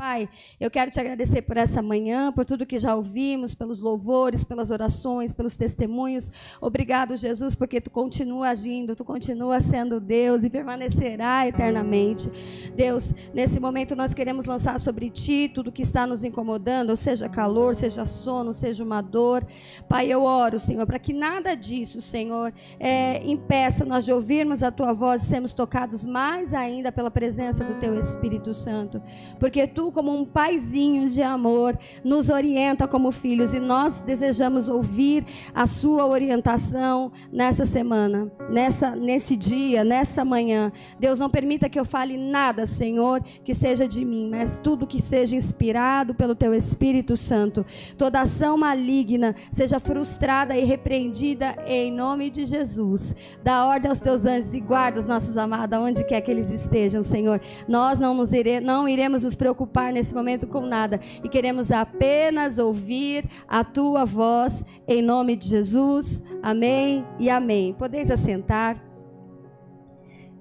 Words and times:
Pai, 0.00 0.28
eu 0.60 0.70
quero 0.70 0.92
te 0.92 1.00
agradecer 1.00 1.42
por 1.42 1.56
essa 1.56 1.82
manhã, 1.82 2.30
por 2.30 2.44
tudo 2.44 2.64
que 2.64 2.78
já 2.78 2.94
ouvimos, 2.94 3.52
pelos 3.52 3.80
louvores, 3.80 4.44
pelas 4.44 4.70
orações, 4.70 5.34
pelos 5.34 5.56
testemunhos. 5.56 6.30
Obrigado, 6.60 7.16
Jesus, 7.16 7.56
porque 7.56 7.80
tu 7.80 7.90
continua 7.90 8.50
agindo, 8.50 8.94
tu 8.94 9.04
continua 9.04 9.60
sendo 9.60 9.98
Deus 9.98 10.44
e 10.44 10.50
permanecerá 10.50 11.48
eternamente. 11.48 12.30
Deus, 12.76 13.12
nesse 13.34 13.58
momento 13.58 13.96
nós 13.96 14.14
queremos 14.14 14.44
lançar 14.44 14.78
sobre 14.78 15.10
ti 15.10 15.50
tudo 15.52 15.72
que 15.72 15.82
está 15.82 16.06
nos 16.06 16.22
incomodando, 16.22 16.96
seja 16.96 17.28
calor, 17.28 17.74
seja 17.74 18.06
sono, 18.06 18.52
seja 18.52 18.84
uma 18.84 19.00
dor. 19.00 19.44
Pai, 19.88 20.06
eu 20.06 20.22
oro, 20.22 20.60
Senhor, 20.60 20.86
para 20.86 21.00
que 21.00 21.12
nada 21.12 21.56
disso, 21.56 22.00
Senhor, 22.00 22.54
é, 22.78 23.20
impeça 23.28 23.84
nós 23.84 24.04
de 24.04 24.12
ouvirmos 24.12 24.62
a 24.62 24.70
tua 24.70 24.92
voz 24.92 25.24
e 25.24 25.26
sermos 25.26 25.52
tocados 25.52 26.04
mais 26.04 26.54
ainda 26.54 26.92
pela 26.92 27.10
presença 27.10 27.64
do 27.64 27.74
teu 27.80 27.98
Espírito 27.98 28.54
Santo. 28.54 29.02
Porque 29.40 29.66
tu 29.66 29.87
como 29.92 30.14
um 30.14 30.24
paizinho 30.24 31.08
de 31.08 31.22
amor, 31.22 31.78
nos 32.04 32.28
orienta 32.28 32.86
como 32.88 33.12
filhos 33.12 33.54
e 33.54 33.60
nós 33.60 34.00
desejamos 34.00 34.68
ouvir 34.68 35.24
a 35.54 35.66
sua 35.66 36.06
orientação 36.06 37.12
nessa 37.32 37.64
semana, 37.64 38.30
nessa 38.50 38.94
nesse 38.94 39.36
dia, 39.36 39.84
nessa 39.84 40.24
manhã. 40.24 40.72
Deus 40.98 41.20
não 41.20 41.30
permita 41.30 41.68
que 41.68 41.78
eu 41.78 41.84
fale 41.84 42.16
nada, 42.16 42.66
Senhor, 42.66 43.22
que 43.44 43.54
seja 43.54 43.86
de 43.86 44.04
mim, 44.04 44.28
mas 44.30 44.58
tudo 44.62 44.86
que 44.86 45.00
seja 45.00 45.36
inspirado 45.36 46.14
pelo 46.14 46.34
teu 46.34 46.54
Espírito 46.54 47.16
Santo. 47.16 47.64
Toda 47.96 48.20
ação 48.20 48.56
maligna 48.58 49.34
seja 49.50 49.80
frustrada 49.80 50.56
e 50.56 50.64
repreendida 50.64 51.56
em 51.66 51.92
nome 51.92 52.30
de 52.30 52.44
Jesus. 52.44 53.14
Dá 53.42 53.64
ordem 53.64 53.88
aos 53.88 53.98
teus 53.98 54.24
anjos 54.26 54.54
e 54.54 54.60
guarda 54.60 54.98
os 54.98 55.06
nossos 55.06 55.36
amados 55.36 55.78
onde 55.78 56.04
quer 56.04 56.20
que 56.20 56.30
eles 56.30 56.50
estejam, 56.50 57.02
Senhor. 57.02 57.40
Nós 57.66 57.98
não 57.98 58.14
nos 58.14 58.32
ire, 58.32 58.60
não 58.60 58.88
iremos 58.88 59.22
nos 59.22 59.34
preocupar 59.34 59.77
preocupar 59.78 59.92
nesse 59.92 60.14
momento 60.14 60.46
com 60.46 60.60
nada 60.62 61.00
e 61.22 61.28
queremos 61.28 61.70
apenas 61.70 62.58
ouvir 62.58 63.24
a 63.46 63.62
tua 63.62 64.04
voz 64.04 64.64
em 64.86 65.00
nome 65.00 65.36
de 65.36 65.48
Jesus. 65.48 66.22
Amém 66.42 67.06
e 67.18 67.30
amém. 67.30 67.74
Podeis 67.78 68.10
assentar. 68.10 68.82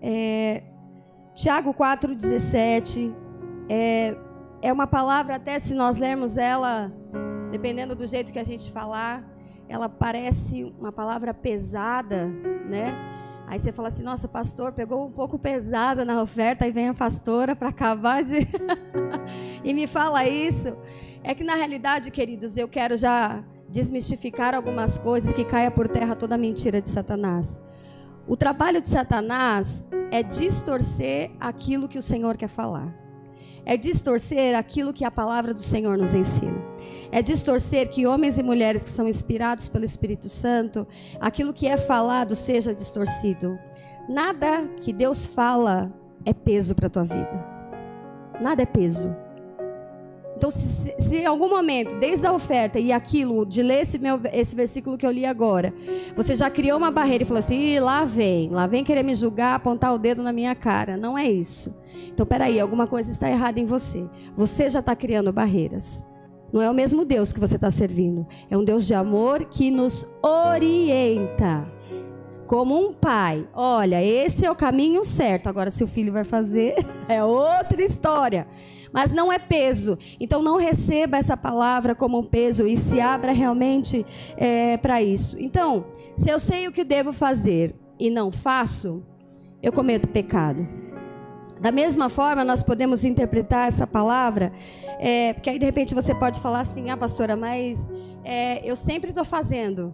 É, 0.02 0.64
Tiago 1.36 1.74
4,17 1.74 3.14
é, 3.70 4.16
é 4.62 4.74
uma 4.74 4.88
palavra, 4.88 5.36
até 5.36 5.60
se 5.60 5.74
nós 5.74 5.98
lermos 5.98 6.38
ela, 6.38 6.92
dependendo 7.52 7.96
do 7.96 8.08
jeito 8.08 8.32
que 8.34 8.40
a 8.40 8.44
gente 8.44 8.72
falar, 8.72 9.24
ela 9.70 9.88
parece 9.88 10.64
uma 10.80 10.92
palavra 10.92 11.34
pesada, 11.34 12.28
né? 12.68 12.96
Aí 13.48 13.58
você 13.58 13.72
fala 13.72 13.88
assim: 13.88 14.04
nossa, 14.04 14.28
pastor, 14.28 14.74
pegou 14.74 15.08
um 15.08 15.12
pouco 15.12 15.40
pesada 15.40 16.04
na 16.04 16.22
oferta, 16.22 16.66
aí 16.66 16.72
vem 16.72 16.90
a 16.90 16.94
pastora 16.94 17.56
para 17.56 17.70
acabar 17.70 18.22
de. 18.22 18.40
e 19.68 19.74
me 19.74 19.86
fala 19.86 20.26
isso. 20.26 20.76
É 21.22 21.36
que 21.36 21.44
na 21.44 21.56
realidade, 21.56 22.10
queridos, 22.10 22.58
eu 22.58 22.70
quero 22.70 22.96
já 22.96 23.44
desmistificar 23.68 24.56
algumas 24.56 24.98
coisas 24.98 25.34
que 25.34 25.44
caia 25.44 25.70
por 25.70 25.90
terra 25.90 26.16
toda 26.16 26.36
a 26.36 26.38
mentira 26.38 26.82
de 26.82 26.90
Satanás. 26.90 27.62
O 28.26 28.38
trabalho 28.38 28.82
de 28.82 28.88
Satanás 28.88 29.86
é 30.10 30.24
distorcer 30.24 31.32
aquilo 31.38 31.90
que 31.90 31.98
o 31.98 32.02
Senhor 32.02 32.38
quer 32.38 32.48
falar 32.48 32.96
é 33.70 33.76
distorcer 33.76 34.58
aquilo 34.58 34.94
que 34.94 35.04
a 35.04 35.12
palavra 35.12 35.54
do 35.54 35.62
Senhor 35.62 35.98
nos 35.98 36.14
ensina. 36.14 36.58
É 37.12 37.22
distorcer 37.22 37.90
que 37.90 38.08
homens 38.08 38.38
e 38.38 38.44
mulheres 38.44 38.82
que 38.82 38.90
são 38.90 39.10
inspirados 39.10 39.68
pelo 39.68 39.84
Espírito 39.84 40.30
Santo, 40.30 40.88
aquilo 41.20 41.54
que 41.54 41.68
é 41.68 41.76
falado 41.76 42.34
seja 42.34 42.74
distorcido. 42.74 43.60
Nada 44.08 44.70
que 44.80 44.94
Deus 44.94 45.26
fala 45.26 45.92
é 46.24 46.34
peso 46.34 46.74
para 46.76 46.88
a 46.88 46.90
tua 46.90 47.04
vida. 47.04 47.46
Nada 48.40 48.62
é 48.62 48.66
peso. 48.66 49.14
Então, 50.38 50.52
se, 50.52 50.94
se, 51.00 51.18
em 51.18 51.26
algum 51.26 51.50
momento, 51.50 51.96
desde 51.96 52.28
a 52.28 52.32
oferta 52.32 52.80
e 52.80 52.92
aquilo, 52.92 53.44
de 53.44 53.64
ler 53.64 53.82
esse, 53.82 53.98
meu, 53.98 54.20
esse 54.32 54.56
versículo 54.56 54.96
que 54.96 55.04
eu 55.04 55.10
li 55.10 55.26
agora, 55.26 55.74
você 56.16 56.36
já 56.36 56.48
criou 56.48 56.78
uma 56.78 56.92
barreira 56.92 57.24
e 57.24 57.26
falou 57.26 57.40
assim: 57.40 57.80
lá 57.80 58.06
vem, 58.06 58.52
lá 58.52 58.68
vem 58.68 58.84
querer 58.84 59.02
me 59.02 59.16
julgar, 59.16 59.56
apontar 59.56 59.92
o 59.96 59.98
dedo 59.98 60.22
na 60.22 60.32
minha 60.32 60.54
cara. 60.54 60.96
Não 60.96 61.18
é 61.18 61.28
isso. 61.28 61.76
Então, 62.14 62.24
peraí, 62.24 62.60
alguma 62.60 62.86
coisa 62.86 63.12
está 63.12 63.28
errada 63.28 63.60
em 63.60 63.66
você. 63.66 64.06
Você 64.36 64.70
já 64.70 64.78
está 64.78 64.96
criando 64.96 65.34
barreiras. 65.34 66.06
Não 66.54 66.62
é 66.62 66.70
o 66.70 66.74
mesmo 66.74 67.04
Deus 67.04 67.34
que 67.34 67.40
você 67.40 67.56
está 67.56 67.72
servindo. 67.72 68.26
É 68.48 68.56
um 68.56 68.64
Deus 68.64 68.86
de 68.86 68.94
amor 68.94 69.46
que 69.46 69.72
nos 69.72 70.06
orienta. 70.22 71.68
Como 72.46 72.80
um 72.80 72.94
pai. 72.94 73.48
Olha, 73.56 74.04
esse 74.04 74.46
é 74.46 74.52
o 74.52 74.56
caminho 74.56 75.04
certo. 75.04 75.48
Agora, 75.48 75.72
se 75.72 75.84
o 75.84 75.88
filho 75.88 76.14
vai 76.14 76.24
fazer, 76.24 76.76
é 77.10 77.24
outra 77.24 77.84
história. 77.84 78.48
Mas 78.92 79.14
não 79.14 79.32
é 79.32 79.40
peso. 79.40 79.98
Então, 80.20 80.42
não 80.42 80.58
receba 80.58 81.18
essa 81.18 81.36
palavra 81.36 81.94
como 81.94 82.20
um 82.20 82.24
peso 82.24 82.68
e 82.68 82.78
se 82.78 83.00
abra 83.00 83.32
realmente 83.32 84.06
é, 84.36 84.78
para 84.78 85.02
isso. 85.02 85.38
Então, 85.40 85.86
se 86.16 86.30
eu 86.30 86.40
sei 86.40 86.68
o 86.68 86.72
que 86.72 86.84
devo 86.84 87.12
fazer 87.14 87.76
e 88.00 88.10
não 88.10 88.32
faço, 88.32 89.04
eu 89.62 89.72
cometo 89.72 90.08
pecado. 90.08 90.68
Da 91.60 91.72
mesma 91.72 92.08
forma, 92.08 92.44
nós 92.44 92.62
podemos 92.62 93.04
interpretar 93.04 93.68
essa 93.68 93.88
palavra, 93.88 94.52
é, 95.00 95.34
porque 95.34 95.50
aí 95.50 95.58
de 95.58 95.66
repente 95.66 95.96
você 95.96 96.14
pode 96.14 96.40
falar 96.40 96.60
assim: 96.60 96.90
ah, 96.92 96.98
pastora, 96.98 97.36
mas 97.36 97.90
é, 98.24 98.64
eu 98.70 98.76
sempre 98.76 99.10
estou 99.10 99.26
fazendo, 99.26 99.94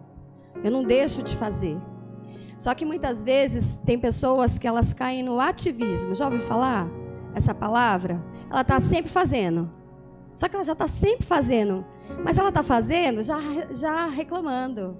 eu 0.62 0.70
não 0.70 0.84
deixo 0.84 1.22
de 1.22 1.34
fazer. 1.34 1.76
Só 2.58 2.74
que 2.74 2.84
muitas 2.84 3.22
vezes 3.22 3.78
tem 3.84 3.98
pessoas 3.98 4.58
que 4.58 4.66
elas 4.66 4.92
caem 4.92 5.22
no 5.22 5.40
ativismo. 5.40 6.14
Já 6.14 6.26
ouviu 6.26 6.40
falar 6.40 6.88
essa 7.34 7.54
palavra? 7.54 8.22
Ela 8.50 8.60
está 8.60 8.80
sempre 8.80 9.10
fazendo. 9.10 9.70
Só 10.34 10.48
que 10.48 10.56
ela 10.56 10.64
já 10.64 10.72
está 10.72 10.88
sempre 10.88 11.24
fazendo. 11.26 11.84
Mas 12.24 12.38
ela 12.38 12.48
está 12.48 12.62
fazendo 12.62 13.22
já, 13.22 13.38
já 13.72 14.06
reclamando. 14.06 14.96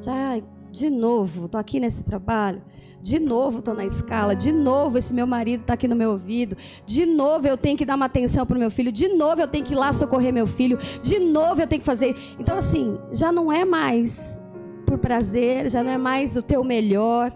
Já, 0.00 0.40
de 0.70 0.90
novo, 0.90 1.46
estou 1.46 1.60
aqui 1.60 1.78
nesse 1.78 2.04
trabalho. 2.04 2.62
De 3.02 3.18
novo 3.18 3.58
estou 3.58 3.74
na 3.74 3.84
escala, 3.84 4.36
de 4.36 4.52
novo 4.52 4.96
esse 4.96 5.12
meu 5.12 5.26
marido 5.26 5.62
está 5.62 5.74
aqui 5.74 5.88
no 5.88 5.96
meu 5.96 6.12
ouvido, 6.12 6.56
de 6.86 7.04
novo 7.04 7.48
eu 7.48 7.58
tenho 7.58 7.76
que 7.76 7.84
dar 7.84 7.96
uma 7.96 8.06
atenção 8.06 8.46
para 8.46 8.54
o 8.54 8.58
meu 8.60 8.70
filho, 8.70 8.92
de 8.92 9.08
novo 9.08 9.40
eu 9.40 9.48
tenho 9.48 9.64
que 9.64 9.72
ir 9.72 9.76
lá 9.76 9.92
socorrer 9.92 10.32
meu 10.32 10.46
filho, 10.46 10.78
de 11.02 11.18
novo 11.18 11.60
eu 11.60 11.66
tenho 11.66 11.80
que 11.80 11.84
fazer. 11.84 12.14
Então, 12.38 12.56
assim, 12.56 12.96
já 13.10 13.32
não 13.32 13.52
é 13.52 13.64
mais 13.64 14.40
por 14.86 14.98
prazer, 14.98 15.68
já 15.68 15.82
não 15.82 15.90
é 15.90 15.98
mais 15.98 16.36
o 16.36 16.42
teu 16.42 16.62
melhor. 16.62 17.32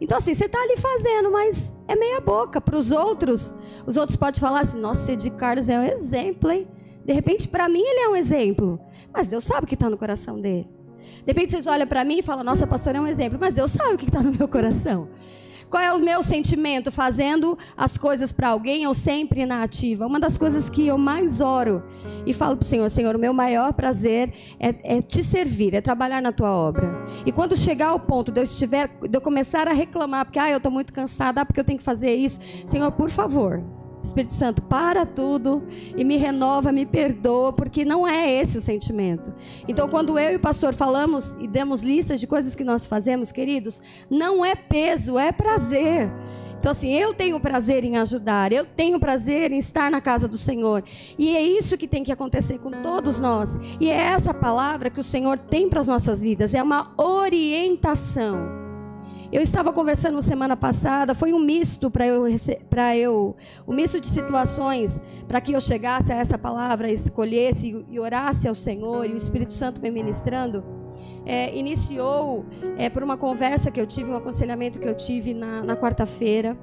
Então, 0.00 0.18
assim, 0.18 0.34
você 0.34 0.44
está 0.44 0.60
ali 0.60 0.76
fazendo, 0.76 1.30
mas 1.30 1.76
é 1.88 1.96
meia 1.96 2.20
boca. 2.20 2.60
Para 2.60 2.76
os 2.76 2.92
outros, 2.92 3.54
os 3.86 3.96
outros 3.96 4.16
podem 4.16 4.40
falar 4.40 4.60
assim: 4.60 4.78
nossa, 4.78 5.12
Ed 5.12 5.30
Carlos 5.30 5.68
é 5.68 5.78
um 5.78 5.84
exemplo, 5.84 6.50
hein? 6.50 6.68
De 7.04 7.12
repente, 7.12 7.48
para 7.48 7.68
mim, 7.68 7.82
ele 7.82 8.00
é 8.00 8.08
um 8.08 8.16
exemplo. 8.16 8.80
Mas 9.12 9.28
Deus 9.28 9.44
sabe 9.44 9.64
o 9.64 9.66
que 9.66 9.74
está 9.74 9.88
no 9.88 9.96
coração 9.96 10.40
dele. 10.40 10.68
De 11.24 11.32
repente 11.32 11.52
vocês 11.52 11.66
olham 11.66 11.86
para 11.86 12.04
mim 12.04 12.18
e 12.18 12.22
falam: 12.22 12.44
Nossa, 12.44 12.66
pastor 12.66 12.94
é 12.94 13.00
um 13.00 13.06
exemplo. 13.06 13.38
Mas 13.40 13.54
Deus 13.54 13.70
sabe 13.70 13.94
o 13.94 13.98
que 13.98 14.04
está 14.04 14.22
no 14.22 14.32
meu 14.32 14.48
coração. 14.48 15.08
Qual 15.68 15.82
é 15.82 15.92
o 15.92 15.98
meu 15.98 16.22
sentimento 16.22 16.92
fazendo 16.92 17.58
as 17.76 17.98
coisas 17.98 18.32
para 18.32 18.48
alguém 18.48 18.86
ou 18.86 18.94
sempre 18.94 19.44
na 19.44 19.62
ativa? 19.62 20.06
Uma 20.06 20.20
das 20.20 20.38
coisas 20.38 20.70
que 20.70 20.86
eu 20.86 20.96
mais 20.96 21.40
oro 21.40 21.82
e 22.24 22.32
falo 22.32 22.56
para 22.56 22.64
o 22.64 22.66
Senhor: 22.66 22.88
Senhor, 22.88 23.16
o 23.16 23.18
meu 23.18 23.32
maior 23.32 23.72
prazer 23.72 24.32
é, 24.60 24.96
é, 24.96 25.02
te 25.02 25.22
servir, 25.24 25.74
é 25.74 25.80
trabalhar 25.80 26.22
na 26.22 26.32
tua 26.32 26.50
obra. 26.50 27.04
E 27.24 27.32
quando 27.32 27.56
chegar 27.56 27.88
ao 27.88 28.00
ponto 28.00 28.30
de 28.30 28.40
eu, 28.40 28.44
estiver, 28.44 28.88
de 29.00 29.16
eu 29.16 29.20
começar 29.20 29.66
a 29.66 29.72
reclamar, 29.72 30.24
porque 30.24 30.38
ah, 30.38 30.50
eu 30.50 30.58
estou 30.58 30.70
muito 30.70 30.92
cansada, 30.92 31.40
ah, 31.40 31.44
porque 31.44 31.58
eu 31.58 31.64
tenho 31.64 31.78
que 31.78 31.84
fazer 31.84 32.14
isso, 32.14 32.38
Senhor, 32.64 32.92
por 32.92 33.10
favor, 33.10 33.62
Espírito 34.06 34.34
Santo, 34.34 34.62
para 34.62 35.04
tudo 35.04 35.62
e 35.96 36.04
me 36.04 36.16
renova, 36.16 36.72
me 36.72 36.86
perdoa, 36.86 37.52
porque 37.52 37.84
não 37.84 38.06
é 38.06 38.32
esse 38.32 38.56
o 38.56 38.60
sentimento. 38.60 39.32
Então, 39.68 39.88
quando 39.88 40.18
eu 40.18 40.32
e 40.32 40.36
o 40.36 40.40
pastor 40.40 40.74
falamos 40.74 41.36
e 41.40 41.46
demos 41.46 41.82
listas 41.82 42.20
de 42.20 42.26
coisas 42.26 42.54
que 42.54 42.64
nós 42.64 42.86
fazemos, 42.86 43.32
queridos, 43.32 43.80
não 44.10 44.44
é 44.44 44.54
peso, 44.54 45.18
é 45.18 45.32
prazer. 45.32 46.10
Então, 46.58 46.72
assim, 46.72 46.92
eu 46.92 47.14
tenho 47.14 47.38
prazer 47.38 47.84
em 47.84 47.96
ajudar, 47.96 48.52
eu 48.52 48.64
tenho 48.64 48.98
prazer 48.98 49.52
em 49.52 49.58
estar 49.58 49.90
na 49.90 50.00
casa 50.00 50.26
do 50.26 50.36
Senhor. 50.36 50.82
E 51.16 51.36
é 51.36 51.42
isso 51.42 51.78
que 51.78 51.86
tem 51.86 52.02
que 52.02 52.10
acontecer 52.10 52.58
com 52.58 52.70
todos 52.82 53.20
nós. 53.20 53.56
E 53.80 53.88
é 53.88 53.94
essa 53.94 54.34
palavra 54.34 54.90
que 54.90 54.98
o 54.98 55.04
Senhor 55.04 55.38
tem 55.38 55.68
para 55.68 55.80
as 55.80 55.86
nossas 55.86 56.22
vidas, 56.22 56.54
é 56.54 56.62
uma 56.62 56.92
orientação. 56.96 58.65
Eu 59.32 59.42
estava 59.42 59.72
conversando 59.72 60.20
semana 60.22 60.56
passada, 60.56 61.14
foi 61.14 61.32
um 61.32 61.38
misto 61.38 61.90
para 61.90 62.06
eu, 62.06 62.24
para 62.70 62.96
eu, 62.96 63.36
um 63.66 63.74
misto 63.74 64.00
de 64.00 64.06
situações 64.06 65.00
para 65.26 65.40
que 65.40 65.52
eu 65.52 65.60
chegasse 65.60 66.12
a 66.12 66.16
essa 66.16 66.38
palavra, 66.38 66.90
escolhesse 66.90 67.84
e 67.90 67.98
orasse 67.98 68.46
ao 68.46 68.54
Senhor 68.54 69.04
e 69.04 69.12
o 69.12 69.16
Espírito 69.16 69.52
Santo 69.52 69.82
me 69.82 69.90
ministrando. 69.90 70.64
É, 71.24 71.56
iniciou 71.56 72.46
é, 72.78 72.88
por 72.88 73.02
uma 73.02 73.16
conversa 73.16 73.70
que 73.70 73.80
eu 73.80 73.86
tive, 73.86 74.10
um 74.10 74.16
aconselhamento 74.16 74.78
que 74.78 74.86
eu 74.86 74.94
tive 74.94 75.34
na, 75.34 75.62
na 75.62 75.76
quarta-feira 75.76 76.56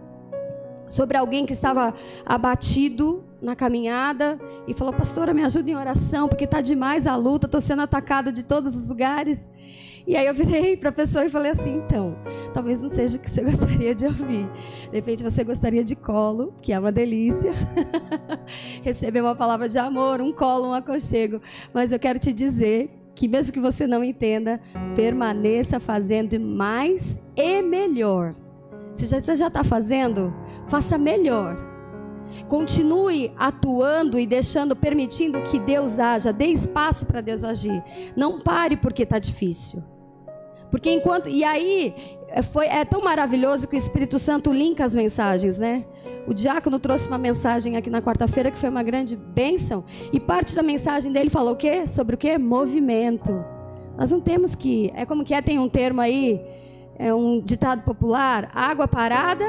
sobre 0.87 1.17
alguém 1.17 1.45
que 1.45 1.53
estava 1.53 1.93
abatido 2.25 3.23
na 3.41 3.55
caminhada 3.55 4.39
e 4.67 4.73
falou: 4.73 4.93
Pastora, 4.93 5.33
me 5.33 5.43
ajuda 5.43 5.69
em 5.69 5.75
oração, 5.75 6.29
porque 6.29 6.45
está 6.45 6.61
demais 6.61 7.07
a 7.07 7.15
luta, 7.15 7.45
estou 7.45 7.59
sendo 7.59 7.81
atacado 7.81 8.31
de 8.31 8.43
todos 8.43 8.75
os 8.75 8.89
lugares. 8.89 9.49
E 10.05 10.15
aí 10.17 10.25
eu 10.25 10.33
virei 10.33 10.75
para 10.75 10.89
a 10.89 10.93
pessoa 10.93 11.25
e 11.25 11.29
falei 11.29 11.51
assim: 11.51 11.77
então, 11.77 12.15
talvez 12.53 12.81
não 12.81 12.89
seja 12.89 13.17
o 13.17 13.19
que 13.19 13.29
você 13.29 13.41
gostaria 13.43 13.95
de 13.95 14.05
ouvir. 14.05 14.49
De 14.89 14.95
repente 14.95 15.23
você 15.23 15.43
gostaria 15.43 15.83
de 15.83 15.95
colo, 15.95 16.53
que 16.61 16.73
é 16.73 16.79
uma 16.79 16.91
delícia. 16.91 17.53
receber 18.83 19.21
uma 19.21 19.35
palavra 19.35 19.69
de 19.69 19.77
amor, 19.77 20.21
um 20.21 20.31
colo, 20.31 20.69
um 20.69 20.73
aconchego. 20.73 21.41
Mas 21.73 21.91
eu 21.91 21.99
quero 21.99 22.19
te 22.19 22.33
dizer 22.33 22.89
que 23.15 23.27
mesmo 23.27 23.53
que 23.53 23.59
você 23.59 23.85
não 23.87 24.03
entenda, 24.03 24.59
permaneça 24.95 25.79
fazendo 25.79 26.39
mais 26.39 27.19
e 27.35 27.61
melhor. 27.61 28.33
Se 28.93 29.07
você 29.07 29.35
já 29.35 29.47
está 29.47 29.63
fazendo, 29.63 30.33
faça 30.67 30.97
melhor. 30.97 31.57
Continue 32.47 33.31
atuando 33.37 34.19
e 34.19 34.25
deixando, 34.25 34.75
permitindo 34.75 35.41
que 35.43 35.59
Deus 35.59 35.99
haja. 35.99 36.33
Dê 36.33 36.45
espaço 36.47 37.05
para 37.05 37.21
Deus 37.21 37.43
agir. 37.43 37.83
Não 38.15 38.39
pare 38.39 38.75
porque 38.75 39.03
está 39.03 39.19
difícil. 39.19 39.83
Porque 40.73 40.89
enquanto. 40.89 41.29
E 41.29 41.43
aí, 41.43 41.93
é, 42.29 42.41
foi, 42.41 42.65
é 42.65 42.83
tão 42.83 42.99
maravilhoso 42.99 43.67
que 43.67 43.75
o 43.75 43.77
Espírito 43.77 44.17
Santo 44.17 44.51
linka 44.51 44.83
as 44.83 44.95
mensagens, 44.95 45.59
né? 45.59 45.85
O 46.25 46.33
diácono 46.33 46.79
trouxe 46.79 47.07
uma 47.07 47.19
mensagem 47.19 47.77
aqui 47.77 47.91
na 47.91 48.01
quarta-feira 48.01 48.49
que 48.49 48.57
foi 48.57 48.69
uma 48.69 48.81
grande 48.81 49.15
bênção. 49.15 49.85
E 50.11 50.19
parte 50.19 50.55
da 50.55 50.63
mensagem 50.63 51.11
dele 51.11 51.29
falou 51.29 51.53
o 51.53 51.55
quê? 51.55 51.87
Sobre 51.87 52.15
o 52.15 52.17
quê? 52.17 52.39
Movimento. 52.39 53.45
Nós 53.95 54.09
não 54.09 54.19
temos 54.19 54.55
que. 54.55 54.91
É 54.95 55.05
como 55.05 55.23
que 55.23 55.35
é, 55.35 55.43
tem 55.43 55.59
um 55.59 55.69
termo 55.69 56.01
aí, 56.01 56.41
é 56.97 57.13
um 57.13 57.39
ditado 57.39 57.83
popular: 57.83 58.49
água 58.51 58.87
parada 58.87 59.45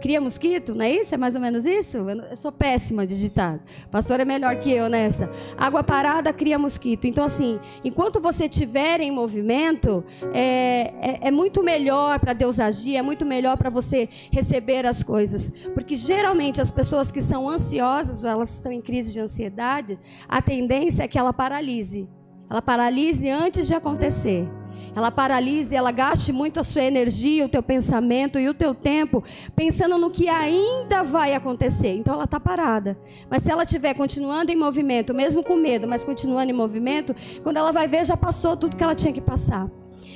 cria 0.00 0.20
mosquito, 0.20 0.74
não 0.74 0.84
é 0.84 0.90
isso? 0.92 1.14
É 1.14 1.18
mais 1.18 1.34
ou 1.34 1.40
menos 1.40 1.64
isso? 1.64 1.98
Eu 1.98 2.36
sou 2.36 2.52
péssima 2.52 3.06
de 3.06 3.18
ditado. 3.20 3.60
Pastor 3.90 4.20
é 4.20 4.24
melhor 4.24 4.56
que 4.56 4.70
eu 4.70 4.88
nessa. 4.88 5.30
Água 5.56 5.82
parada 5.82 6.32
cria 6.32 6.58
mosquito. 6.58 7.06
Então, 7.06 7.24
assim, 7.24 7.58
enquanto 7.84 8.20
você 8.20 8.44
estiver 8.44 9.00
em 9.00 9.10
movimento, 9.10 10.04
é, 10.32 10.92
é, 11.00 11.28
é 11.28 11.30
muito 11.30 11.62
melhor 11.62 12.18
para 12.20 12.32
Deus 12.32 12.60
agir, 12.60 12.96
é 12.96 13.02
muito 13.02 13.24
melhor 13.24 13.56
para 13.56 13.70
você 13.70 14.08
receber 14.30 14.86
as 14.86 15.02
coisas. 15.02 15.50
Porque 15.74 15.96
geralmente 15.96 16.60
as 16.60 16.70
pessoas 16.70 17.10
que 17.10 17.20
são 17.20 17.48
ansiosas 17.48 18.22
ou 18.22 18.30
elas 18.30 18.54
estão 18.54 18.72
em 18.72 18.80
crise 18.80 19.12
de 19.12 19.20
ansiedade, 19.20 19.98
a 20.28 20.40
tendência 20.40 21.02
é 21.02 21.08
que 21.08 21.18
ela 21.18 21.32
paralise. 21.32 22.08
Ela 22.48 22.62
paralise 22.62 23.28
antes 23.28 23.66
de 23.66 23.74
acontecer 23.74 24.48
ela 24.94 25.10
paralisa 25.10 25.74
e 25.74 25.76
ela 25.76 25.90
gaste 25.90 26.32
muito 26.32 26.60
a 26.60 26.64
sua 26.64 26.82
energia, 26.82 27.44
o 27.44 27.48
teu 27.48 27.62
pensamento 27.62 28.38
e 28.38 28.48
o 28.48 28.54
teu 28.54 28.74
tempo 28.74 29.22
pensando 29.54 29.98
no 29.98 30.10
que 30.10 30.28
ainda 30.28 31.02
vai 31.02 31.34
acontecer. 31.34 31.94
Então 31.94 32.14
ela 32.14 32.24
está 32.24 32.38
parada. 32.38 32.98
Mas 33.30 33.42
se 33.42 33.50
ela 33.50 33.62
estiver 33.62 33.94
continuando 33.94 34.50
em 34.50 34.56
movimento, 34.56 35.14
mesmo 35.14 35.42
com 35.42 35.56
medo, 35.56 35.86
mas 35.86 36.04
continuando 36.04 36.50
em 36.50 36.54
movimento, 36.54 37.14
quando 37.42 37.56
ela 37.56 37.72
vai 37.72 37.86
ver, 37.88 38.04
já 38.04 38.16
passou 38.16 38.56
tudo 38.56 38.76
que 38.76 38.82
ela 38.82 38.94
tinha 38.94 39.12
que 39.12 39.20
passar. 39.20 39.68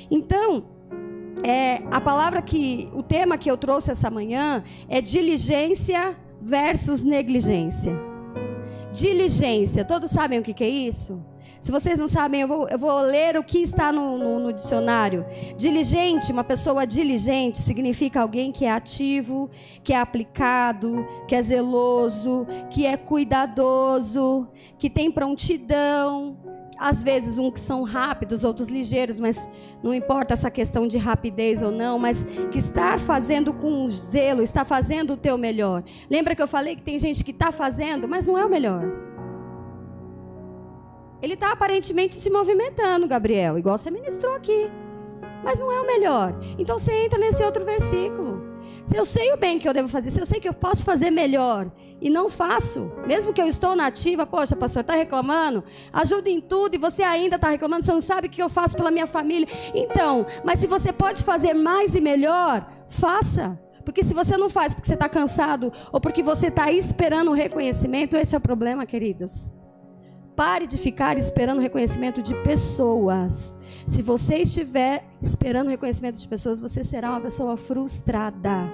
Então, 0.09 0.65
é, 1.43 1.81
a 1.89 1.99
palavra 1.99 2.41
que, 2.41 2.89
o 2.93 3.01
tema 3.01 3.37
que 3.37 3.49
eu 3.49 3.57
trouxe 3.57 3.91
essa 3.91 4.09
manhã 4.09 4.63
é 4.87 5.01
diligência 5.01 6.15
versus 6.41 7.03
negligência. 7.03 7.93
Diligência, 8.91 9.85
todos 9.85 10.11
sabem 10.11 10.39
o 10.39 10.43
que, 10.43 10.53
que 10.53 10.63
é 10.63 10.69
isso? 10.69 11.23
Se 11.61 11.69
vocês 11.69 11.99
não 11.99 12.07
sabem, 12.07 12.41
eu 12.41 12.47
vou, 12.47 12.67
eu 12.67 12.77
vou 12.79 12.99
ler 13.01 13.37
o 13.37 13.43
que 13.43 13.59
está 13.59 13.91
no, 13.91 14.17
no, 14.17 14.39
no, 14.39 14.51
dicionário. 14.51 15.23
Diligente, 15.55 16.31
uma 16.31 16.43
pessoa 16.43 16.87
diligente, 16.87 17.59
significa 17.59 18.19
alguém 18.19 18.51
que 18.51 18.65
é 18.65 18.71
ativo, 18.71 19.47
que 19.83 19.93
é 19.93 19.97
aplicado, 19.97 21.05
que 21.27 21.35
é 21.35 21.41
zeloso, 21.41 22.47
que 22.71 22.83
é 22.83 22.97
cuidadoso, 22.97 24.47
que 24.79 24.89
tem 24.89 25.11
prontidão. 25.11 26.35
Às 26.79 27.03
vezes, 27.03 27.37
uns 27.37 27.53
que 27.53 27.59
são 27.59 27.83
rápidos, 27.83 28.43
outros 28.43 28.67
ligeiros, 28.67 29.19
mas 29.19 29.47
não 29.83 29.93
importa 29.93 30.33
essa 30.33 30.49
questão 30.49 30.87
de 30.87 30.97
rapidez 30.97 31.61
ou 31.61 31.71
não, 31.71 31.99
mas 31.99 32.23
que 32.51 32.57
está 32.57 32.97
fazendo 32.97 33.53
com 33.53 33.87
zelo, 33.87 34.41
está 34.41 34.65
fazendo 34.65 35.13
o 35.13 35.17
teu 35.17 35.37
melhor. 35.37 35.83
Lembra 36.09 36.35
que 36.35 36.41
eu 36.41 36.47
falei 36.47 36.75
que 36.75 36.81
tem 36.81 36.97
gente 36.97 37.23
que 37.23 37.29
está 37.29 37.51
fazendo, 37.51 38.07
mas 38.07 38.25
não 38.25 38.35
é 38.35 38.43
o 38.43 38.49
melhor. 38.49 39.10
Ele 41.21 41.35
está 41.35 41.51
aparentemente 41.51 42.15
se 42.15 42.29
movimentando, 42.29 43.07
Gabriel, 43.07 43.57
igual 43.57 43.77
você 43.77 43.91
ministrou 43.91 44.35
aqui. 44.35 44.69
Mas 45.43 45.59
não 45.59 45.71
é 45.71 45.79
o 45.81 45.87
melhor. 45.87 46.35
Então 46.57 46.77
você 46.77 46.91
entra 46.93 47.19
nesse 47.19 47.43
outro 47.43 47.63
versículo. 47.63 48.51
Se 48.83 48.95
eu 48.97 49.05
sei 49.05 49.31
o 49.31 49.37
bem 49.37 49.59
que 49.59 49.67
eu 49.67 49.73
devo 49.73 49.87
fazer, 49.87 50.09
se 50.09 50.19
eu 50.19 50.25
sei 50.25 50.39
que 50.39 50.49
eu 50.49 50.53
posso 50.53 50.83
fazer 50.83 51.11
melhor 51.11 51.71
e 52.01 52.09
não 52.09 52.29
faço, 52.29 52.91
mesmo 53.05 53.31
que 53.31 53.41
eu 53.41 53.45
estou 53.45 53.75
na 53.75 53.87
ativa, 53.87 54.25
poxa, 54.25 54.55
pastor, 54.55 54.81
está 54.81 54.95
reclamando, 54.95 55.63
ajuda 55.93 56.29
em 56.29 56.41
tudo 56.41 56.75
e 56.75 56.77
você 56.79 57.03
ainda 57.03 57.35
está 57.35 57.49
reclamando, 57.49 57.85
você 57.85 57.91
não 57.91 58.01
sabe 58.01 58.27
o 58.27 58.29
que 58.29 58.41
eu 58.41 58.49
faço 58.49 58.75
pela 58.75 58.91
minha 58.91 59.07
família. 59.07 59.47
Então, 59.73 60.25
mas 60.43 60.59
se 60.59 60.67
você 60.67 60.91
pode 60.91 61.23
fazer 61.23 61.53
mais 61.53 61.95
e 61.95 62.01
melhor, 62.01 62.67
faça. 62.87 63.59
Porque 63.85 64.03
se 64.03 64.13
você 64.13 64.37
não 64.37 64.49
faz 64.49 64.73
porque 64.73 64.87
você 64.87 64.93
está 64.93 65.09
cansado 65.09 65.71
ou 65.91 65.99
porque 65.99 66.21
você 66.21 66.47
está 66.47 66.71
esperando 66.71 67.31
o 67.31 67.33
reconhecimento, 67.33 68.15
esse 68.15 68.35
é 68.35 68.37
o 68.37 68.41
problema, 68.41 68.85
queridos. 68.85 69.51
Pare 70.41 70.65
de 70.65 70.75
ficar 70.75 71.19
esperando 71.19 71.61
reconhecimento 71.61 72.19
de 72.19 72.33
pessoas. 72.41 73.55
Se 73.85 74.01
você 74.01 74.37
estiver 74.37 75.05
esperando 75.21 75.69
reconhecimento 75.69 76.17
de 76.17 76.27
pessoas, 76.27 76.59
você 76.59 76.83
será 76.83 77.11
uma 77.11 77.21
pessoa 77.21 77.55
frustrada. 77.55 78.67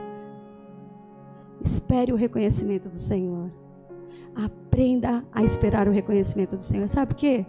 Espere 1.62 2.14
o 2.14 2.16
reconhecimento 2.16 2.88
do 2.88 2.96
Senhor. 2.96 3.52
Aprenda 4.34 5.25
a 5.30 5.44
esperar 5.44 5.90
o 5.90 5.92
reconhecimento 5.92 6.56
do 6.56 6.64
Senhor. 6.64 6.88
Sabe 6.88 7.08
por 7.08 7.19
quê? 7.19 7.46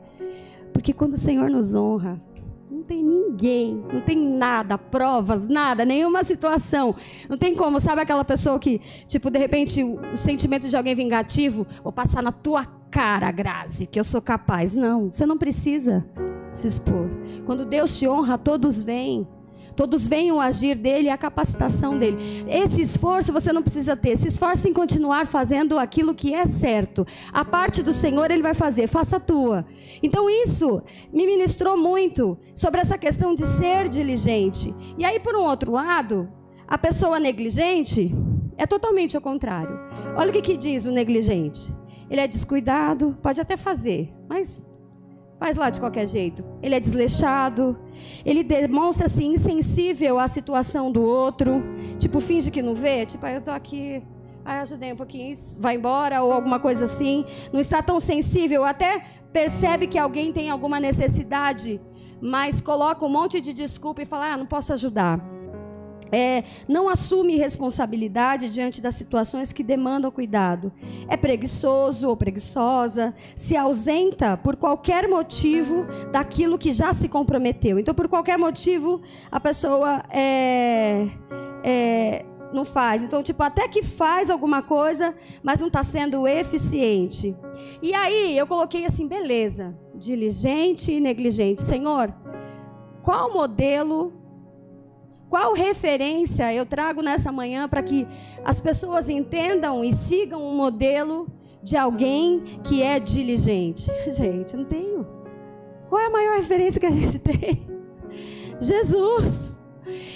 Porque 0.72 0.92
quando 0.92 1.12
o 1.12 1.16
Senhor 1.16 1.48
nos 1.48 1.76
honra, 1.76 2.20
não 2.68 2.82
tem 2.82 3.04
ninguém, 3.04 3.80
não 3.92 4.00
tem 4.00 4.18
nada, 4.18 4.76
provas, 4.76 5.46
nada, 5.46 5.84
nenhuma 5.84 6.24
situação. 6.24 6.92
Não 7.28 7.38
tem 7.38 7.54
como, 7.54 7.78
sabe 7.78 8.02
aquela 8.02 8.24
pessoa 8.24 8.58
que, 8.58 8.80
tipo, 9.06 9.30
de 9.30 9.38
repente, 9.38 9.80
o 9.84 10.16
sentimento 10.16 10.68
de 10.68 10.76
alguém 10.76 10.96
vingativo, 10.96 11.64
vou 11.84 11.92
passar 11.92 12.20
na 12.20 12.32
tua 12.32 12.77
cara, 12.90 13.30
Grazi, 13.30 13.86
que 13.86 13.98
eu 13.98 14.04
sou 14.04 14.20
capaz. 14.20 14.72
Não, 14.72 15.10
você 15.10 15.26
não 15.26 15.38
precisa 15.38 16.04
se 16.52 16.66
expor. 16.66 17.08
Quando 17.44 17.64
Deus 17.64 17.98
te 17.98 18.08
honra, 18.08 18.36
todos 18.36 18.82
vêm. 18.82 19.26
Todos 19.76 20.08
veem 20.08 20.32
o 20.32 20.40
agir 20.40 20.74
dele 20.74 21.08
a 21.08 21.16
capacitação 21.16 21.96
dele. 21.96 22.18
Esse 22.48 22.82
esforço 22.82 23.32
você 23.32 23.52
não 23.52 23.62
precisa 23.62 23.96
ter. 23.96 24.16
Se 24.16 24.26
esforce 24.26 24.68
em 24.68 24.72
continuar 24.72 25.24
fazendo 25.24 25.78
aquilo 25.78 26.16
que 26.16 26.34
é 26.34 26.46
certo. 26.46 27.06
A 27.32 27.44
parte 27.44 27.80
do 27.80 27.92
Senhor 27.92 28.28
ele 28.28 28.42
vai 28.42 28.54
fazer, 28.54 28.88
faça 28.88 29.18
a 29.18 29.20
tua. 29.20 29.64
Então 30.02 30.28
isso 30.28 30.82
me 31.12 31.24
ministrou 31.26 31.76
muito 31.76 32.36
sobre 32.52 32.80
essa 32.80 32.98
questão 32.98 33.36
de 33.36 33.46
ser 33.46 33.88
diligente. 33.88 34.74
E 34.98 35.04
aí, 35.04 35.20
por 35.20 35.36
um 35.36 35.42
outro 35.42 35.70
lado, 35.70 36.28
a 36.66 36.76
pessoa 36.76 37.20
negligente 37.20 38.12
é 38.56 38.66
totalmente 38.66 39.14
ao 39.14 39.22
contrário. 39.22 39.78
Olha 40.16 40.30
o 40.30 40.32
que, 40.32 40.42
que 40.42 40.56
diz 40.56 40.86
o 40.86 40.90
negligente 40.90 41.77
ele 42.10 42.20
é 42.20 42.26
descuidado, 42.26 43.16
pode 43.22 43.40
até 43.40 43.56
fazer, 43.56 44.12
mas 44.28 44.64
faz 45.38 45.56
lá 45.56 45.70
de 45.70 45.78
qualquer 45.78 46.06
jeito. 46.06 46.44
Ele 46.62 46.74
é 46.74 46.80
desleixado, 46.80 47.78
ele 48.24 48.42
demonstra 48.42 49.06
assim 49.06 49.32
insensível 49.32 50.18
à 50.18 50.26
situação 50.26 50.90
do 50.90 51.02
outro, 51.02 51.62
tipo 51.98 52.20
finge 52.20 52.50
que 52.50 52.62
não 52.62 52.74
vê, 52.74 53.06
tipo, 53.06 53.24
ah, 53.24 53.32
eu 53.32 53.40
tô 53.40 53.50
aqui, 53.50 54.02
ah, 54.44 54.60
ajudei 54.60 54.92
um 54.92 54.96
pouquinho, 54.96 55.34
vai 55.60 55.76
embora 55.76 56.22
ou 56.22 56.32
alguma 56.32 56.58
coisa 56.58 56.84
assim. 56.86 57.24
Não 57.52 57.60
está 57.60 57.82
tão 57.82 58.00
sensível, 58.00 58.64
até 58.64 59.02
percebe 59.32 59.86
que 59.86 59.98
alguém 59.98 60.32
tem 60.32 60.50
alguma 60.50 60.80
necessidade, 60.80 61.80
mas 62.20 62.60
coloca 62.60 63.04
um 63.04 63.10
monte 63.10 63.40
de 63.40 63.52
desculpa 63.52 64.02
e 64.02 64.06
fala: 64.06 64.32
"Ah, 64.32 64.36
não 64.36 64.46
posso 64.46 64.72
ajudar" 64.72 65.37
é, 66.10 66.44
não 66.66 66.88
assume 66.88 67.36
responsabilidade 67.36 68.50
diante 68.50 68.80
das 68.80 68.94
situações 68.94 69.52
que 69.52 69.62
demandam 69.62 70.10
cuidado. 70.10 70.72
É 71.08 71.16
preguiçoso 71.16 72.08
ou 72.08 72.16
preguiçosa, 72.16 73.14
se 73.34 73.56
ausenta 73.56 74.36
por 74.36 74.56
qualquer 74.56 75.08
motivo 75.08 75.86
daquilo 76.10 76.58
que 76.58 76.72
já 76.72 76.92
se 76.92 77.08
comprometeu. 77.08 77.78
Então, 77.78 77.94
por 77.94 78.08
qualquer 78.08 78.38
motivo, 78.38 79.00
a 79.30 79.40
pessoa 79.40 80.02
é, 80.10 81.06
é, 81.62 82.24
não 82.52 82.64
faz. 82.64 83.02
Então, 83.02 83.22
tipo, 83.22 83.42
até 83.42 83.68
que 83.68 83.82
faz 83.82 84.30
alguma 84.30 84.62
coisa, 84.62 85.14
mas 85.42 85.60
não 85.60 85.68
está 85.68 85.82
sendo 85.82 86.26
eficiente. 86.26 87.36
E 87.82 87.92
aí, 87.94 88.36
eu 88.36 88.46
coloquei 88.46 88.84
assim, 88.84 89.06
beleza, 89.06 89.76
diligente 89.94 90.92
e 90.92 91.00
negligente. 91.00 91.62
Senhor, 91.62 92.12
qual 93.02 93.32
modelo 93.32 94.12
qual 95.28 95.52
referência 95.52 96.52
eu 96.54 96.64
trago 96.64 97.02
nessa 97.02 97.30
manhã 97.30 97.68
para 97.68 97.82
que 97.82 98.06
as 98.44 98.58
pessoas 98.58 99.08
entendam 99.08 99.84
e 99.84 99.92
sigam 99.92 100.42
um 100.42 100.56
modelo 100.56 101.26
de 101.62 101.76
alguém 101.76 102.42
que 102.64 102.82
é 102.82 102.98
diligente? 102.98 103.90
Gente, 104.10 104.56
não 104.56 104.64
tenho. 104.64 105.06
Qual 105.88 106.00
é 106.00 106.06
a 106.06 106.10
maior 106.10 106.36
referência 106.36 106.80
que 106.80 106.86
a 106.86 106.90
gente 106.90 107.18
tem? 107.20 107.66
Jesus. 108.60 109.58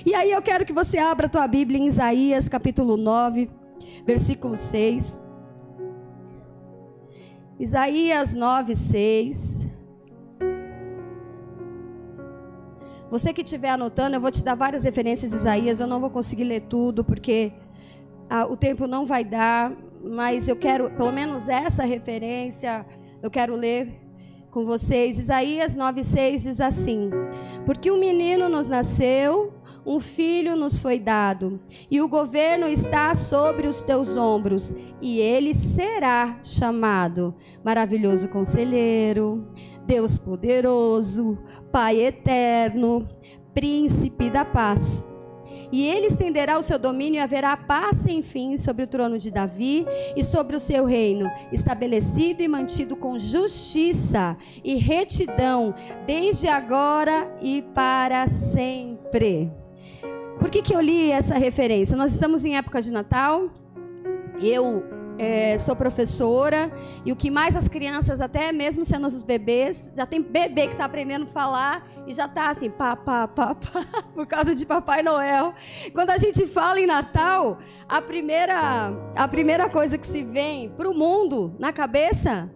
E 0.05 0.15
aí 0.15 0.31
eu 0.31 0.43
quero 0.43 0.65
que 0.65 0.73
você 0.73 0.99
abra 0.99 1.27
a 1.27 1.31
tua 1.31 1.47
Bíblia 1.47 1.79
em 1.79 1.87
Isaías 1.87 2.49
capítulo 2.49 2.97
9, 2.97 3.51
versículo 4.05 4.57
6. 4.57 5.23
Isaías 7.59 8.35
9, 8.35 8.75
6. 8.75 9.72
Você 13.13 13.31
que 13.31 13.43
estiver 13.43 13.69
anotando, 13.69 14.17
eu 14.17 14.21
vou 14.23 14.31
te 14.31 14.43
dar 14.43 14.55
várias 14.55 14.85
referências 14.85 15.33
de 15.33 15.37
Isaías. 15.37 15.81
Eu 15.81 15.87
não 15.87 16.01
vou 16.01 16.09
conseguir 16.09 16.45
ler 16.45 16.63
tudo, 16.63 17.05
porque 17.05 17.53
ah, 18.31 18.47
o 18.47 18.57
tempo 18.57 18.87
não 18.87 19.05
vai 19.05 19.23
dar. 19.23 19.71
mas 20.03 20.49
eu 20.49 20.57
quero, 20.57 20.91
pelo 20.93 21.13
menos 21.13 21.47
essa 21.47 21.85
referência, 21.85 22.87
eu 23.23 23.31
quero 23.31 23.55
ler 23.55 24.01
com 24.51 24.65
vocês. 24.65 25.19
Isaías 25.19 25.77
9,6 25.77 26.45
diz 26.45 26.59
assim: 26.59 27.11
Porque 27.67 27.91
um 27.91 27.99
menino 27.99 28.49
nos 28.49 28.67
nasceu, 28.67 29.53
um 29.85 29.99
filho 29.99 30.57
nos 30.57 30.79
foi 30.79 30.99
dado, 30.99 31.61
e 31.91 32.01
o 32.01 32.09
governo 32.09 32.67
está 32.69 33.15
sobre 33.15 33.67
os 33.67 33.83
teus 33.83 34.17
ombros, 34.17 34.75
e 35.01 35.19
ele 35.19 35.55
será 35.55 36.39
chamado 36.43 37.35
Maravilhoso 37.65 38.29
Conselheiro, 38.29 39.47
Deus 39.85 40.19
Poderoso, 40.19 41.39
Pai 41.73 42.01
Eterno, 42.01 43.09
Príncipe 43.53 44.31
da 44.31 44.45
Paz. 44.45 45.05
E 45.71 45.87
ele 45.87 46.07
estenderá 46.07 46.59
o 46.59 46.63
seu 46.63 46.79
domínio 46.79 47.19
e 47.19 47.21
haverá 47.21 47.57
paz 47.57 47.99
sem 47.99 48.23
fim 48.23 48.57
sobre 48.57 48.85
o 48.85 48.87
trono 48.87 49.19
de 49.19 49.31
Davi 49.31 49.87
e 50.17 50.25
sobre 50.25 50.57
o 50.57 50.61
seu 50.61 50.85
reino, 50.85 51.31
estabelecido 51.53 52.43
e 52.43 52.49
mantido 52.49 52.97
com 52.97 53.19
justiça 53.19 54.37
e 54.65 54.77
retidão, 54.77 55.75
desde 56.07 56.49
agora 56.49 57.37
e 57.43 57.63
para 57.75 58.27
sempre. 58.27 59.62
Por 60.43 60.51
que, 60.51 60.61
que 60.61 60.75
eu 60.75 60.81
li 60.81 61.13
essa 61.13 61.39
referência? 61.39 61.97
Nós 61.97 62.13
estamos 62.13 62.45
em 62.45 62.57
época 62.57 62.83
de 62.83 62.93
Natal. 62.93 63.49
Eu 64.41 64.85
é, 65.17 65.57
sou 65.57 65.77
professora 65.77 66.69
e 67.05 67.13
o 67.13 67.17
que 67.17 67.31
mais 67.31 67.55
as 67.55 67.69
crianças, 67.69 68.21
até 68.21 68.51
mesmo 68.51 68.85
sendo 68.85 69.07
os 69.07 69.23
bebês, 69.23 69.93
já 69.95 70.05
tem 70.05 70.21
bebê 70.21 70.67
que 70.67 70.73
está 70.73 70.85
aprendendo 70.87 71.27
a 71.27 71.29
falar 71.29 71.89
e 72.09 72.13
já 72.13 72.27
está 72.27 72.51
assim, 72.51 72.69
pá, 72.69 72.97
pá, 72.97 73.29
pá, 73.29 73.55
pá, 73.55 73.85
por 74.13 74.27
causa 74.27 74.53
de 74.53 74.67
Papai 74.67 75.01
Noel. 75.01 75.55
Quando 75.95 76.11
a 76.11 76.19
gente 76.19 76.45
fala 76.49 76.81
em 76.81 76.87
Natal, 76.87 77.61
a 77.89 78.03
primeira, 78.03 78.93
a 79.15 79.29
primeira 79.29 79.71
coisa 79.71 79.97
que 79.97 80.07
se 80.07 80.25
vem 80.25 80.71
para 80.71 80.91
o 80.91 80.93
mundo 80.93 81.55
na 81.57 81.73
cabeça 81.73 82.51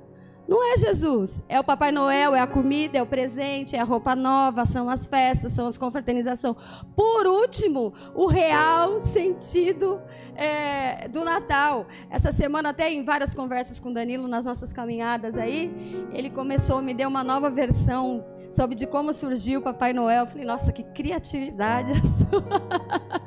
não 0.49 0.63
é 0.63 0.77
Jesus, 0.77 1.43
é 1.49 1.59
o 1.59 1.65
Papai 1.65 1.91
Noel, 1.91 2.35
é 2.35 2.41
a 2.41 2.47
comida, 2.47 2.99
é 2.99 3.03
o 3.03 3.07
presente, 3.07 3.75
é 3.75 3.81
a 3.81 3.85
roupa 3.85 4.15
nova, 4.15 4.65
são 4.65 4.89
as 4.89 5.07
festas, 5.07 5.53
são 5.53 5.67
as 5.67 5.77
confraternizações. 5.77 6.57
Por 6.95 7.27
último, 7.27 7.93
o 8.15 8.27
real 8.27 9.01
sentido 9.01 10.01
é, 10.37 11.09
do 11.09 11.25
Natal. 11.25 11.87
Essa 12.09 12.31
semana, 12.31 12.69
até 12.69 12.93
em 12.93 13.05
várias 13.05 13.35
conversas 13.35 13.81
com 13.81 13.93
Danilo, 13.93 14.29
nas 14.29 14.47
nossas 14.47 14.73
caminhadas 14.73 15.37
aí, 15.37 16.07
ele 16.13 16.31
começou, 16.31 16.81
me 16.81 16.95
deu 16.95 17.09
uma 17.09 17.25
nova 17.25 17.51
versão 17.51 18.25
sobre 18.51 18.77
de 18.77 18.87
como 18.87 19.13
surgiu 19.13 19.61
o 19.61 19.63
Papai 19.63 19.93
Noel. 19.93 20.23
Eu 20.23 20.27
falei, 20.27 20.47
nossa, 20.47 20.73
que 20.73 20.83
criatividade 20.83 21.91
a 21.99 22.03
sua. 22.03 23.26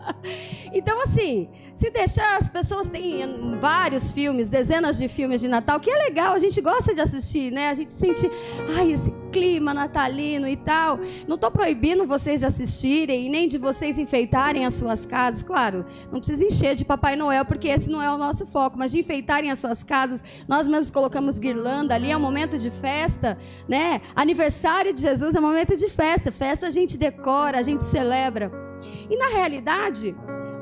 Então, 0.73 1.01
assim, 1.01 1.49
se 1.73 1.89
deixar, 1.89 2.37
as 2.37 2.49
pessoas 2.49 2.89
têm 2.89 3.57
vários 3.59 4.11
filmes, 4.11 4.47
dezenas 4.47 4.97
de 4.97 5.07
filmes 5.07 5.41
de 5.41 5.47
Natal, 5.47 5.79
que 5.79 5.89
é 5.89 5.97
legal, 5.97 6.33
a 6.33 6.39
gente 6.39 6.59
gosta 6.61 6.93
de 6.93 7.01
assistir, 7.01 7.51
né? 7.51 7.69
A 7.69 7.73
gente 7.73 7.91
sente, 7.91 8.29
ai, 8.77 8.91
esse 8.91 9.11
clima 9.31 9.73
natalino 9.73 10.47
e 10.47 10.57
tal. 10.57 10.99
Não 11.27 11.35
estou 11.35 11.51
proibindo 11.51 12.05
vocês 12.05 12.41
de 12.41 12.45
assistirem 12.45 13.29
nem 13.29 13.47
de 13.47 13.57
vocês 13.57 13.97
enfeitarem 13.97 14.65
as 14.65 14.73
suas 14.73 15.05
casas. 15.05 15.43
Claro, 15.43 15.85
não 16.11 16.19
precisa 16.19 16.43
encher 16.43 16.75
de 16.75 16.83
Papai 16.83 17.15
Noel, 17.15 17.45
porque 17.45 17.67
esse 17.67 17.89
não 17.89 18.01
é 18.01 18.11
o 18.11 18.17
nosso 18.17 18.45
foco, 18.47 18.77
mas 18.77 18.91
de 18.91 18.99
enfeitarem 18.99 19.51
as 19.51 19.59
suas 19.59 19.83
casas. 19.83 20.23
Nós 20.47 20.67
mesmos 20.67 20.89
colocamos 20.89 21.39
guirlanda 21.39 21.95
ali, 21.95 22.11
é 22.11 22.17
um 22.17 22.19
momento 22.19 22.57
de 22.57 22.69
festa, 22.69 23.37
né? 23.67 24.01
Aniversário 24.15 24.93
de 24.93 25.01
Jesus 25.01 25.35
é 25.35 25.39
um 25.39 25.43
momento 25.43 25.75
de 25.75 25.87
festa. 25.87 26.31
Festa 26.31 26.67
a 26.67 26.71
gente 26.71 26.97
decora, 26.97 27.59
a 27.59 27.63
gente 27.63 27.83
celebra. 27.83 28.51
E 29.09 29.17
na 29.17 29.27
realidade, 29.27 30.15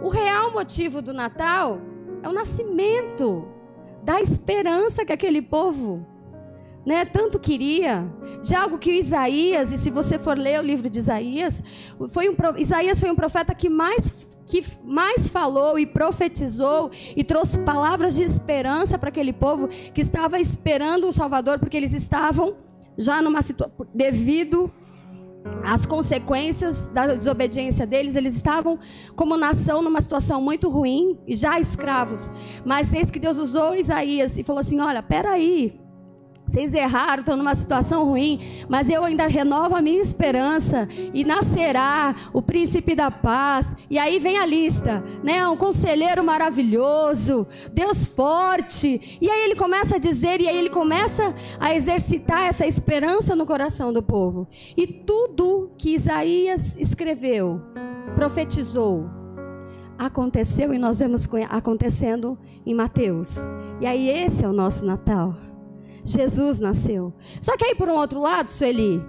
o 0.07 0.09
real 0.09 0.53
motivo 0.53 1.01
do 1.01 1.13
Natal 1.13 1.81
é 2.23 2.29
o 2.29 2.31
nascimento 2.31 3.45
da 4.01 4.21
esperança 4.21 5.05
que 5.05 5.11
aquele 5.11 5.41
povo 5.41 6.07
né, 6.85 7.03
tanto 7.03 7.37
queria, 7.37 8.09
de 8.41 8.55
algo 8.55 8.77
que 8.77 8.89
Isaías, 8.93 9.73
e 9.73 9.77
se 9.77 9.89
você 9.91 10.17
for 10.17 10.37
ler 10.37 10.61
o 10.61 10.63
livro 10.63 10.89
de 10.89 10.97
Isaías, 10.97 11.61
foi 12.07 12.29
um, 12.29 12.33
Isaías 12.57 13.01
foi 13.01 13.11
um 13.11 13.15
profeta 13.15 13.53
que 13.53 13.67
mais, 13.67 14.29
que 14.45 14.63
mais 14.85 15.27
falou 15.27 15.77
e 15.77 15.85
profetizou 15.85 16.89
e 17.13 17.25
trouxe 17.25 17.59
palavras 17.59 18.15
de 18.15 18.23
esperança 18.23 18.97
para 18.97 19.09
aquele 19.09 19.33
povo 19.33 19.67
que 19.67 19.99
estava 19.99 20.39
esperando 20.39 21.05
um 21.05 21.11
Salvador, 21.11 21.59
porque 21.59 21.75
eles 21.75 21.91
estavam 21.91 22.55
já 22.97 23.21
numa 23.21 23.41
situação, 23.41 23.85
devido 23.93 24.71
as 25.63 25.85
consequências 25.85 26.87
da 26.89 27.07
desobediência 27.07 27.85
deles, 27.85 28.15
eles 28.15 28.35
estavam 28.35 28.79
como 29.15 29.35
nação 29.35 29.81
numa 29.81 30.01
situação 30.01 30.41
muito 30.41 30.69
ruim 30.69 31.17
e 31.27 31.35
já 31.35 31.59
escravos. 31.59 32.31
Mas 32.65 32.93
eis 32.93 33.11
que 33.11 33.19
Deus 33.19 33.37
usou 33.37 33.75
Isaías 33.75 34.37
e 34.37 34.43
falou 34.43 34.59
assim: 34.59 34.79
Olha, 34.79 35.03
peraí, 35.03 35.79
vocês 36.47 36.73
erraram, 36.73 37.19
estão 37.19 37.35
numa 37.35 37.53
situação 37.53 38.05
ruim, 38.05 38.39
mas 38.69 38.89
eu 38.89 39.03
ainda 39.03 39.27
renovo 39.27 39.75
a 39.75 39.81
minha 39.81 40.01
esperança 40.01 40.87
e 41.13 41.25
nascerá 41.25 42.15
o 42.31 42.41
príncipe 42.41 42.95
da 42.95 43.11
paz. 43.11 43.75
E 43.89 43.99
aí 43.99 44.17
vem 44.17 44.39
a 44.39 44.45
lista, 44.45 45.03
né? 45.21 45.45
Um 45.45 45.57
conselheiro 45.57 46.23
maravilhoso, 46.23 47.45
Deus 47.73 48.05
forte. 48.05 49.19
E 49.19 49.29
aí 49.29 49.43
ele 49.43 49.55
começa 49.55 49.97
a 49.97 49.99
dizer, 49.99 50.39
e 50.39 50.47
aí 50.47 50.57
ele 50.57 50.69
começa 50.69 51.35
a 51.59 51.75
exercitar 51.75 52.43
essa 52.43 52.65
esperança 52.65 53.35
no 53.35 53.45
coração 53.45 53.91
do 53.91 54.01
povo. 54.01 54.47
E 54.77 54.87
tudo 54.87 55.71
que 55.77 55.93
Isaías 55.93 56.77
escreveu, 56.77 57.61
profetizou, 58.15 59.05
aconteceu 59.97 60.73
e 60.73 60.77
nós 60.77 60.99
vemos 60.99 61.27
acontecendo 61.49 62.37
em 62.65 62.73
Mateus. 62.73 63.39
E 63.81 63.85
aí 63.85 64.07
esse 64.07 64.45
é 64.45 64.47
o 64.47 64.53
nosso 64.53 64.85
Natal. 64.85 65.46
Jesus 66.07 66.57
nasceu. 66.57 67.13
Só 67.41 67.57
que 67.57 67.65
aí, 67.65 67.75
por 67.75 67.89
um 67.89 67.95
outro 67.95 68.21
lado, 68.21 68.49
Sueli, 68.49 69.03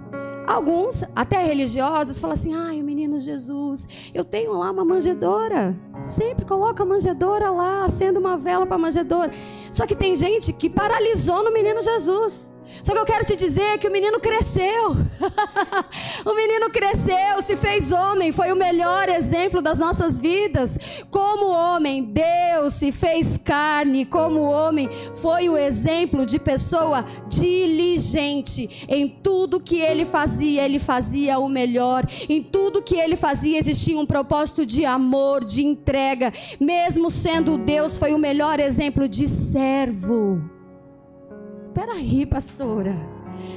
alguns, 0.45 1.03
até 1.15 1.41
religiosos, 1.41 2.19
falam 2.19 2.33
assim: 2.33 2.53
ai, 2.53 2.81
o 2.81 2.83
menino 2.83 3.21
Jesus, 3.21 3.87
eu 4.13 4.25
tenho 4.25 4.51
lá 4.51 4.69
uma 4.69 4.83
manjedora. 4.83 5.77
Sempre 6.01 6.45
coloca 6.45 6.83
a 6.83 6.85
manjedora 6.85 7.51
lá, 7.51 7.85
acende 7.85 8.17
uma 8.17 8.37
vela 8.37 8.65
para 8.65 8.75
a 8.75 8.79
manjedora. 8.79 9.31
Só 9.71 9.85
que 9.85 9.95
tem 9.95 10.15
gente 10.15 10.53
que 10.53 10.69
paralisou 10.69 11.43
no 11.43 11.51
menino 11.51 11.81
Jesus. 11.81 12.51
Só 12.81 12.93
que 12.93 12.99
eu 12.99 13.05
quero 13.05 13.25
te 13.25 13.35
dizer 13.35 13.77
que 13.77 13.87
o 13.87 13.91
menino 13.91 14.19
cresceu. 14.19 14.91
o 16.25 16.33
menino 16.33 16.69
cresceu, 16.69 17.41
se 17.41 17.57
fez 17.57 17.91
homem, 17.91 18.31
foi 18.31 18.51
o 18.51 18.55
melhor 18.55 19.09
exemplo 19.09 19.61
das 19.61 19.79
nossas 19.79 20.19
vidas. 20.19 21.03
Como 21.09 21.47
homem, 21.47 22.03
Deus 22.03 22.73
se 22.73 22.91
fez 22.91 23.37
carne, 23.37 24.05
como 24.05 24.41
homem, 24.41 24.89
foi 25.15 25.49
o 25.49 25.57
exemplo 25.57 26.25
de 26.25 26.39
pessoa 26.39 27.03
diligente. 27.27 28.85
Em 28.87 29.07
tudo 29.07 29.59
que 29.59 29.79
ele 29.79 30.05
fazia, 30.05 30.63
ele 30.63 30.79
fazia 30.79 31.39
o 31.39 31.49
melhor. 31.49 32.05
Em 32.29 32.41
tudo 32.41 32.81
que 32.81 32.95
ele 32.95 33.15
fazia, 33.15 33.59
existia 33.59 33.99
um 33.99 34.05
propósito 34.05 34.65
de 34.65 34.85
amor, 34.85 35.43
de 35.43 35.63
entrega. 35.89 36.31
Mesmo 36.59 37.09
sendo 37.09 37.57
Deus, 37.57 37.97
foi 37.97 38.13
o 38.13 38.19
melhor 38.19 38.59
exemplo 38.59 39.09
de 39.09 39.27
servo. 39.27 40.39
Peraí, 41.73 42.25
pastora. 42.25 42.95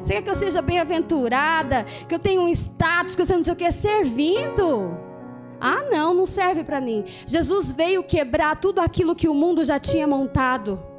Você 0.01 0.15
quer 0.15 0.23
que 0.23 0.31
eu 0.31 0.35
seja 0.35 0.63
bem-aventurada? 0.63 1.85
Que 2.09 2.15
eu 2.15 2.19
tenha 2.19 2.41
um 2.41 2.49
status, 2.49 3.15
que 3.15 3.21
eu 3.21 3.27
seja 3.27 3.37
não 3.37 3.45
sei 3.45 3.53
o 3.53 3.57
que, 3.57 3.71
servindo? 3.71 4.97
Ah, 5.61 5.85
não, 5.91 6.15
não 6.15 6.27
serve 6.27 6.65
para 6.65 6.81
mim. 6.81 7.05
Jesus 7.27 7.71
veio 7.71 8.03
quebrar 8.03 8.57
tudo 8.57 8.81
aquilo 8.81 9.15
que 9.15 9.29
o 9.29 9.35
mundo 9.35 9.63
já 9.63 9.79
tinha 9.79 10.07
montado. 10.07 10.92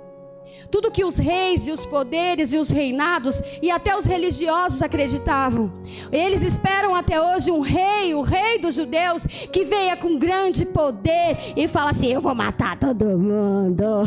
Tudo 0.69 0.91
que 0.91 1.03
os 1.03 1.17
reis 1.17 1.67
e 1.67 1.71
os 1.71 1.85
poderes 1.85 2.51
e 2.51 2.57
os 2.57 2.69
reinados 2.69 3.41
e 3.61 3.69
até 3.69 3.95
os 3.95 4.05
religiosos 4.05 4.81
acreditavam. 4.81 5.73
Eles 6.11 6.41
esperam 6.41 6.95
até 6.95 7.21
hoje 7.21 7.51
um 7.51 7.59
rei, 7.59 8.13
o 8.15 8.21
rei 8.21 8.59
dos 8.59 8.75
judeus, 8.75 9.25
que 9.25 9.65
venha 9.65 9.95
com 9.95 10.17
grande 10.17 10.65
poder 10.65 11.37
e 11.55 11.67
fala 11.67 11.91
assim: 11.91 12.11
Eu 12.11 12.21
vou 12.21 12.35
matar 12.35 12.77
todo 12.77 13.17
mundo. 13.17 13.83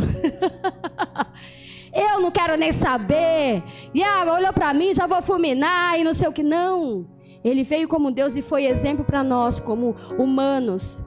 Eu 1.96 2.20
não 2.20 2.30
quero 2.30 2.58
nem 2.58 2.70
saber. 2.70 3.62
E 3.94 4.02
ah, 4.02 4.30
olhou 4.34 4.52
para 4.52 4.74
mim, 4.74 4.92
já 4.92 5.06
vou 5.06 5.22
fulminar 5.22 5.98
e 5.98 6.04
não 6.04 6.12
sei 6.12 6.28
o 6.28 6.32
que. 6.32 6.42
Não. 6.42 7.06
Ele 7.42 7.62
veio 7.62 7.88
como 7.88 8.10
Deus 8.10 8.36
e 8.36 8.42
foi 8.42 8.66
exemplo 8.66 9.04
para 9.04 9.24
nós, 9.24 9.58
como 9.58 9.94
humanos. 10.18 11.02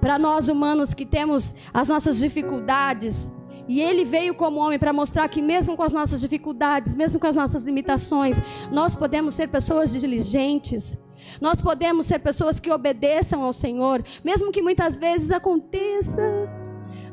Para 0.00 0.18
nós 0.18 0.48
humanos 0.48 0.92
que 0.92 1.06
temos 1.06 1.54
as 1.72 1.88
nossas 1.88 2.18
dificuldades. 2.18 3.30
E 3.66 3.80
ele 3.80 4.04
veio 4.04 4.34
como 4.34 4.60
homem 4.60 4.78
para 4.78 4.92
mostrar 4.92 5.28
que, 5.28 5.40
mesmo 5.40 5.76
com 5.76 5.82
as 5.82 5.92
nossas 5.92 6.20
dificuldades, 6.20 6.94
mesmo 6.94 7.20
com 7.20 7.26
as 7.26 7.36
nossas 7.36 7.62
limitações, 7.62 8.38
nós 8.70 8.94
podemos 8.94 9.34
ser 9.34 9.48
pessoas 9.48 9.92
diligentes. 9.92 10.96
Nós 11.40 11.60
podemos 11.60 12.06
ser 12.06 12.18
pessoas 12.18 12.60
que 12.60 12.70
obedeçam 12.70 13.42
ao 13.42 13.52
Senhor, 13.52 14.02
mesmo 14.22 14.52
que 14.52 14.60
muitas 14.60 14.98
vezes 14.98 15.30
aconteça 15.30 16.22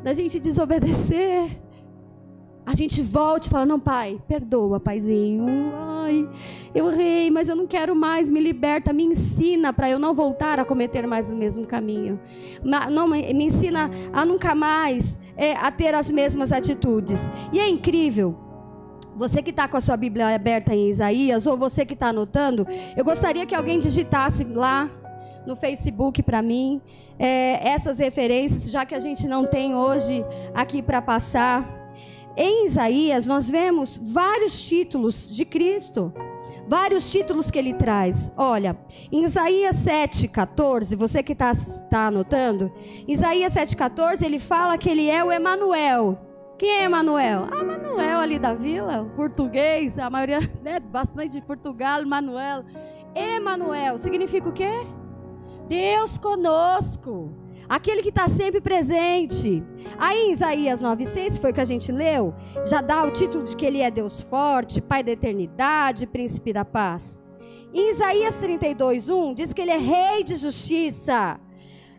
da 0.04 0.14
gente 0.14 0.40
desobedecer. 0.40 1.62
A 2.66 2.76
gente 2.76 3.02
volte 3.02 3.48
e 3.48 3.50
fala: 3.50 3.66
Não, 3.66 3.80
pai, 3.80 4.20
perdoa, 4.28 4.80
paizinho. 4.80 5.74
Ai, 5.76 6.28
eu 6.74 6.92
errei, 6.92 7.32
mas 7.32 7.50
eu 7.50 7.56
não 7.56 7.66
quero 7.66 7.96
mais, 7.96 8.30
me 8.30 8.40
liberta, 8.40 8.94
me 8.94 9.04
ensina 9.04 9.74
para 9.74 9.90
eu 9.90 9.98
não 9.98 10.14
voltar 10.14 10.60
a 10.60 10.66
cometer 10.66 11.08
mais 11.08 11.32
o 11.32 11.36
mesmo 11.36 11.66
caminho. 11.66 12.20
Não, 12.64 13.08
me 13.08 13.44
ensina 13.44 13.90
a 14.14 14.26
nunca 14.26 14.54
mais 14.54 15.20
é, 15.36 15.54
a 15.54 15.72
ter 15.72 15.96
as 15.96 16.12
mesmas 16.12 16.52
atitudes. 16.52 17.32
E 17.52 17.60
é 17.60 17.68
incrível. 17.68 18.36
Você 19.16 19.42
que 19.42 19.50
está 19.50 19.68
com 19.68 19.76
a 19.76 19.82
sua 19.82 19.98
Bíblia 19.98 20.34
aberta 20.34 20.74
em 20.74 20.88
Isaías, 20.88 21.46
ou 21.46 21.58
você 21.58 21.86
que 21.86 21.94
está 21.94 22.08
anotando, 22.08 22.66
eu 22.96 23.04
gostaria 23.04 23.46
que 23.46 23.54
alguém 23.54 23.78
digitasse 23.78 24.46
lá 24.46 24.90
no 25.46 25.56
Facebook 25.56 26.24
para 26.24 26.42
mim 26.42 26.82
é, 27.20 27.68
essas 27.68 28.00
referências, 28.00 28.72
já 28.72 28.86
que 28.86 28.96
a 28.96 29.00
gente 29.00 29.28
não 29.28 29.46
tem 29.46 29.76
hoje 29.76 30.24
aqui 30.54 30.82
para 30.82 31.02
passar. 31.02 31.81
Em 32.36 32.66
Isaías, 32.66 33.28
nós 33.28 33.50
vemos 33.50 33.98
vários 33.98 34.62
títulos 34.64 35.30
de 35.30 35.46
Cristo. 35.46 36.14
Vários 36.68 37.12
títulos 37.12 37.52
que 37.52 37.60
ele 37.60 37.74
traz. 37.74 38.32
Olha, 38.38 38.78
em 39.12 39.24
Isaías 39.24 39.76
7,14, 39.76 40.96
você 40.96 41.22
que 41.22 41.34
está 41.34 41.52
tá 41.90 42.08
anotando, 42.08 42.72
Isaías 43.08 43.54
7,14, 43.56 44.24
ele 44.24 44.40
fala 44.40 44.78
que 44.78 44.90
ele 44.90 45.10
é 45.10 45.24
o 45.24 45.32
Emanuel. 45.32 46.18
Quem 46.58 46.70
é 46.70 46.84
Emanuel? 46.84 47.48
Ah, 47.52 47.64
Manuel 47.64 48.20
ali 48.20 48.40
da 48.40 48.54
vila, 48.54 49.12
português, 49.16 49.98
a 49.98 50.10
maioria, 50.10 50.40
né, 50.64 50.80
bastante 50.80 51.32
de 51.34 51.42
Portugal, 51.42 52.06
Manuel. 52.06 52.64
Emanuel 53.14 53.98
significa 53.98 54.48
o 54.48 54.54
quê? 54.54 54.72
Deus 55.68 56.18
conosco 56.18 57.41
aquele 57.72 58.04
que 58.04 58.10
está 58.10 58.28
sempre 58.28 58.60
presente. 58.60 59.64
Aí 59.98 60.26
em 60.26 60.32
Isaías 60.32 60.82
9,6, 60.82 61.40
foi 61.40 61.52
o 61.52 61.54
que 61.54 61.62
a 61.62 61.66
gente 61.66 61.90
leu, 61.90 62.34
já 62.66 62.82
dá 62.82 63.06
o 63.06 63.12
título 63.12 63.46
de 63.46 63.56
que 63.56 63.66
ele 63.66 63.80
é 63.80 63.90
Deus 63.90 64.20
forte, 64.20 64.82
Pai 64.82 65.02
da 65.02 65.12
eternidade, 65.12 66.06
Príncipe 66.06 66.52
da 66.52 66.66
paz. 66.66 67.24
Em 67.74 67.90
Isaías 67.92 68.36
32,1 68.36 69.34
diz 69.34 69.54
que 69.54 69.62
ele 69.62 69.72
é 69.72 69.78
Rei 69.78 70.22
de 70.22 70.36
justiça. 70.36 71.40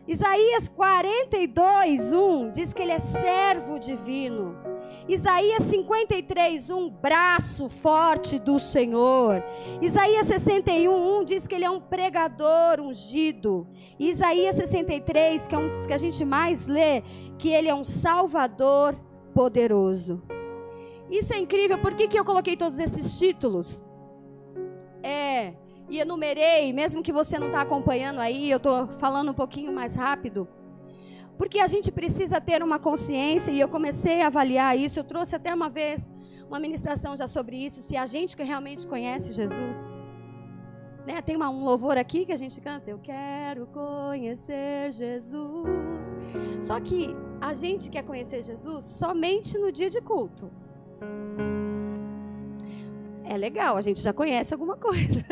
Isaías 0.07 0.69
42:1 0.69 2.51
diz 2.51 2.71
que 2.71 2.81
ele 2.83 2.91
é 2.91 2.99
servo 2.99 3.79
divino. 3.79 4.72
Isaías 5.07 5.63
53, 5.63 6.69
um 6.69 6.89
braço 6.89 7.67
forte 7.67 8.39
do 8.39 8.57
Senhor. 8.57 9.43
Isaías 9.81 10.27
61, 10.27 11.19
1 11.19 11.25
diz 11.25 11.45
que 11.45 11.55
ele 11.55 11.65
é 11.65 11.69
um 11.69 11.81
pregador 11.81 12.79
ungido. 12.79 13.67
Isaías 13.99 14.55
63, 14.55 15.47
que 15.47 15.55
é 15.55 15.57
um 15.57 15.69
dos 15.69 15.85
que 15.85 15.93
a 15.93 15.97
gente 15.97 16.23
mais 16.23 16.67
lê, 16.67 17.01
que 17.37 17.49
ele 17.49 17.67
é 17.67 17.75
um 17.75 17.83
salvador 17.83 18.95
poderoso. 19.33 20.23
Isso 21.09 21.33
é 21.33 21.37
incrível. 21.37 21.77
Por 21.79 21.95
que, 21.95 22.07
que 22.07 22.17
eu 22.17 22.23
coloquei 22.23 22.55
todos 22.55 22.79
esses 22.79 23.19
títulos? 23.19 23.83
É, 25.03 25.53
e 25.89 25.99
enumerei, 25.99 26.71
mesmo 26.71 27.03
que 27.03 27.11
você 27.11 27.37
não 27.37 27.47
está 27.47 27.61
acompanhando 27.61 28.19
aí, 28.19 28.49
eu 28.49 28.57
estou 28.57 28.87
falando 28.87 29.31
um 29.31 29.33
pouquinho 29.33 29.73
mais 29.73 29.95
rápido. 29.95 30.47
Porque 31.37 31.59
a 31.59 31.67
gente 31.67 31.91
precisa 31.91 32.39
ter 32.39 32.61
uma 32.63 32.79
consciência, 32.79 33.51
e 33.51 33.59
eu 33.59 33.67
comecei 33.67 34.21
a 34.21 34.27
avaliar 34.27 34.77
isso. 34.77 34.99
Eu 34.99 35.03
trouxe 35.03 35.35
até 35.35 35.53
uma 35.53 35.69
vez 35.69 36.13
uma 36.47 36.59
ministração 36.59 37.17
já 37.17 37.27
sobre 37.27 37.57
isso. 37.57 37.81
Se 37.81 37.97
a 37.97 38.05
gente 38.05 38.35
que 38.35 38.43
realmente 38.43 38.87
conhece 38.87 39.33
Jesus. 39.33 39.77
Né? 41.05 41.21
Tem 41.21 41.35
uma, 41.35 41.49
um 41.49 41.63
louvor 41.63 41.97
aqui 41.97 42.25
que 42.25 42.31
a 42.31 42.37
gente 42.37 42.61
canta. 42.61 42.89
Eu 42.89 42.99
quero 42.99 43.65
conhecer 43.67 44.91
Jesus. 44.91 46.15
Só 46.61 46.79
que 46.79 47.15
a 47.41 47.53
gente 47.53 47.89
quer 47.89 48.03
conhecer 48.03 48.41
Jesus 48.43 48.85
somente 48.85 49.57
no 49.57 49.71
dia 49.71 49.89
de 49.89 49.99
culto 50.01 50.49
é 53.33 53.37
legal, 53.37 53.75
a 53.75 53.81
gente 53.81 53.99
já 53.99 54.13
conhece 54.13 54.53
alguma 54.53 54.77
coisa. 54.77 55.23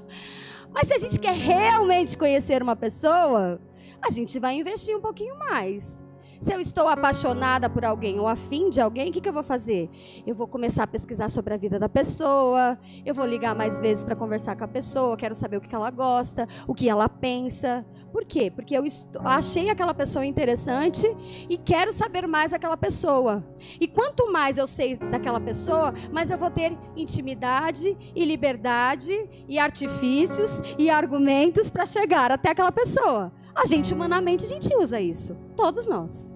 Mas 0.72 0.86
se 0.86 0.94
a 0.94 0.98
gente 0.98 1.18
quer 1.18 1.34
realmente 1.34 2.16
conhecer 2.16 2.62
uma 2.62 2.76
pessoa, 2.76 3.60
a 4.02 4.10
gente 4.10 4.38
vai 4.38 4.56
investir 4.56 4.96
um 4.96 5.00
pouquinho 5.00 5.38
mais. 5.38 6.02
Se 6.40 6.54
eu 6.54 6.58
estou 6.58 6.88
apaixonada 6.88 7.68
por 7.68 7.84
alguém 7.84 8.18
ou 8.18 8.26
afim 8.26 8.70
de 8.70 8.80
alguém, 8.80 9.10
o 9.10 9.12
que, 9.12 9.20
que 9.20 9.28
eu 9.28 9.32
vou 9.32 9.42
fazer? 9.42 9.90
Eu 10.26 10.34
vou 10.34 10.48
começar 10.48 10.84
a 10.84 10.86
pesquisar 10.86 11.28
sobre 11.28 11.52
a 11.52 11.56
vida 11.58 11.78
da 11.78 11.86
pessoa, 11.86 12.78
eu 13.04 13.14
vou 13.14 13.26
ligar 13.26 13.54
mais 13.54 13.78
vezes 13.78 14.02
para 14.02 14.16
conversar 14.16 14.56
com 14.56 14.64
a 14.64 14.68
pessoa, 14.68 15.18
quero 15.18 15.34
saber 15.34 15.58
o 15.58 15.60
que, 15.60 15.74
ela 15.74 15.90
gosta, 15.90 16.48
o 16.66 16.74
que 16.74 16.88
ela 16.88 17.10
pensa. 17.10 17.84
Por 18.10 18.24
quê? 18.24 18.50
Porque 18.50 18.74
eu 18.74 18.82
achei 19.22 19.68
aquela 19.68 19.92
pessoa 19.92 20.24
interessante 20.24 21.06
e 21.46 21.58
quero 21.58 21.92
saber 21.92 22.26
mais 22.26 22.52
daquela 22.52 22.76
pessoa. 22.76 23.44
E 23.78 23.86
quanto 23.86 24.32
mais 24.32 24.56
eu 24.56 24.66
sei 24.66 24.96
daquela 24.96 25.40
pessoa, 25.40 25.92
mais 26.10 26.30
eu 26.30 26.38
vou 26.38 26.50
ter 26.50 26.74
intimidade 26.96 27.94
e 28.14 28.24
liberdade 28.24 29.28
e 29.46 29.58
artifícios 29.58 30.62
e 30.78 30.88
argumentos 30.88 31.68
para 31.68 31.84
chegar 31.84 32.32
até 32.32 32.48
aquela 32.48 32.72
pessoa. 32.72 33.30
A 33.54 33.66
gente, 33.66 33.92
humanamente, 33.92 34.44
a 34.44 34.48
gente 34.48 34.74
usa 34.76 35.00
isso. 35.00 35.36
Todos 35.56 35.86
nós. 35.86 36.32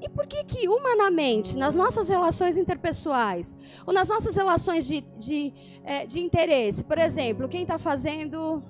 E 0.00 0.08
por 0.08 0.26
que 0.26 0.44
que, 0.44 0.68
humanamente, 0.68 1.56
nas 1.56 1.74
nossas 1.74 2.08
relações 2.08 2.58
interpessoais, 2.58 3.56
ou 3.86 3.92
nas 3.94 4.08
nossas 4.08 4.36
relações 4.36 4.86
de, 4.86 5.00
de, 5.16 5.52
é, 5.82 6.04
de 6.06 6.20
interesse, 6.20 6.84
por 6.84 6.98
exemplo, 6.98 7.48
quem 7.48 7.62
está 7.62 7.78
fazendo, 7.78 8.62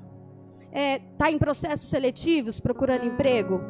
está 0.67 0.79
é, 0.79 0.99
tá 1.19 1.31
em 1.33 1.39
processos 1.39 1.89
seletivos, 1.89 2.61
procurando 2.61 3.05
emprego, 3.05 3.61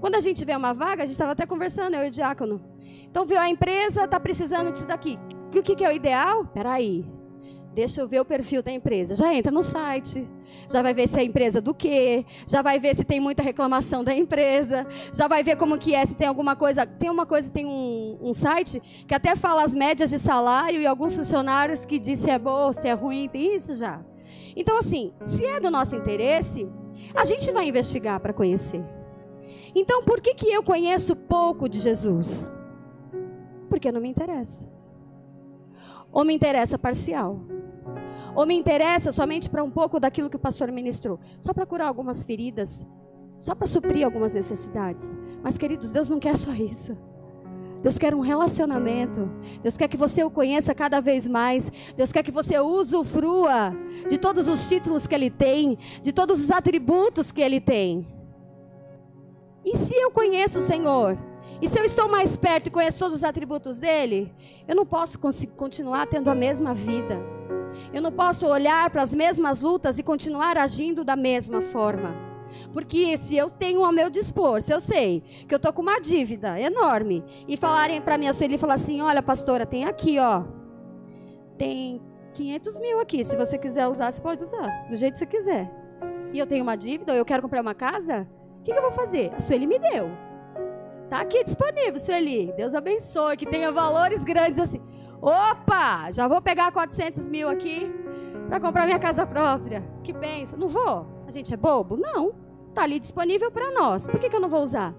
quando 0.00 0.14
a 0.14 0.20
gente 0.20 0.44
vê 0.44 0.54
uma 0.54 0.72
vaga, 0.72 1.02
a 1.02 1.06
gente 1.06 1.14
estava 1.14 1.32
até 1.32 1.44
conversando, 1.44 1.94
eu 1.94 2.04
e 2.04 2.08
o 2.08 2.10
diácono. 2.10 2.60
Então, 3.02 3.26
viu, 3.26 3.38
a 3.38 3.48
empresa 3.48 4.04
está 4.04 4.20
precisando 4.20 4.70
disso 4.70 4.86
daqui. 4.86 5.18
O 5.46 5.62
que, 5.62 5.74
que 5.74 5.84
é 5.84 5.88
o 5.88 5.92
ideal? 5.92 6.44
Peraí, 6.46 7.04
Deixa 7.78 8.00
eu 8.00 8.08
ver 8.08 8.18
o 8.18 8.24
perfil 8.24 8.60
da 8.60 8.72
empresa. 8.72 9.14
Já 9.14 9.32
entra 9.32 9.52
no 9.52 9.62
site, 9.62 10.28
já 10.68 10.82
vai 10.82 10.92
ver 10.92 11.06
se 11.06 11.20
é 11.20 11.22
empresa 11.22 11.60
do 11.60 11.72
quê, 11.72 12.26
já 12.44 12.60
vai 12.60 12.76
ver 12.80 12.92
se 12.96 13.04
tem 13.04 13.20
muita 13.20 13.40
reclamação 13.40 14.02
da 14.02 14.12
empresa, 14.12 14.84
já 15.14 15.28
vai 15.28 15.44
ver 15.44 15.54
como 15.54 15.78
que 15.78 15.94
é, 15.94 16.04
se 16.04 16.16
tem 16.16 16.26
alguma 16.26 16.56
coisa. 16.56 16.84
Tem 16.84 17.08
uma 17.08 17.24
coisa, 17.24 17.48
tem 17.48 17.64
um, 17.64 18.18
um 18.20 18.32
site 18.32 18.80
que 19.06 19.14
até 19.14 19.36
fala 19.36 19.62
as 19.62 19.76
médias 19.76 20.10
de 20.10 20.18
salário 20.18 20.80
e 20.80 20.88
alguns 20.88 21.14
funcionários 21.14 21.84
que 21.84 22.00
diz 22.00 22.18
se 22.18 22.28
é 22.28 22.36
bom, 22.36 22.72
se 22.72 22.88
é 22.88 22.94
ruim, 22.94 23.28
tem 23.28 23.54
isso 23.54 23.72
já. 23.74 24.04
Então, 24.56 24.76
assim, 24.76 25.12
se 25.24 25.46
é 25.46 25.60
do 25.60 25.70
nosso 25.70 25.94
interesse, 25.94 26.68
a 27.14 27.24
gente 27.24 27.48
vai 27.52 27.68
investigar 27.68 28.18
para 28.18 28.32
conhecer. 28.32 28.84
Então, 29.72 30.02
por 30.02 30.20
que, 30.20 30.34
que 30.34 30.48
eu 30.48 30.64
conheço 30.64 31.14
pouco 31.14 31.68
de 31.68 31.78
Jesus? 31.78 32.50
Porque 33.68 33.92
não 33.92 34.00
me 34.00 34.08
interessa. 34.08 34.68
Ou 36.10 36.24
me 36.24 36.34
interessa 36.34 36.76
parcial. 36.76 37.40
Ou 38.34 38.46
me 38.46 38.54
interessa 38.54 39.12
somente 39.12 39.48
para 39.48 39.62
um 39.62 39.70
pouco 39.70 39.98
daquilo 40.00 40.30
que 40.30 40.36
o 40.36 40.38
pastor 40.38 40.70
ministrou, 40.70 41.18
só 41.40 41.52
para 41.52 41.66
curar 41.66 41.88
algumas 41.88 42.24
feridas, 42.24 42.86
só 43.38 43.54
para 43.54 43.66
suprir 43.66 44.04
algumas 44.04 44.34
necessidades. 44.34 45.16
Mas, 45.42 45.56
queridos, 45.56 45.90
Deus 45.90 46.08
não 46.08 46.18
quer 46.18 46.36
só 46.36 46.52
isso. 46.52 46.96
Deus 47.82 47.96
quer 47.96 48.14
um 48.14 48.20
relacionamento. 48.20 49.30
Deus 49.62 49.76
quer 49.76 49.88
que 49.88 49.96
você 49.96 50.24
o 50.24 50.30
conheça 50.30 50.74
cada 50.74 51.00
vez 51.00 51.28
mais. 51.28 51.70
Deus 51.96 52.10
quer 52.10 52.22
que 52.22 52.32
você 52.32 52.58
usufrua 52.58 53.72
de 54.08 54.18
todos 54.18 54.48
os 54.48 54.68
títulos 54.68 55.06
que 55.06 55.14
Ele 55.14 55.30
tem, 55.30 55.78
de 56.02 56.12
todos 56.12 56.40
os 56.40 56.50
atributos 56.50 57.30
que 57.30 57.40
Ele 57.40 57.60
tem. 57.60 58.06
E 59.64 59.76
se 59.76 59.94
eu 59.94 60.10
conheço 60.10 60.58
o 60.58 60.62
Senhor, 60.62 61.16
e 61.60 61.68
se 61.68 61.78
eu 61.78 61.84
estou 61.84 62.08
mais 62.08 62.36
perto 62.36 62.68
e 62.68 62.70
conheço 62.70 62.98
todos 62.98 63.18
os 63.18 63.24
atributos 63.24 63.78
dele, 63.78 64.32
eu 64.66 64.74
não 64.74 64.86
posso 64.86 65.18
continuar 65.18 66.06
tendo 66.06 66.30
a 66.30 66.34
mesma 66.34 66.74
vida. 66.74 67.37
Eu 67.92 68.02
não 68.02 68.12
posso 68.12 68.46
olhar 68.46 68.88
para 68.90 69.02
as 69.02 69.14
mesmas 69.14 69.60
lutas 69.60 69.98
e 69.98 70.02
continuar 70.02 70.58
agindo 70.58 71.04
da 71.04 71.16
mesma 71.16 71.60
forma. 71.60 72.14
Porque 72.72 73.16
se 73.16 73.36
eu 73.36 73.50
tenho 73.50 73.84
ao 73.84 73.92
meu 73.92 74.08
dispor, 74.08 74.62
se 74.62 74.72
eu 74.72 74.80
sei 74.80 75.22
que 75.46 75.54
eu 75.54 75.56
estou 75.56 75.72
com 75.72 75.82
uma 75.82 76.00
dívida 76.00 76.58
enorme, 76.58 77.24
e 77.46 77.56
falarem 77.56 78.00
para 78.00 78.18
minha 78.18 78.32
filha 78.32 78.54
e 78.54 78.58
falar 78.58 78.74
assim: 78.74 79.00
olha, 79.00 79.22
pastora, 79.22 79.66
tem 79.66 79.84
aqui, 79.84 80.18
ó, 80.18 80.44
tem 81.56 82.00
500 82.34 82.80
mil 82.80 83.00
aqui. 83.00 83.24
Se 83.24 83.36
você 83.36 83.58
quiser 83.58 83.86
usar, 83.88 84.10
você 84.10 84.20
pode 84.20 84.42
usar, 84.42 84.88
do 84.88 84.96
jeito 84.96 85.14
que 85.14 85.18
você 85.18 85.26
quiser. 85.26 85.70
E 86.32 86.38
eu 86.38 86.46
tenho 86.46 86.62
uma 86.62 86.76
dívida, 86.76 87.12
ou 87.12 87.18
eu 87.18 87.24
quero 87.24 87.42
comprar 87.42 87.60
uma 87.60 87.74
casa, 87.74 88.26
o 88.60 88.62
que, 88.62 88.72
que 88.72 88.78
eu 88.78 88.82
vou 88.82 88.92
fazer? 88.92 89.32
A 89.34 89.40
Sueli 89.40 89.66
me 89.66 89.78
deu. 89.78 90.10
Tá 91.08 91.20
aqui 91.20 91.42
disponível, 91.42 91.98
Sueli. 91.98 92.52
Deus 92.54 92.74
abençoe, 92.74 93.36
que 93.36 93.46
tenha 93.46 93.72
valores 93.72 94.22
grandes 94.24 94.60
assim. 94.60 94.80
Opa, 95.20 96.10
já 96.12 96.28
vou 96.28 96.40
pegar 96.40 96.70
400 96.70 97.26
mil 97.28 97.48
aqui 97.48 97.92
para 98.48 98.60
comprar 98.60 98.86
minha 98.86 98.98
casa 98.98 99.26
própria. 99.26 99.84
Que 100.02 100.12
pensa? 100.12 100.56
Não 100.56 100.68
vou? 100.68 101.06
A 101.26 101.30
gente 101.30 101.52
é 101.52 101.56
bobo? 101.56 101.96
Não. 101.96 102.32
Tá 102.72 102.82
ali 102.82 103.00
disponível 103.00 103.50
para 103.50 103.72
nós. 103.72 104.06
Por 104.06 104.20
que, 104.20 104.28
que 104.28 104.36
eu 104.36 104.40
não 104.40 104.48
vou 104.48 104.62
usar? 104.62 104.94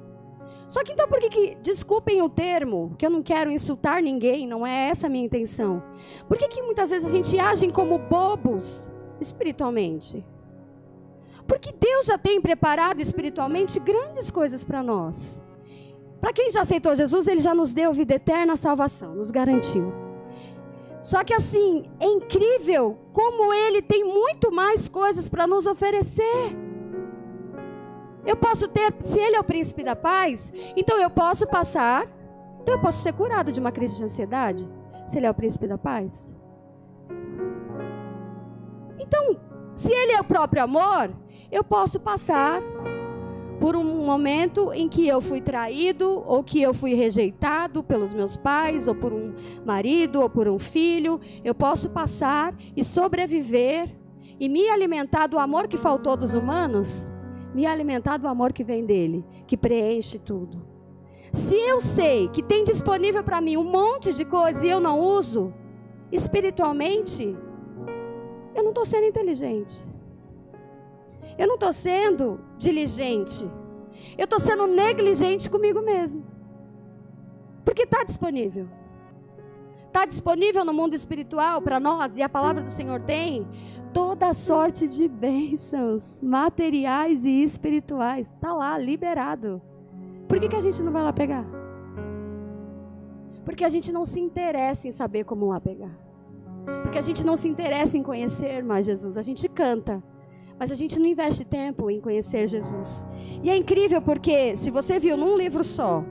Só 0.68 0.84
que 0.84 0.92
então 0.92 1.08
por 1.08 1.20
que, 1.20 1.30
que, 1.30 1.56
desculpem 1.64 2.22
o 2.22 2.30
termo, 2.30 2.94
que 2.98 3.06
eu 3.06 3.10
não 3.10 3.24
quero 3.24 3.50
insultar 3.50 4.04
ninguém, 4.04 4.48
não 4.48 4.66
é 4.66 4.90
essa 4.90 5.08
a 5.08 5.10
minha 5.10 5.26
intenção. 5.26 5.82
Por 6.28 6.38
que, 6.38 6.48
que 6.48 6.62
muitas 6.62 6.92
vezes 6.92 7.08
a 7.08 7.12
gente 7.12 7.40
age 7.40 7.72
como 7.72 7.98
bobos 7.98 8.88
espiritualmente? 9.20 10.24
Porque 11.48 11.72
Deus 11.72 12.06
já 12.06 12.20
tem 12.20 12.40
preparado 12.40 13.00
espiritualmente 13.00 13.80
grandes 13.80 14.30
coisas 14.30 14.64
para 14.64 14.84
nós. 14.84 15.42
Para 16.22 16.34
quem 16.34 16.52
já 16.52 16.62
aceitou 16.62 16.96
Jesus, 16.96 17.28
ele 17.28 17.42
já 17.42 17.56
nos 17.56 17.74
deu 17.74 17.92
vida 17.92 18.14
eterna, 18.14 18.56
salvação, 18.56 19.16
nos 19.16 19.32
garantiu. 19.32 20.09
Só 21.02 21.24
que 21.24 21.34
assim, 21.34 21.90
é 22.00 22.06
incrível 22.06 22.98
como 23.14 23.54
ele 23.54 23.82
tem 23.82 24.04
muito 24.04 24.52
mais 24.52 24.88
coisas 24.88 25.30
para 25.30 25.48
nos 25.48 25.66
oferecer. 25.66 26.58
Eu 28.26 28.36
posso 28.36 28.68
ter, 28.68 28.94
se 29.00 29.18
ele 29.18 29.36
é 29.36 29.40
o 29.40 29.44
príncipe 29.44 29.84
da 29.84 29.96
paz, 29.96 30.52
então 30.76 31.00
eu 31.00 31.10
posso 31.10 31.48
passar, 31.48 32.06
então 32.62 32.76
eu 32.76 32.82
posso 32.82 33.02
ser 33.02 33.14
curado 33.14 33.52
de 33.52 33.60
uma 33.60 33.72
crise 33.72 33.98
de 33.98 34.04
ansiedade, 34.04 34.70
se 35.08 35.18
ele 35.18 35.26
é 35.26 35.32
o 35.32 35.34
príncipe 35.34 35.68
da 35.68 35.78
paz. 35.78 36.36
Então, 39.00 39.40
se 39.74 39.92
ele 39.92 40.12
é 40.12 40.20
o 40.20 40.24
próprio 40.24 40.64
amor, 40.64 41.12
eu 41.52 41.64
posso 41.64 42.00
passar 42.00 42.62
por 43.60 43.76
um 43.76 44.06
momento 44.06 44.72
em 44.74 44.88
que 44.88 45.08
eu 45.08 45.20
fui 45.20 45.42
traído, 45.42 46.24
ou 46.26 46.44
que 46.44 46.62
eu 46.62 46.74
fui 46.74 46.94
rejeitado 46.94 47.84
pelos 47.84 48.14
meus 48.14 48.38
pais, 48.38 48.88
ou 48.88 48.96
por 48.96 49.12
um 49.12 49.34
marido, 49.66 50.22
ou 50.22 50.30
por 50.30 50.48
um 50.48 50.58
filho. 50.58 51.20
Eu 51.44 51.54
posso 51.54 51.90
passar 51.90 52.56
e 52.76 52.84
sobreviver 52.84 53.94
e 54.40 54.48
me 54.48 54.70
alimentar 54.70 55.28
do 55.28 55.38
amor 55.38 55.68
que 55.68 55.78
faltou 55.78 56.16
dos 56.16 56.34
humanos, 56.34 57.12
me 57.54 57.66
alimentar 57.66 58.18
do 58.18 58.28
amor 58.28 58.54
que 58.54 58.64
vem 58.64 58.86
dele, 58.86 59.26
que 59.46 59.58
preenche 59.58 60.18
tudo. 60.18 60.66
Se 61.34 61.56
eu 61.56 61.82
sei 61.82 62.30
que 62.30 62.42
tem 62.42 62.64
disponível 62.64 63.24
para 63.24 63.42
mim 63.42 63.58
um 63.58 63.64
monte 63.64 64.14
de 64.14 64.24
coisa 64.24 64.66
e 64.66 64.70
eu 64.70 64.80
não 64.80 65.00
uso, 65.00 65.54
espiritualmente, 66.12 67.38
eu 68.56 68.64
não 68.64 68.70
estou 68.70 68.86
sendo 68.86 69.06
inteligente. 69.06 69.89
Eu 71.40 71.48
não 71.48 71.56
estou 71.56 71.72
sendo 71.72 72.42
diligente. 72.58 73.50
Eu 74.18 74.26
estou 74.26 74.42
sendo 74.42 74.68
negligente 74.68 75.50
comigo 75.50 75.82
mesmo. 75.82 76.22
Porque 77.64 77.84
está 77.84 78.04
disponível. 78.04 78.68
Está 79.88 80.06
disponível 80.06 80.66
no 80.66 80.74
mundo 80.74 80.94
espiritual 80.94 81.62
para 81.62 81.80
nós, 81.80 82.18
e 82.18 82.22
a 82.22 82.28
palavra 82.28 82.62
do 82.62 82.70
Senhor 82.70 83.00
tem 83.02 83.48
toda 83.94 84.34
sorte 84.34 84.86
de 84.86 85.08
bênçãos 85.08 86.22
materiais 86.22 87.24
e 87.24 87.42
espirituais. 87.42 88.28
Está 88.28 88.54
lá, 88.54 88.78
liberado. 88.78 89.62
Por 90.28 90.42
que, 90.42 90.50
que 90.50 90.58
a 90.58 90.62
gente 90.62 90.84
não 90.84 90.92
vai 90.92 91.04
lá 91.04 91.14
pegar? 91.14 91.46
Porque 93.46 93.64
a 93.64 93.70
gente 93.70 93.94
não 93.94 94.04
se 94.04 94.20
interessa 94.20 94.90
em 94.90 94.92
saber 94.92 95.24
como 95.24 95.48
lá 95.48 95.62
pegar. 95.62 95.98
Porque 96.84 97.00
a 97.00 97.02
gente 97.02 97.26
não 97.26 97.38
se 97.38 97.48
interessa 97.48 97.98
em 97.98 98.04
conhecer 98.04 98.62
mais 98.62 98.86
Jesus. 98.86 99.18
A 99.18 99.22
gente 99.22 99.48
canta, 99.48 100.04
mas 100.60 100.72
a 100.72 100.76
gente 100.76 101.00
não 101.00 101.06
investe 101.06 101.46
tempo 101.46 101.90
em 101.90 102.02
conhecer 102.02 102.46
Jesus. 102.48 103.08
E 103.42 103.50
é 103.50 103.56
incrível 103.56 104.02
porque, 104.02 104.56
se 104.58 104.70
você 104.70 105.00
viu 105.00 105.16
num 105.16 105.38
livro 105.38 105.64
só, 105.64 106.04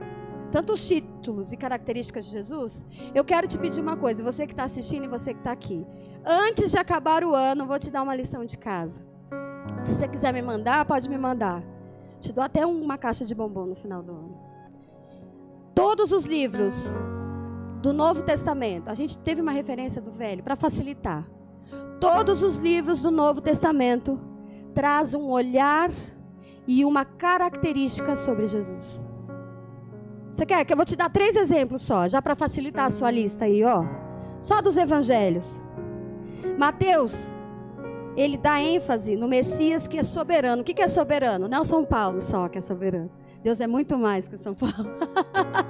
tanto 0.51 0.73
os 0.73 0.89
títulos 0.89 1.53
e 1.53 1.57
características 1.57 2.25
de 2.25 2.33
Jesus, 2.33 2.83
eu 3.15 3.23
quero 3.23 3.47
te 3.47 3.59
pedir 3.59 3.83
uma 3.83 3.97
coisa, 3.97 4.25
você 4.25 4.47
que 4.47 4.55
está 4.55 4.65
assistindo 4.65 5.05
e 5.05 5.09
você 5.09 5.35
que 5.35 5.41
está 5.41 5.53
aqui. 5.53 5.87
Antes 6.25 6.71
de 6.71 6.79
acabar 6.79 7.23
o 7.23 7.35
ano, 7.35 7.67
vou 7.67 7.79
te 7.79 7.91
dar 7.91 8.03
uma 8.03 8.15
lição 8.15 8.45
de 8.47 8.57
casa. 8.57 9.07
Se 9.85 9.95
você 9.95 10.09
quiser 10.09 10.33
me 10.33 10.41
mandar, 10.41 10.87
pode 10.87 11.09
me 11.09 11.19
mandar. 11.19 11.63
Te 12.19 12.33
dou 12.33 12.43
até 12.43 12.65
uma 12.67 12.97
caixa 12.97 13.25
de 13.25 13.35
bombom 13.35 13.67
no 13.67 13.75
final 13.75 14.03
do 14.03 14.13
ano. 14.13 14.41
Todos 15.75 16.11
os 16.11 16.25
livros 16.25 16.97
do 17.83 17.93
Novo 17.93 18.23
Testamento, 18.23 18.89
a 18.89 18.95
gente 18.95 19.17
teve 19.19 19.41
uma 19.41 19.53
referência 19.53 20.01
do 20.01 20.11
Velho 20.11 20.43
para 20.43 20.57
facilitar. 20.57 21.29
Todos 22.01 22.43
os 22.43 22.59
livros 22.59 23.03
do 23.03 23.11
Novo 23.11 23.41
Testamento 23.41 24.19
traz 24.79 25.13
um 25.13 25.29
olhar 25.29 25.91
e 26.65 26.85
uma 26.85 27.05
característica 27.05 28.15
sobre 28.15 28.47
Jesus. 28.47 29.05
Você 30.33 30.47
quer 30.47 30.65
que 30.65 30.73
eu 30.73 30.77
vou 30.77 30.87
te 30.87 30.95
dar 30.95 31.11
três 31.11 31.35
exemplos 31.35 31.83
só, 31.83 32.07
já 32.07 32.23
para 32.23 32.37
facilitar 32.37 32.85
a 32.85 32.91
sua 32.91 33.11
lista 33.11 33.47
aí, 33.47 33.65
ó. 33.65 33.85
Só 34.41 34.63
dos 34.63 34.77
evangelhos. 34.77 35.61
Mateus, 36.57 37.37
ele 38.17 38.37
dá 38.37 38.61
ênfase 38.61 39.17
no 39.17 39.27
Messias 39.27 39.89
que 39.89 39.99
é 39.99 40.05
soberano. 40.05 40.63
O 40.63 40.65
que 40.65 40.81
é 40.81 40.87
soberano? 40.87 41.49
Não 41.49 41.63
é 41.63 41.65
São 41.65 41.85
Paulo 41.85 42.23
só 42.23 42.49
que 42.49 42.59
é 42.59 42.61
soberano. 42.61 43.11
Deus 43.43 43.61
é 43.61 43.67
muito 43.67 43.99
mais 43.99 44.29
que 44.29 44.37
São 44.37 44.55
Paulo. 44.55 44.77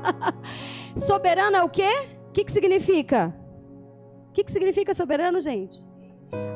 soberano 0.95 1.57
é 1.57 1.65
o 1.65 1.69
quê? 1.71 2.09
O 2.29 2.33
que, 2.33 2.45
que 2.45 2.53
significa? 2.53 3.35
O 4.29 4.33
que, 4.33 4.45
que 4.45 4.53
significa 4.53 4.93
soberano, 4.93 5.41
gente? 5.41 5.88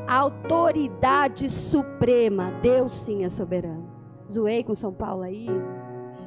Autoridade 0.06 1.48
suprema. 1.48 2.52
Deus 2.62 2.92
sim 2.92 3.24
é 3.24 3.28
soberano. 3.28 3.90
Zoei 4.30 4.62
com 4.62 4.74
São 4.74 4.92
Paulo 4.92 5.22
aí, 5.22 5.46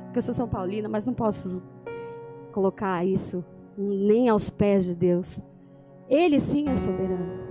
porque 0.05 0.19
eu 0.19 0.21
sou 0.21 0.33
São 0.33 0.47
Paulina, 0.47 0.89
mas 0.89 1.05
não 1.05 1.13
posso 1.13 1.63
colocar 2.51 3.05
isso 3.05 3.43
nem 3.77 4.29
aos 4.29 4.49
pés 4.49 4.85
de 4.85 4.95
Deus. 4.95 5.41
Ele 6.09 6.39
sim 6.39 6.69
é 6.69 6.77
soberano. 6.77 7.45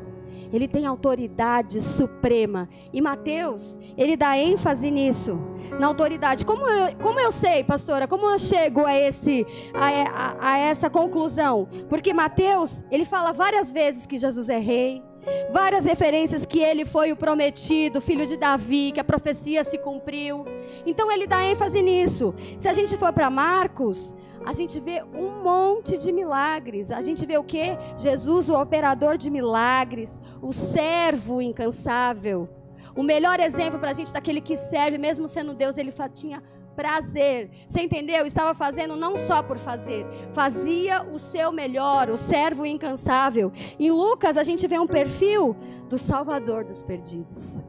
Ele 0.52 0.68
tem 0.68 0.86
autoridade 0.86 1.80
suprema. 1.82 2.68
E 2.92 3.00
Mateus, 3.00 3.78
ele 3.96 4.16
dá 4.16 4.38
ênfase 4.38 4.90
nisso, 4.90 5.38
na 5.80 5.88
autoridade. 5.88 6.44
Como 6.44 6.68
eu, 6.68 6.96
como 6.98 7.18
eu 7.18 7.32
sei, 7.32 7.64
pastora, 7.64 8.06
como 8.06 8.30
eu 8.30 8.38
chego 8.38 8.86
a, 8.86 8.94
esse, 8.94 9.44
a, 9.74 9.88
a, 9.88 10.52
a 10.52 10.58
essa 10.58 10.88
conclusão? 10.88 11.68
Porque 11.88 12.12
Mateus, 12.12 12.84
ele 12.90 13.04
fala 13.04 13.32
várias 13.32 13.72
vezes 13.72 14.06
que 14.06 14.16
Jesus 14.16 14.48
é 14.48 14.58
rei, 14.58 15.02
Várias 15.50 15.84
referências 15.84 16.44
que 16.44 16.60
ele 16.60 16.84
foi 16.84 17.12
o 17.12 17.16
prometido, 17.16 18.00
filho 18.00 18.26
de 18.26 18.36
Davi, 18.36 18.92
que 18.92 19.00
a 19.00 19.04
profecia 19.04 19.64
se 19.64 19.78
cumpriu. 19.78 20.44
Então 20.86 21.10
ele 21.10 21.26
dá 21.26 21.44
ênfase 21.44 21.82
nisso. 21.82 22.34
Se 22.58 22.68
a 22.68 22.72
gente 22.72 22.96
for 22.96 23.12
para 23.12 23.30
Marcos, 23.30 24.14
a 24.44 24.52
gente 24.52 24.78
vê 24.78 25.02
um 25.14 25.42
monte 25.42 25.96
de 25.96 26.12
milagres. 26.12 26.90
A 26.90 27.00
gente 27.00 27.24
vê 27.24 27.38
o 27.38 27.44
que? 27.44 27.76
Jesus, 27.96 28.50
o 28.50 28.60
operador 28.60 29.16
de 29.16 29.30
milagres, 29.30 30.20
o 30.42 30.52
servo 30.52 31.40
incansável. 31.40 32.48
O 32.96 33.02
melhor 33.02 33.40
exemplo 33.40 33.78
para 33.78 33.90
a 33.90 33.94
gente 33.94 34.12
daquele 34.12 34.40
que 34.40 34.56
serve, 34.56 34.98
mesmo 34.98 35.26
sendo 35.26 35.54
Deus, 35.54 35.78
ele 35.78 35.92
tinha 36.12 36.42
prazer. 36.74 37.50
Você 37.66 37.80
entendeu? 37.80 38.26
Estava 38.26 38.54
fazendo 38.54 38.96
não 38.96 39.16
só 39.16 39.42
por 39.42 39.58
fazer, 39.58 40.06
fazia 40.32 41.02
o 41.02 41.18
seu 41.18 41.52
melhor, 41.52 42.10
o 42.10 42.16
servo 42.16 42.66
incansável. 42.66 43.52
Em 43.78 43.90
Lucas, 43.90 44.36
a 44.36 44.42
gente 44.42 44.66
vê 44.66 44.78
um 44.78 44.86
perfil 44.86 45.56
do 45.88 45.96
Salvador 45.96 46.64
dos 46.64 46.82
perdidos. 46.82 47.62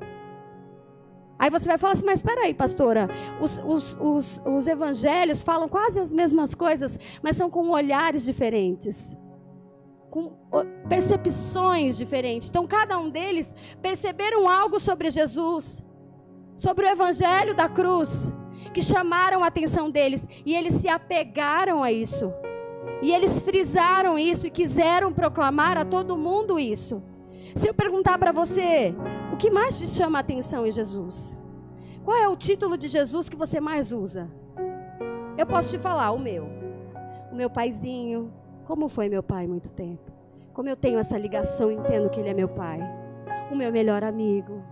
Aí 1.37 1.49
você 1.49 1.67
vai 1.67 1.77
falar 1.77 1.93
assim, 1.93 2.05
mas 2.05 2.19
espera 2.19 2.45
aí, 2.45 2.53
pastora, 2.53 3.09
os, 3.41 3.59
os, 3.65 3.97
os, 3.99 4.41
os 4.45 4.67
evangelhos 4.67 5.43
falam 5.43 5.67
quase 5.67 5.99
as 5.99 6.13
mesmas 6.13 6.55
coisas, 6.55 6.97
mas 7.21 7.35
são 7.35 7.49
com 7.49 7.69
olhares 7.69 8.23
diferentes 8.23 9.15
com 10.15 10.31
percepções 10.87 11.97
diferentes. 11.97 12.49
Então, 12.49 12.65
cada 12.65 12.97
um 12.97 13.09
deles 13.09 13.53
perceberam 13.81 14.47
algo 14.47 14.79
sobre 14.79 15.09
Jesus, 15.09 15.83
sobre 16.55 16.85
o 16.85 16.89
evangelho 16.89 17.53
da 17.53 17.67
cruz 17.67 18.31
que 18.73 18.81
chamaram 18.81 19.43
a 19.43 19.47
atenção 19.47 19.89
deles 19.89 20.27
e 20.45 20.55
eles 20.55 20.73
se 20.75 20.87
apegaram 20.87 21.83
a 21.83 21.91
isso. 21.91 22.31
E 23.01 23.11
eles 23.11 23.41
frisaram 23.41 24.17
isso 24.17 24.47
e 24.47 24.51
quiseram 24.51 25.11
proclamar 25.11 25.77
a 25.77 25.85
todo 25.85 26.17
mundo 26.17 26.59
isso. 26.59 27.03
Se 27.53 27.67
eu 27.67 27.73
perguntar 27.73 28.17
para 28.17 28.31
você, 28.31 28.95
o 29.31 29.37
que 29.37 29.51
mais 29.51 29.77
te 29.77 29.87
chama 29.87 30.19
a 30.19 30.21
atenção 30.21 30.65
em 30.65 30.71
Jesus? 30.71 31.35
Qual 32.03 32.17
é 32.17 32.27
o 32.27 32.35
título 32.35 32.77
de 32.77 32.87
Jesus 32.87 33.29
que 33.29 33.35
você 33.35 33.59
mais 33.59 33.91
usa? 33.91 34.29
Eu 35.37 35.45
posso 35.45 35.71
te 35.71 35.77
falar 35.77 36.11
o 36.11 36.19
meu. 36.19 36.47
O 37.31 37.35
meu 37.35 37.49
paizinho, 37.49 38.31
como 38.65 38.87
foi 38.87 39.09
meu 39.09 39.21
pai 39.21 39.47
muito 39.47 39.73
tempo. 39.73 40.11
Como 40.53 40.69
eu 40.69 40.75
tenho 40.75 40.97
essa 40.97 41.17
ligação, 41.17 41.71
entendo 41.71 42.09
que 42.09 42.19
ele 42.19 42.29
é 42.29 42.33
meu 42.33 42.47
pai. 42.47 42.79
O 43.51 43.55
meu 43.55 43.71
melhor 43.71 44.03
amigo, 44.03 44.63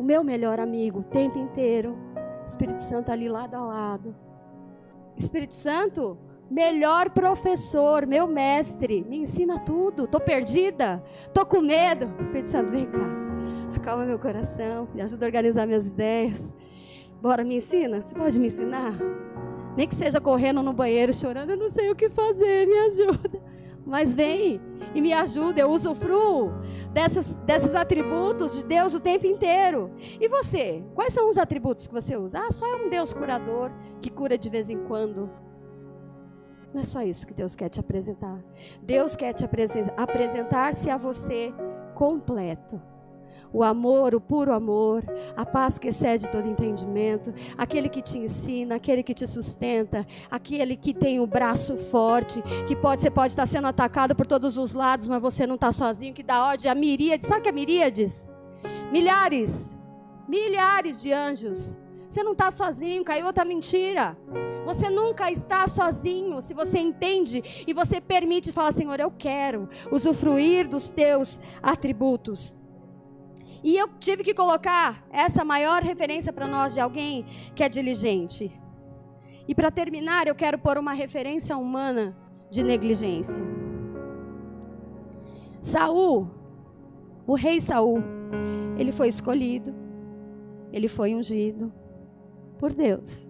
o 0.00 0.02
meu 0.02 0.24
melhor 0.24 0.58
amigo 0.58 1.00
o 1.00 1.02
tempo 1.02 1.38
inteiro. 1.38 1.94
Espírito 2.46 2.80
Santo 2.80 3.12
ali 3.12 3.28
lado 3.28 3.54
a 3.54 3.60
lado. 3.60 4.16
Espírito 5.14 5.54
Santo, 5.54 6.16
melhor 6.50 7.10
professor, 7.10 8.06
meu 8.06 8.26
mestre, 8.26 9.04
me 9.06 9.18
ensina 9.18 9.58
tudo. 9.58 10.06
Tô 10.06 10.18
perdida, 10.18 11.04
tô 11.34 11.44
com 11.44 11.60
medo. 11.60 12.14
Espírito 12.18 12.48
Santo, 12.48 12.72
vem 12.72 12.86
cá. 12.86 13.06
Acalma 13.76 14.06
meu 14.06 14.18
coração, 14.18 14.88
me 14.94 15.02
ajuda 15.02 15.26
a 15.26 15.28
organizar 15.28 15.66
minhas 15.66 15.88
ideias. 15.88 16.54
Bora, 17.20 17.44
me 17.44 17.56
ensina? 17.56 18.00
Você 18.00 18.14
pode 18.14 18.40
me 18.40 18.46
ensinar? 18.46 18.94
Nem 19.76 19.86
que 19.86 19.94
seja 19.94 20.18
correndo 20.18 20.62
no 20.62 20.72
banheiro 20.72 21.12
chorando, 21.12 21.50
eu 21.50 21.58
não 21.58 21.68
sei 21.68 21.90
o 21.90 21.94
que 21.94 22.08
fazer, 22.08 22.66
me 22.66 22.78
ajuda 22.78 23.49
mas 23.90 24.14
vem 24.14 24.60
e 24.94 25.02
me 25.02 25.12
ajuda. 25.12 25.60
Eu 25.60 25.68
usufruo 25.68 26.52
dessas, 26.92 27.36
desses 27.38 27.74
atributos 27.74 28.58
de 28.58 28.64
Deus 28.64 28.94
o 28.94 29.00
tempo 29.00 29.26
inteiro. 29.26 29.90
E 30.20 30.28
você? 30.28 30.82
Quais 30.94 31.12
são 31.12 31.28
os 31.28 31.36
atributos 31.36 31.88
que 31.88 31.92
você 31.92 32.16
usa? 32.16 32.38
Ah, 32.38 32.52
só 32.52 32.66
é 32.66 32.76
um 32.76 32.88
Deus 32.88 33.12
curador 33.12 33.72
que 34.00 34.08
cura 34.08 34.38
de 34.38 34.48
vez 34.48 34.70
em 34.70 34.78
quando. 34.84 35.28
Não 36.72 36.82
é 36.82 36.84
só 36.84 37.02
isso 37.02 37.26
que 37.26 37.34
Deus 37.34 37.56
quer 37.56 37.68
te 37.68 37.80
apresentar. 37.80 38.38
Deus 38.80 39.16
quer 39.16 39.32
te 39.32 39.44
apresentar-se 39.96 40.88
a 40.88 40.96
você 40.96 41.52
completo. 41.94 42.80
O 43.52 43.62
amor, 43.62 44.14
o 44.14 44.20
puro 44.20 44.52
amor, 44.52 45.04
a 45.36 45.44
paz 45.44 45.78
que 45.78 45.88
excede 45.88 46.28
todo 46.30 46.48
entendimento, 46.48 47.32
aquele 47.56 47.88
que 47.88 48.02
te 48.02 48.18
ensina, 48.18 48.76
aquele 48.76 49.02
que 49.02 49.14
te 49.14 49.26
sustenta, 49.26 50.06
aquele 50.30 50.76
que 50.76 50.94
tem 50.94 51.20
o 51.20 51.26
braço 51.26 51.76
forte, 51.76 52.42
que 52.66 52.76
pode, 52.76 53.02
você 53.02 53.10
pode 53.10 53.32
estar 53.32 53.46
sendo 53.46 53.66
atacado 53.66 54.14
por 54.14 54.26
todos 54.26 54.56
os 54.56 54.74
lados, 54.74 55.08
mas 55.08 55.20
você 55.20 55.46
não 55.46 55.56
está 55.56 55.72
sozinho, 55.72 56.14
que 56.14 56.22
dá 56.22 56.44
ordem 56.44 56.70
a 56.70 56.74
miríades, 56.74 57.26
sabe 57.26 57.40
o 57.40 57.42
que 57.42 57.48
é 57.48 57.52
miríades? 57.52 58.28
Milhares, 58.92 59.76
milhares 60.28 61.02
de 61.02 61.12
anjos. 61.12 61.76
Você 62.06 62.24
não 62.24 62.32
está 62.32 62.50
sozinho, 62.50 63.04
caiu 63.04 63.26
outra 63.26 63.44
mentira. 63.44 64.16
Você 64.64 64.90
nunca 64.90 65.30
está 65.30 65.66
sozinho 65.68 66.40
se 66.40 66.52
você 66.52 66.78
entende 66.78 67.64
e 67.66 67.72
você 67.72 68.00
permite 68.00 68.52
falar, 68.52 68.72
Senhor, 68.72 68.98
eu 68.98 69.10
quero 69.10 69.68
usufruir 69.90 70.68
dos 70.68 70.90
teus 70.90 71.38
atributos. 71.62 72.54
E 73.62 73.76
eu 73.76 73.88
tive 73.98 74.24
que 74.24 74.34
colocar 74.34 75.04
essa 75.10 75.44
maior 75.44 75.82
referência 75.82 76.32
para 76.32 76.46
nós 76.46 76.74
de 76.74 76.80
alguém 76.80 77.24
que 77.54 77.62
é 77.62 77.68
diligente. 77.68 78.50
E 79.46 79.54
para 79.54 79.70
terminar, 79.70 80.26
eu 80.26 80.34
quero 80.34 80.58
pôr 80.58 80.78
uma 80.78 80.92
referência 80.92 81.56
humana 81.56 82.16
de 82.50 82.62
negligência. 82.62 83.42
Saul, 85.60 86.30
o 87.26 87.34
rei 87.34 87.60
Saul, 87.60 88.02
ele 88.78 88.92
foi 88.92 89.08
escolhido, 89.08 89.74
ele 90.72 90.88
foi 90.88 91.14
ungido 91.14 91.72
por 92.58 92.72
Deus. 92.72 93.28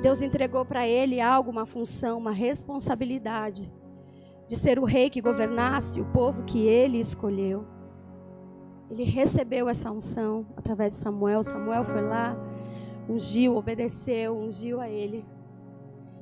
Deus 0.00 0.20
entregou 0.20 0.64
para 0.64 0.86
ele 0.86 1.20
algo, 1.20 1.50
uma 1.50 1.66
função, 1.66 2.18
uma 2.18 2.32
responsabilidade 2.32 3.72
de 4.48 4.56
ser 4.56 4.78
o 4.78 4.84
rei 4.84 5.08
que 5.08 5.20
governasse 5.20 6.00
o 6.00 6.04
povo 6.06 6.44
que 6.44 6.66
ele 6.66 6.98
escolheu. 6.98 7.64
Ele 8.92 9.04
recebeu 9.04 9.70
essa 9.70 9.90
unção 9.90 10.44
através 10.54 10.92
de 10.92 10.98
Samuel. 10.98 11.42
Samuel 11.42 11.82
foi 11.82 12.02
lá, 12.02 12.36
ungiu, 13.08 13.56
obedeceu, 13.56 14.36
ungiu 14.36 14.82
a 14.82 14.88
ele. 14.90 15.24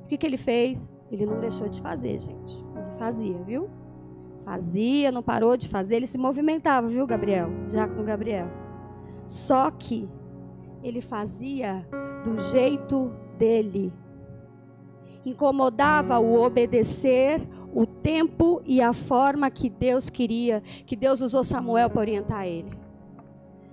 O 0.05 0.07
que, 0.07 0.17
que 0.17 0.25
ele 0.25 0.37
fez? 0.37 0.95
Ele 1.11 1.25
não 1.25 1.37
deixou 1.37 1.67
de 1.67 1.81
fazer, 1.81 2.17
gente. 2.17 2.63
Ele 2.63 2.97
fazia, 2.97 3.37
viu? 3.39 3.69
Fazia, 4.45 5.11
não 5.11 5.21
parou 5.21 5.57
de 5.57 5.67
fazer. 5.67 5.97
Ele 5.97 6.07
se 6.07 6.17
movimentava, 6.17 6.87
viu, 6.87 7.05
Gabriel? 7.05 7.49
Diácono 7.67 8.05
Gabriel. 8.05 8.47
Só 9.27 9.69
que 9.69 10.07
ele 10.81 11.01
fazia 11.01 11.85
do 12.23 12.39
jeito 12.39 13.11
dele. 13.37 13.91
Incomodava 15.25 16.19
o 16.19 16.41
obedecer, 16.41 17.45
o 17.73 17.85
tempo 17.85 18.61
e 18.65 18.81
a 18.81 18.93
forma 18.93 19.49
que 19.49 19.69
Deus 19.69 20.09
queria, 20.09 20.61
que 20.85 20.95
Deus 20.95 21.21
usou 21.21 21.43
Samuel 21.43 21.89
para 21.89 22.01
orientar 22.01 22.45
ele. 22.45 22.71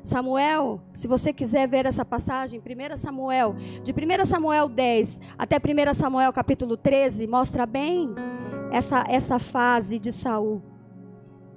Samuel, 0.03 0.81
se 0.93 1.07
você 1.07 1.33
quiser 1.33 1.69
ver 1.69 1.85
essa 1.85 2.05
passagem, 2.05 2.61
1 2.61 2.97
Samuel, 2.97 3.55
de 3.83 3.93
1 3.93 4.25
Samuel 4.25 4.69
10 4.69 5.21
até 5.37 5.57
1 5.57 5.95
Samuel 5.95 6.33
capítulo 6.33 6.77
13, 6.77 7.27
mostra 7.27 7.67
bem 7.67 8.15
essa, 8.71 9.05
essa 9.07 9.39
fase 9.39 9.99
de 9.99 10.13
Saul, 10.13 10.63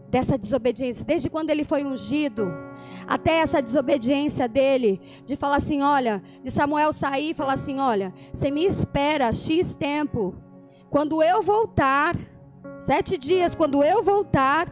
dessa 0.10 0.38
desobediência, 0.38 1.06
desde 1.06 1.30
quando 1.30 1.50
ele 1.50 1.64
foi 1.64 1.86
ungido, 1.86 2.52
até 3.08 3.40
essa 3.40 3.62
desobediência 3.62 4.48
dele, 4.50 5.00
de 5.26 5.38
falar 5.38 5.56
assim: 5.56 5.82
olha, 5.82 6.22
de 6.44 6.52
Samuel 6.52 6.92
sair 6.92 7.30
e 7.30 7.34
falar 7.34 7.54
assim: 7.54 7.80
olha, 7.80 8.14
você 8.34 8.52
me 8.52 8.66
espera 8.66 9.32
X 9.32 9.76
tempo, 9.76 10.36
quando 10.92 11.24
eu 11.24 11.42
voltar, 11.42 12.18
sete 12.82 13.18
dias, 13.18 13.56
quando 13.56 13.82
eu 13.82 14.04
voltar, 14.04 14.70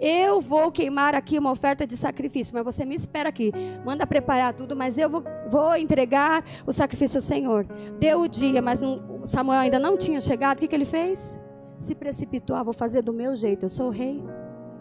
eu 0.00 0.40
vou 0.40 0.72
queimar 0.72 1.14
aqui 1.14 1.38
uma 1.38 1.50
oferta 1.50 1.86
de 1.86 1.98
sacrifício, 1.98 2.54
mas 2.54 2.64
você 2.64 2.86
me 2.86 2.94
espera 2.94 3.28
aqui. 3.28 3.52
Manda 3.84 4.06
preparar 4.06 4.54
tudo, 4.54 4.74
mas 4.74 4.96
eu 4.96 5.10
vou, 5.10 5.22
vou 5.50 5.76
entregar 5.76 6.42
o 6.66 6.72
sacrifício 6.72 7.18
ao 7.18 7.20
Senhor. 7.20 7.66
Deu 7.98 8.22
o 8.22 8.26
dia, 8.26 8.62
mas 8.62 8.80
Samuel 9.26 9.60
ainda 9.60 9.78
não 9.78 9.98
tinha 9.98 10.18
chegado. 10.18 10.56
O 10.56 10.60
que, 10.60 10.68
que 10.68 10.74
ele 10.74 10.86
fez? 10.86 11.38
Se 11.76 11.94
precipitou. 11.94 12.56
Ah, 12.56 12.62
vou 12.62 12.72
fazer 12.72 13.02
do 13.02 13.12
meu 13.12 13.36
jeito. 13.36 13.66
Eu 13.66 13.68
sou 13.68 13.90
rei. 13.90 14.24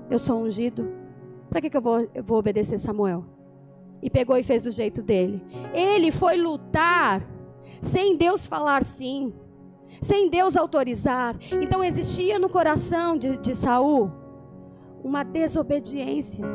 Eu 0.10 0.18
sou 0.18 0.42
ungido. 0.42 0.90
Para 1.50 1.60
que, 1.60 1.70
que 1.70 1.76
eu, 1.76 1.82
vou, 1.82 2.08
eu 2.16 2.24
vou 2.24 2.38
obedecer 2.38 2.78
Samuel? 2.78 3.26
E 4.02 4.10
pegou 4.10 4.38
e 4.38 4.44
fez 4.44 4.64
do 4.64 4.72
jeito 4.72 5.04
dele. 5.04 5.44
Ele 5.74 6.10
foi 6.10 6.38
lutar 6.38 7.22
sem 7.82 8.16
Deus 8.16 8.48
falar 8.48 8.86
sim 8.86 9.34
sem 10.02 10.30
Deus 10.30 10.56
autorizar. 10.56 11.36
Então 11.62 11.84
existia 11.84 12.40
no 12.40 12.50
coração 12.50 13.18
de, 13.18 13.38
de 13.38 13.56
Saul 13.56 14.12
uma 15.04 15.24
desobediência. 15.24 16.46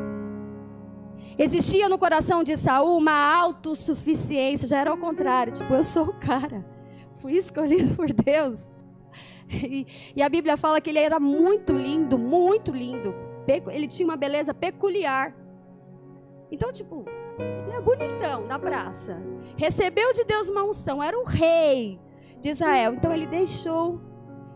Existia 1.39 1.89
no 1.89 1.99
coração 1.99 2.45
de 2.45 2.57
Saul 2.57 2.97
uma 2.97 3.35
autossuficiência, 3.37 4.69
já 4.69 4.79
era 4.79 4.91
ao 4.91 4.99
contrário, 4.99 5.53
tipo, 5.53 5.73
eu 5.75 5.83
sou 5.83 6.09
o 6.09 6.15
cara, 6.15 6.65
fui 7.21 7.33
escolhido 7.33 7.97
por 7.97 8.13
Deus. 8.13 8.71
E, 9.51 9.87
e 10.17 10.23
a 10.23 10.29
Bíblia 10.29 10.57
fala 10.57 10.81
que 10.81 10.91
ele 10.91 10.99
era 10.99 11.21
muito 11.21 11.73
lindo, 11.73 12.19
muito 12.19 12.71
lindo. 12.71 13.15
Ele 13.71 13.87
tinha 13.87 14.09
uma 14.09 14.17
beleza 14.17 14.55
peculiar. 14.55 15.35
Então, 16.51 16.73
tipo, 16.73 17.05
ele 17.39 17.77
é 17.77 17.81
bonitão 17.81 18.47
na 18.47 18.59
praça. 18.59 19.21
Recebeu 19.57 20.13
de 20.15 20.25
Deus 20.25 20.49
uma 20.49 20.65
unção, 20.65 21.03
era 21.03 21.19
o 21.19 21.25
rei 21.25 22.01
de 22.45 22.51
Israel. 22.51 22.95
Então 22.95 23.13
ele 23.13 23.27
deixou 23.27 23.99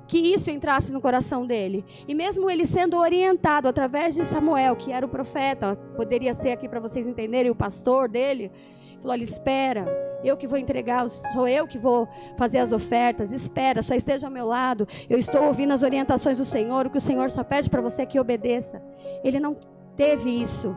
que 0.06 0.18
isso 0.18 0.50
entrasse 0.50 0.92
no 0.92 1.00
coração 1.00 1.46
dele. 1.46 1.84
E 2.06 2.14
mesmo 2.14 2.48
ele 2.50 2.64
sendo 2.64 2.96
orientado 2.96 3.66
através 3.66 4.14
de 4.14 4.24
Samuel, 4.24 4.76
que 4.76 4.92
era 4.92 5.04
o 5.04 5.08
profeta, 5.08 5.74
poderia 5.96 6.32
ser 6.34 6.52
aqui 6.52 6.68
para 6.68 6.80
vocês 6.80 7.06
entenderem, 7.06 7.50
o 7.50 7.54
pastor 7.54 8.08
dele, 8.08 8.52
falou: 9.00 9.12
olha, 9.12 9.24
espera, 9.24 9.86
eu 10.22 10.36
que 10.36 10.46
vou 10.46 10.58
entregar, 10.58 11.08
sou 11.08 11.48
eu 11.48 11.66
que 11.66 11.78
vou 11.78 12.06
fazer 12.36 12.58
as 12.58 12.72
ofertas, 12.72 13.32
espera, 13.32 13.82
só 13.82 13.94
esteja 13.94 14.26
ao 14.26 14.32
meu 14.32 14.46
lado. 14.46 14.86
Eu 15.08 15.18
estou 15.18 15.44
ouvindo 15.44 15.72
as 15.72 15.82
orientações 15.82 16.36
do 16.36 16.44
Senhor, 16.44 16.86
o 16.86 16.90
que 16.90 16.98
o 16.98 17.00
Senhor 17.00 17.30
só 17.30 17.42
pede 17.42 17.70
para 17.70 17.80
você 17.80 18.02
é 18.02 18.06
que 18.06 18.20
obedeça. 18.20 18.82
Ele 19.24 19.40
não 19.40 19.56
teve 19.96 20.30
isso. 20.30 20.76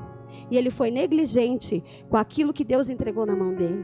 E 0.49 0.57
ele 0.57 0.69
foi 0.69 0.91
negligente 0.91 1.83
com 2.09 2.17
aquilo 2.17 2.53
que 2.53 2.63
Deus 2.63 2.89
entregou 2.89 3.25
na 3.25 3.35
mão 3.35 3.53
dele. 3.53 3.83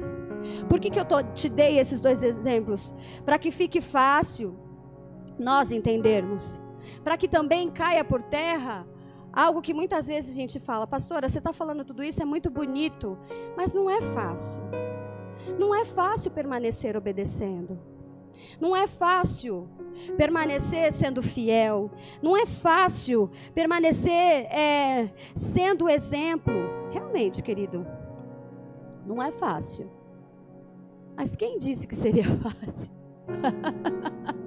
Por 0.70 0.80
que, 0.80 0.90
que 0.90 1.00
eu 1.00 1.06
tô, 1.06 1.22
te 1.24 1.50
dei 1.50 1.80
esses 1.80 2.00
dois 2.00 2.24
exemplos? 2.24 2.94
Para 3.26 3.38
que 3.38 3.52
fique 3.52 3.82
fácil 3.82 4.56
nós 5.38 5.72
entendermos. 5.72 6.60
Para 7.04 7.18
que 7.18 7.28
também 7.28 7.70
caia 7.70 8.04
por 8.04 8.22
terra 8.22 8.88
algo 9.32 9.62
que 9.62 9.74
muitas 9.74 10.08
vezes 10.08 10.32
a 10.32 10.36
gente 10.36 10.60
fala, 10.60 10.88
pastora, 10.88 11.30
você 11.30 11.38
está 11.38 11.54
falando 11.54 11.86
tudo 11.86 12.04
isso, 12.04 12.22
é 12.22 12.26
muito 12.26 12.50
bonito, 12.50 13.18
mas 13.56 13.72
não 13.72 13.90
é 13.90 14.02
fácil. 14.02 14.64
Não 15.60 15.76
é 15.76 15.86
fácil 15.86 16.32
permanecer 16.32 16.98
obedecendo. 16.98 17.80
Não 18.60 18.76
é 18.76 18.88
fácil 18.88 19.70
permanecer 20.16 20.92
sendo 20.94 21.22
fiel. 21.22 21.92
Não 22.22 22.36
é 22.36 22.46
fácil 22.46 23.30
permanecer 23.54 24.12
é, 24.12 25.10
sendo 25.36 25.90
exemplo. 25.90 26.54
Realmente, 26.92 27.44
querido, 27.44 27.86
não 29.06 29.22
é 29.22 29.32
fácil. 29.32 29.90
Mas 31.16 31.36
quem 31.36 31.58
disse 31.58 31.88
que 31.88 31.96
seria 31.96 32.26
fácil? 32.40 32.94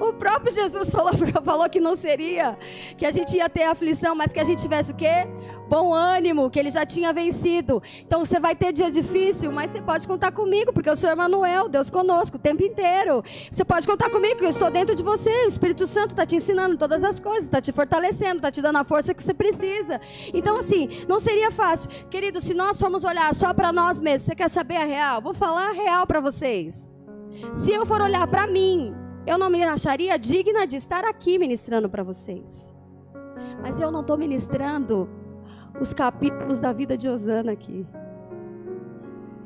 O 0.00 0.12
próprio 0.12 0.52
Jesus 0.52 0.90
falou, 0.90 1.12
falou 1.44 1.68
que 1.68 1.80
não 1.80 1.94
seria, 1.94 2.58
que 2.96 3.04
a 3.04 3.10
gente 3.10 3.36
ia 3.36 3.48
ter 3.48 3.64
aflição, 3.64 4.14
mas 4.14 4.32
que 4.32 4.40
a 4.40 4.44
gente 4.44 4.60
tivesse 4.60 4.92
o 4.92 4.94
quê? 4.94 5.28
Bom 5.68 5.92
ânimo, 5.92 6.50
que 6.50 6.58
ele 6.58 6.70
já 6.70 6.84
tinha 6.84 7.12
vencido. 7.12 7.82
Então 8.04 8.24
você 8.24 8.40
vai 8.40 8.54
ter 8.54 8.72
dia 8.72 8.90
difícil, 8.90 9.52
mas 9.52 9.70
você 9.70 9.82
pode 9.82 10.06
contar 10.06 10.32
comigo, 10.32 10.72
porque 10.72 10.88
eu 10.88 10.96
sou 10.96 11.10
Emanuel, 11.10 11.68
Deus 11.68 11.90
conosco 11.90 12.36
o 12.36 12.40
tempo 12.40 12.62
inteiro. 12.62 13.22
Você 13.50 13.64
pode 13.64 13.86
contar 13.86 14.10
comigo, 14.10 14.36
que 14.36 14.44
eu 14.44 14.48
estou 14.48 14.70
dentro 14.70 14.94
de 14.94 15.02
você. 15.02 15.30
O 15.44 15.48
Espírito 15.48 15.86
Santo 15.86 16.10
está 16.10 16.26
te 16.26 16.36
ensinando 16.36 16.76
todas 16.76 17.04
as 17.04 17.20
coisas, 17.20 17.44
está 17.44 17.60
te 17.60 17.72
fortalecendo, 17.72 18.36
está 18.36 18.50
te 18.50 18.62
dando 18.62 18.78
a 18.78 18.84
força 18.84 19.14
que 19.14 19.22
você 19.22 19.34
precisa. 19.34 20.00
Então, 20.32 20.58
assim, 20.58 20.88
não 21.08 21.20
seria 21.20 21.50
fácil. 21.50 21.90
Querido, 22.10 22.40
se 22.40 22.54
nós 22.54 22.78
formos 22.78 23.04
olhar 23.04 23.34
só 23.34 23.52
para 23.54 23.72
nós 23.72 24.00
mesmos, 24.00 24.22
você 24.22 24.34
quer 24.34 24.48
saber 24.48 24.76
a 24.76 24.84
real? 24.84 25.20
Vou 25.20 25.34
falar 25.34 25.70
a 25.70 25.72
real 25.72 26.06
para 26.06 26.20
vocês. 26.20 26.92
Se 27.52 27.72
eu 27.72 27.86
for 27.86 28.00
olhar 28.00 28.26
para 28.26 28.46
mim, 28.46 28.94
eu 29.26 29.38
não 29.38 29.48
me 29.48 29.62
acharia 29.62 30.18
digna 30.18 30.66
de 30.66 30.76
estar 30.76 31.04
aqui 31.04 31.38
ministrando 31.38 31.88
para 31.88 32.02
vocês. 32.02 32.74
Mas 33.60 33.80
eu 33.80 33.90
não 33.90 34.00
estou 34.00 34.18
ministrando 34.18 35.08
os 35.80 35.92
capítulos 35.92 36.60
da 36.60 36.72
vida 36.72 36.96
de 36.96 37.08
Osana 37.08 37.52
aqui. 37.52 37.86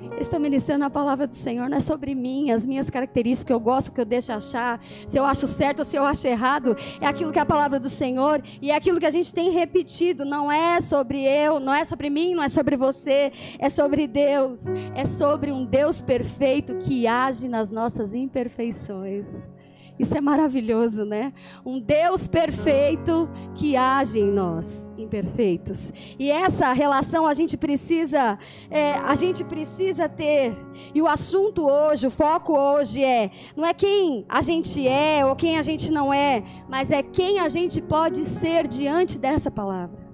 Eu 0.00 0.20
estou 0.20 0.40
ministrando 0.40 0.82
a 0.82 0.88
palavra 0.88 1.26
do 1.26 1.34
Senhor, 1.34 1.68
não 1.68 1.76
é 1.76 1.80
sobre 1.80 2.14
mim, 2.14 2.50
as 2.50 2.64
minhas 2.64 2.88
características, 2.88 3.44
que 3.44 3.52
eu 3.52 3.60
gosto, 3.60 3.92
que 3.92 4.00
eu 4.00 4.04
deixo 4.04 4.32
achar, 4.32 4.80
se 5.06 5.18
eu 5.18 5.26
acho 5.26 5.46
certo 5.46 5.80
ou 5.80 5.84
se 5.84 5.94
eu 5.94 6.06
acho 6.06 6.26
errado, 6.26 6.74
é 7.02 7.06
aquilo 7.06 7.30
que 7.30 7.38
é 7.38 7.42
a 7.42 7.46
palavra 7.46 7.78
do 7.78 7.90
Senhor 7.90 8.40
e 8.62 8.70
é 8.70 8.74
aquilo 8.74 8.98
que 8.98 9.04
a 9.04 9.10
gente 9.10 9.34
tem 9.34 9.50
repetido, 9.50 10.24
não 10.24 10.50
é 10.50 10.80
sobre 10.80 11.22
eu, 11.22 11.60
não 11.60 11.74
é 11.74 11.84
sobre 11.84 12.08
mim, 12.08 12.34
não 12.34 12.42
é 12.42 12.48
sobre 12.48 12.76
você, 12.76 13.30
é 13.58 13.68
sobre 13.68 14.06
Deus, 14.06 14.64
é 14.94 15.04
sobre 15.04 15.52
um 15.52 15.66
Deus 15.66 16.00
perfeito 16.00 16.78
que 16.78 17.06
age 17.06 17.46
nas 17.46 17.70
nossas 17.70 18.14
imperfeições 18.14 19.50
Isso 19.98 20.16
é 20.16 20.20
maravilhoso, 20.20 21.04
né? 21.04 21.32
Um 21.64 21.80
Deus 21.80 22.26
perfeito 22.26 23.28
que 23.54 23.76
age 23.76 24.20
em 24.20 24.30
nós, 24.30 24.90
imperfeitos. 24.98 25.92
E 26.18 26.30
essa 26.30 26.72
relação 26.72 27.26
a 27.26 27.32
gente 27.32 27.56
precisa, 27.56 28.38
é, 28.70 28.92
a 28.92 29.14
gente 29.14 29.42
precisa 29.42 30.08
ter. 30.08 30.56
E 30.94 31.00
o 31.00 31.06
assunto 31.06 31.66
hoje, 31.66 32.06
o 32.06 32.10
foco 32.10 32.52
hoje 32.52 33.02
é 33.02 33.30
não 33.56 33.64
é 33.64 33.72
quem 33.72 34.26
a 34.28 34.42
gente 34.42 34.86
é 34.86 35.24
ou 35.24 35.34
quem 35.34 35.56
a 35.58 35.62
gente 35.62 35.90
não 35.90 36.12
é, 36.12 36.42
mas 36.68 36.90
é 36.90 37.02
quem 37.02 37.38
a 37.38 37.48
gente 37.48 37.80
pode 37.80 38.26
ser 38.26 38.66
diante 38.66 39.18
dessa 39.18 39.50
palavra. 39.50 40.06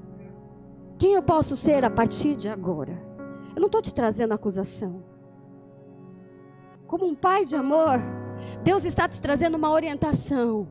Quem 0.96 1.14
eu 1.14 1.22
posso 1.22 1.56
ser 1.56 1.84
a 1.84 1.90
partir 1.90 2.36
de 2.36 2.48
agora? 2.48 2.96
Eu 3.56 3.60
não 3.60 3.66
estou 3.66 3.82
te 3.82 3.92
trazendo 3.92 4.32
acusação. 4.32 5.02
Como 6.86 7.06
um 7.06 7.14
pai 7.14 7.44
de 7.44 7.56
amor, 7.56 7.98
Deus 8.62 8.84
está 8.84 9.08
te 9.08 9.20
trazendo 9.20 9.56
uma 9.56 9.70
orientação. 9.70 10.68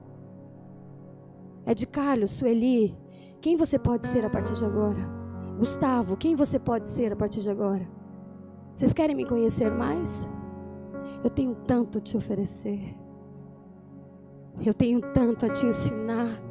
É 1.66 1.74
de 1.74 1.86
Carlos, 1.86 2.32
Sueli, 2.32 2.96
quem 3.42 3.56
você 3.56 3.78
pode 3.78 4.06
ser 4.06 4.26
a 4.26 4.30
partir 4.30 4.54
de 4.54 4.66
agora? 4.66 5.00
Gustavo, 5.58 6.18
quem 6.18 6.36
você 6.36 6.58
pode 6.58 6.88
ser 6.88 7.14
a 7.14 7.16
partir 7.16 7.42
de 7.42 7.50
agora? 7.50 7.88
Vocês 8.74 8.94
querem 8.94 9.16
me 9.16 9.26
conhecer 9.26 9.70
mais? 9.70 10.28
Eu 11.24 11.30
tenho 11.30 11.56
tanto 11.56 11.98
a 12.00 12.02
te 12.02 12.18
oferecer. 12.18 12.96
Eu 14.66 14.74
tenho 14.74 15.02
tanto 15.14 15.46
a 15.46 15.50
te 15.50 15.66
ensinar. 15.66 16.51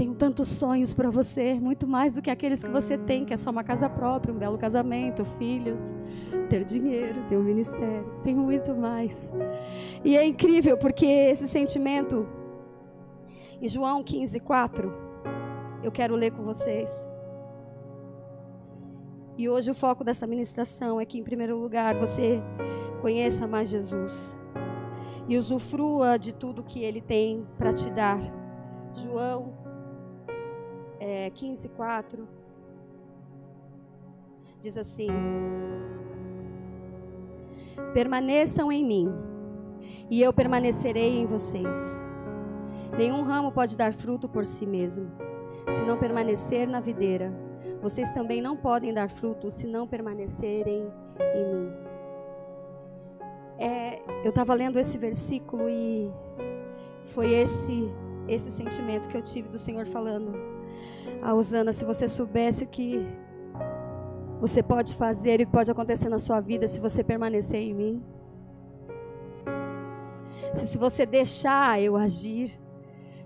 Tenho 0.00 0.14
tantos 0.14 0.48
sonhos 0.48 0.94
para 0.94 1.10
você, 1.10 1.60
muito 1.60 1.86
mais 1.86 2.14
do 2.14 2.22
que 2.22 2.30
aqueles 2.30 2.64
que 2.64 2.70
você 2.70 2.96
tem, 2.96 3.26
que 3.26 3.34
é 3.34 3.36
só 3.36 3.50
uma 3.50 3.62
casa 3.62 3.86
própria, 3.86 4.32
um 4.32 4.38
belo 4.38 4.56
casamento, 4.56 5.26
filhos, 5.26 5.94
ter 6.48 6.64
dinheiro, 6.64 7.22
ter 7.28 7.36
um 7.36 7.42
ministério. 7.42 8.10
Tenho 8.24 8.38
muito 8.38 8.74
mais. 8.74 9.30
E 10.02 10.16
é 10.16 10.24
incrível 10.24 10.78
porque 10.78 11.04
esse 11.04 11.46
sentimento, 11.46 12.26
em 13.60 13.68
João 13.68 14.02
15, 14.02 14.40
4, 14.40 14.90
eu 15.82 15.92
quero 15.92 16.14
ler 16.14 16.30
com 16.30 16.42
vocês. 16.44 17.06
E 19.36 19.50
hoje 19.50 19.70
o 19.70 19.74
foco 19.74 20.02
dessa 20.02 20.26
ministração 20.26 20.98
é 20.98 21.04
que, 21.04 21.18
em 21.18 21.22
primeiro 21.22 21.58
lugar, 21.58 21.94
você 21.94 22.42
conheça 23.02 23.46
mais 23.46 23.68
Jesus 23.68 24.34
e 25.28 25.36
usufrua 25.36 26.18
de 26.18 26.32
tudo 26.32 26.64
que 26.64 26.82
Ele 26.82 27.02
tem 27.02 27.46
para 27.58 27.70
te 27.70 27.90
dar. 27.90 28.18
João 28.94 29.59
é, 31.00 31.30
15, 31.30 31.70
4, 31.70 32.28
diz 34.60 34.76
assim: 34.76 35.08
Permaneçam 37.94 38.70
em 38.70 38.84
mim, 38.84 39.08
e 40.10 40.20
eu 40.20 40.32
permanecerei 40.32 41.18
em 41.18 41.26
vocês. 41.26 42.04
Nenhum 42.96 43.22
ramo 43.22 43.50
pode 43.50 43.76
dar 43.76 43.94
fruto 43.94 44.28
por 44.28 44.44
si 44.44 44.66
mesmo, 44.66 45.10
se 45.68 45.82
não 45.82 45.96
permanecer 45.96 46.68
na 46.68 46.80
videira. 46.80 47.32
Vocês 47.80 48.10
também 48.10 48.42
não 48.42 48.56
podem 48.56 48.92
dar 48.92 49.08
fruto 49.08 49.50
se 49.50 49.66
não 49.66 49.88
permanecerem 49.88 50.92
em 51.34 51.54
mim. 51.54 51.72
É, 53.58 54.02
eu 54.22 54.28
estava 54.28 54.52
lendo 54.52 54.78
esse 54.78 54.98
versículo 54.98 55.68
e 55.68 56.10
foi 57.04 57.32
esse 57.32 57.90
esse 58.28 58.50
sentimento 58.50 59.08
que 59.08 59.16
eu 59.16 59.22
tive 59.22 59.48
do 59.48 59.58
Senhor 59.58 59.86
falando 59.86 60.59
a 61.22 61.34
Osana, 61.34 61.72
se 61.72 61.84
você 61.84 62.08
soubesse 62.08 62.64
o 62.64 62.66
que 62.66 63.06
você 64.40 64.62
pode 64.62 64.94
fazer 64.94 65.40
e 65.40 65.42
o 65.44 65.46
que 65.46 65.52
pode 65.52 65.70
acontecer 65.70 66.08
na 66.08 66.18
sua 66.18 66.40
vida 66.40 66.66
se 66.66 66.80
você 66.80 67.04
permanecer 67.04 67.60
em 67.60 67.74
mim. 67.74 68.02
Se, 70.54 70.66
se 70.66 70.78
você 70.78 71.04
deixar 71.04 71.80
eu 71.80 71.96
agir, 71.96 72.58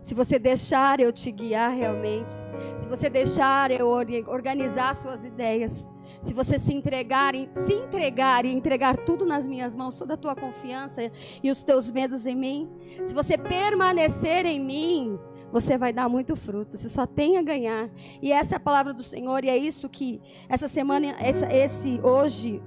se 0.00 0.12
você 0.12 0.38
deixar 0.38 1.00
eu 1.00 1.12
te 1.12 1.30
guiar 1.30 1.72
realmente, 1.72 2.32
se 2.76 2.88
você 2.88 3.08
deixar 3.08 3.70
eu 3.70 3.88
organizar 4.26 4.94
suas 4.94 5.24
ideias, 5.24 5.88
se 6.20 6.34
você 6.34 6.58
se 6.58 6.74
entregar, 6.74 7.32
se 7.52 7.72
entregar 7.72 8.44
e 8.44 8.52
entregar 8.52 8.96
tudo 8.98 9.24
nas 9.24 9.46
minhas 9.46 9.74
mãos, 9.74 9.96
toda 9.96 10.14
a 10.14 10.16
tua 10.16 10.34
confiança 10.34 11.10
e 11.42 11.50
os 11.50 11.62
teus 11.64 11.90
medos 11.90 12.26
em 12.26 12.34
mim, 12.34 12.70
se 13.02 13.14
você 13.14 13.38
permanecer 13.38 14.44
em 14.44 14.60
mim, 14.60 15.18
você 15.54 15.78
vai 15.78 15.92
dar 15.92 16.08
muito 16.08 16.34
fruto. 16.34 16.76
Você 16.76 16.88
só 16.88 17.06
tem 17.06 17.38
a 17.38 17.42
ganhar. 17.42 17.88
E 18.20 18.32
essa 18.32 18.56
é 18.56 18.58
a 18.58 18.60
palavra 18.60 18.92
do 18.92 19.04
Senhor 19.04 19.44
e 19.44 19.48
é 19.48 19.56
isso 19.56 19.88
que 19.88 20.20
essa 20.48 20.66
semana, 20.66 21.14
essa, 21.20 21.46
esse 21.46 22.00
hoje, 22.02 22.60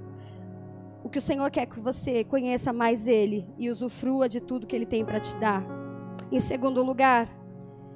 o 1.04 1.10
que 1.10 1.18
o 1.18 1.20
Senhor 1.20 1.50
quer 1.50 1.66
que 1.66 1.78
você 1.78 2.24
conheça 2.24 2.72
mais 2.72 3.06
Ele 3.06 3.46
e 3.58 3.68
usufrua 3.68 4.26
de 4.26 4.40
tudo 4.40 4.66
que 4.66 4.74
Ele 4.74 4.86
tem 4.86 5.04
para 5.04 5.20
te 5.20 5.36
dar. 5.36 5.62
Em 6.32 6.40
segundo 6.40 6.82
lugar, 6.82 7.28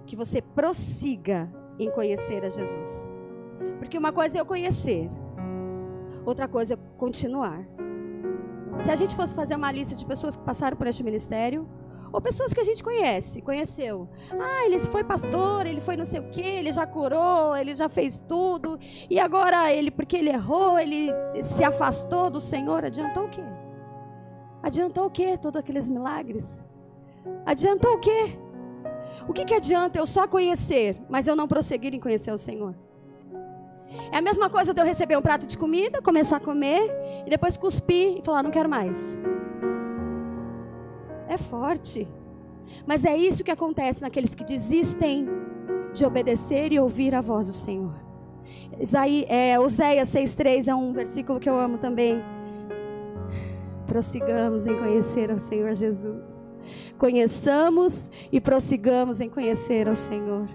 que 0.04 0.14
você 0.14 0.42
prossiga 0.42 1.50
em 1.78 1.90
conhecer 1.90 2.44
a 2.44 2.50
Jesus. 2.50 3.14
Porque 3.78 3.96
uma 3.96 4.12
coisa 4.12 4.36
é 4.36 4.40
eu 4.42 4.46
conhecer, 4.46 5.08
outra 6.26 6.46
coisa 6.46 6.74
é 6.74 6.78
continuar. 6.98 7.66
Se 8.76 8.90
a 8.90 8.96
gente 8.96 9.16
fosse 9.16 9.34
fazer 9.34 9.56
uma 9.56 9.72
lista 9.72 9.94
de 9.94 10.04
pessoas 10.04 10.36
que 10.36 10.44
passaram 10.44 10.76
por 10.76 10.86
este 10.86 11.02
ministério, 11.02 11.66
ou 12.12 12.20
pessoas 12.20 12.52
que 12.52 12.60
a 12.60 12.64
gente 12.64 12.84
conhece, 12.84 13.40
conheceu. 13.40 14.08
Ah, 14.32 14.66
ele 14.66 14.78
foi 14.78 15.02
pastor, 15.02 15.66
ele 15.66 15.80
foi 15.80 15.96
não 15.96 16.04
sei 16.04 16.20
o 16.20 16.28
quê, 16.30 16.42
ele 16.42 16.70
já 16.70 16.86
curou, 16.86 17.56
ele 17.56 17.74
já 17.74 17.88
fez 17.88 18.22
tudo. 18.28 18.78
E 19.08 19.18
agora 19.18 19.72
ele, 19.72 19.90
porque 19.90 20.16
ele 20.16 20.28
errou, 20.28 20.78
ele 20.78 21.10
se 21.40 21.64
afastou 21.64 22.28
do 22.28 22.40
Senhor. 22.40 22.84
Adiantou 22.84 23.24
o 23.24 23.28
quê? 23.30 23.44
Adiantou 24.62 25.06
o 25.06 25.10
quê? 25.10 25.38
Todos 25.38 25.58
aqueles 25.58 25.88
milagres? 25.88 26.60
Adiantou 27.46 27.94
o 27.94 27.98
quê? 27.98 28.38
O 29.26 29.32
que, 29.32 29.44
que 29.44 29.54
adianta 29.54 29.98
eu 29.98 30.06
só 30.06 30.28
conhecer, 30.28 30.96
mas 31.08 31.26
eu 31.26 31.34
não 31.34 31.48
prosseguir 31.48 31.94
em 31.94 32.00
conhecer 32.00 32.32
o 32.32 32.38
Senhor? 32.38 32.74
É 34.10 34.18
a 34.18 34.22
mesma 34.22 34.48
coisa 34.50 34.72
de 34.72 34.80
eu 34.80 34.84
receber 34.84 35.16
um 35.16 35.22
prato 35.22 35.46
de 35.46 35.56
comida, 35.56 36.00
começar 36.02 36.36
a 36.36 36.40
comer 36.40 36.90
e 37.26 37.30
depois 37.30 37.56
cuspir 37.56 38.18
e 38.18 38.22
falar, 38.22 38.42
não 38.42 38.50
quero 38.50 38.68
mais. 38.68 39.18
É 41.32 41.38
forte. 41.38 42.06
Mas 42.86 43.06
é 43.06 43.16
isso 43.16 43.42
que 43.42 43.50
acontece 43.50 44.02
naqueles 44.02 44.34
que 44.34 44.44
desistem 44.44 45.26
de 45.94 46.04
obedecer 46.04 46.74
e 46.74 46.78
ouvir 46.78 47.14
a 47.14 47.22
voz 47.22 47.46
do 47.46 47.54
Senhor. 47.54 47.94
Isaí, 48.78 49.24
é, 49.26 49.58
Oséias 49.58 50.10
6,3 50.10 50.68
é 50.68 50.74
um 50.74 50.92
versículo 50.92 51.40
que 51.40 51.48
eu 51.48 51.58
amo 51.58 51.78
também. 51.78 52.22
Prossigamos 53.86 54.66
em 54.66 54.76
conhecer 54.76 55.30
ao 55.30 55.38
Senhor 55.38 55.74
Jesus. 55.74 56.46
Conheçamos 56.98 58.10
e 58.30 58.38
prossigamos 58.38 59.22
em 59.22 59.30
conhecer 59.30 59.88
ao 59.88 59.96
Senhor. 59.96 60.46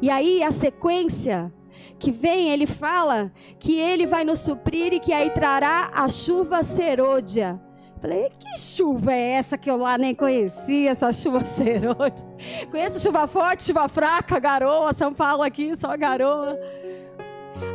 E 0.00 0.08
aí 0.08 0.40
a 0.44 0.52
sequência 0.52 1.52
que 1.98 2.12
vem, 2.12 2.50
ele 2.50 2.66
fala 2.66 3.32
que 3.58 3.76
ele 3.76 4.06
vai 4.06 4.22
nos 4.22 4.38
suprir 4.38 4.92
e 4.92 5.00
que 5.00 5.12
aí 5.12 5.30
trará 5.30 5.90
a 5.92 6.08
chuva 6.08 6.62
serôdia 6.62 7.60
Falei, 8.04 8.28
que 8.38 8.58
chuva 8.58 9.14
é 9.14 9.30
essa 9.30 9.56
que 9.56 9.70
eu 9.70 9.78
lá 9.78 9.96
nem 9.96 10.14
conhecia, 10.14 10.90
essa 10.90 11.10
chuva 11.10 11.40
serôdia? 11.46 12.26
Conheço 12.70 13.00
chuva 13.00 13.26
forte, 13.26 13.62
chuva 13.62 13.88
fraca, 13.88 14.38
garoa, 14.38 14.92
São 14.92 15.14
Paulo 15.14 15.42
aqui, 15.42 15.74
só 15.74 15.96
garoa. 15.96 16.60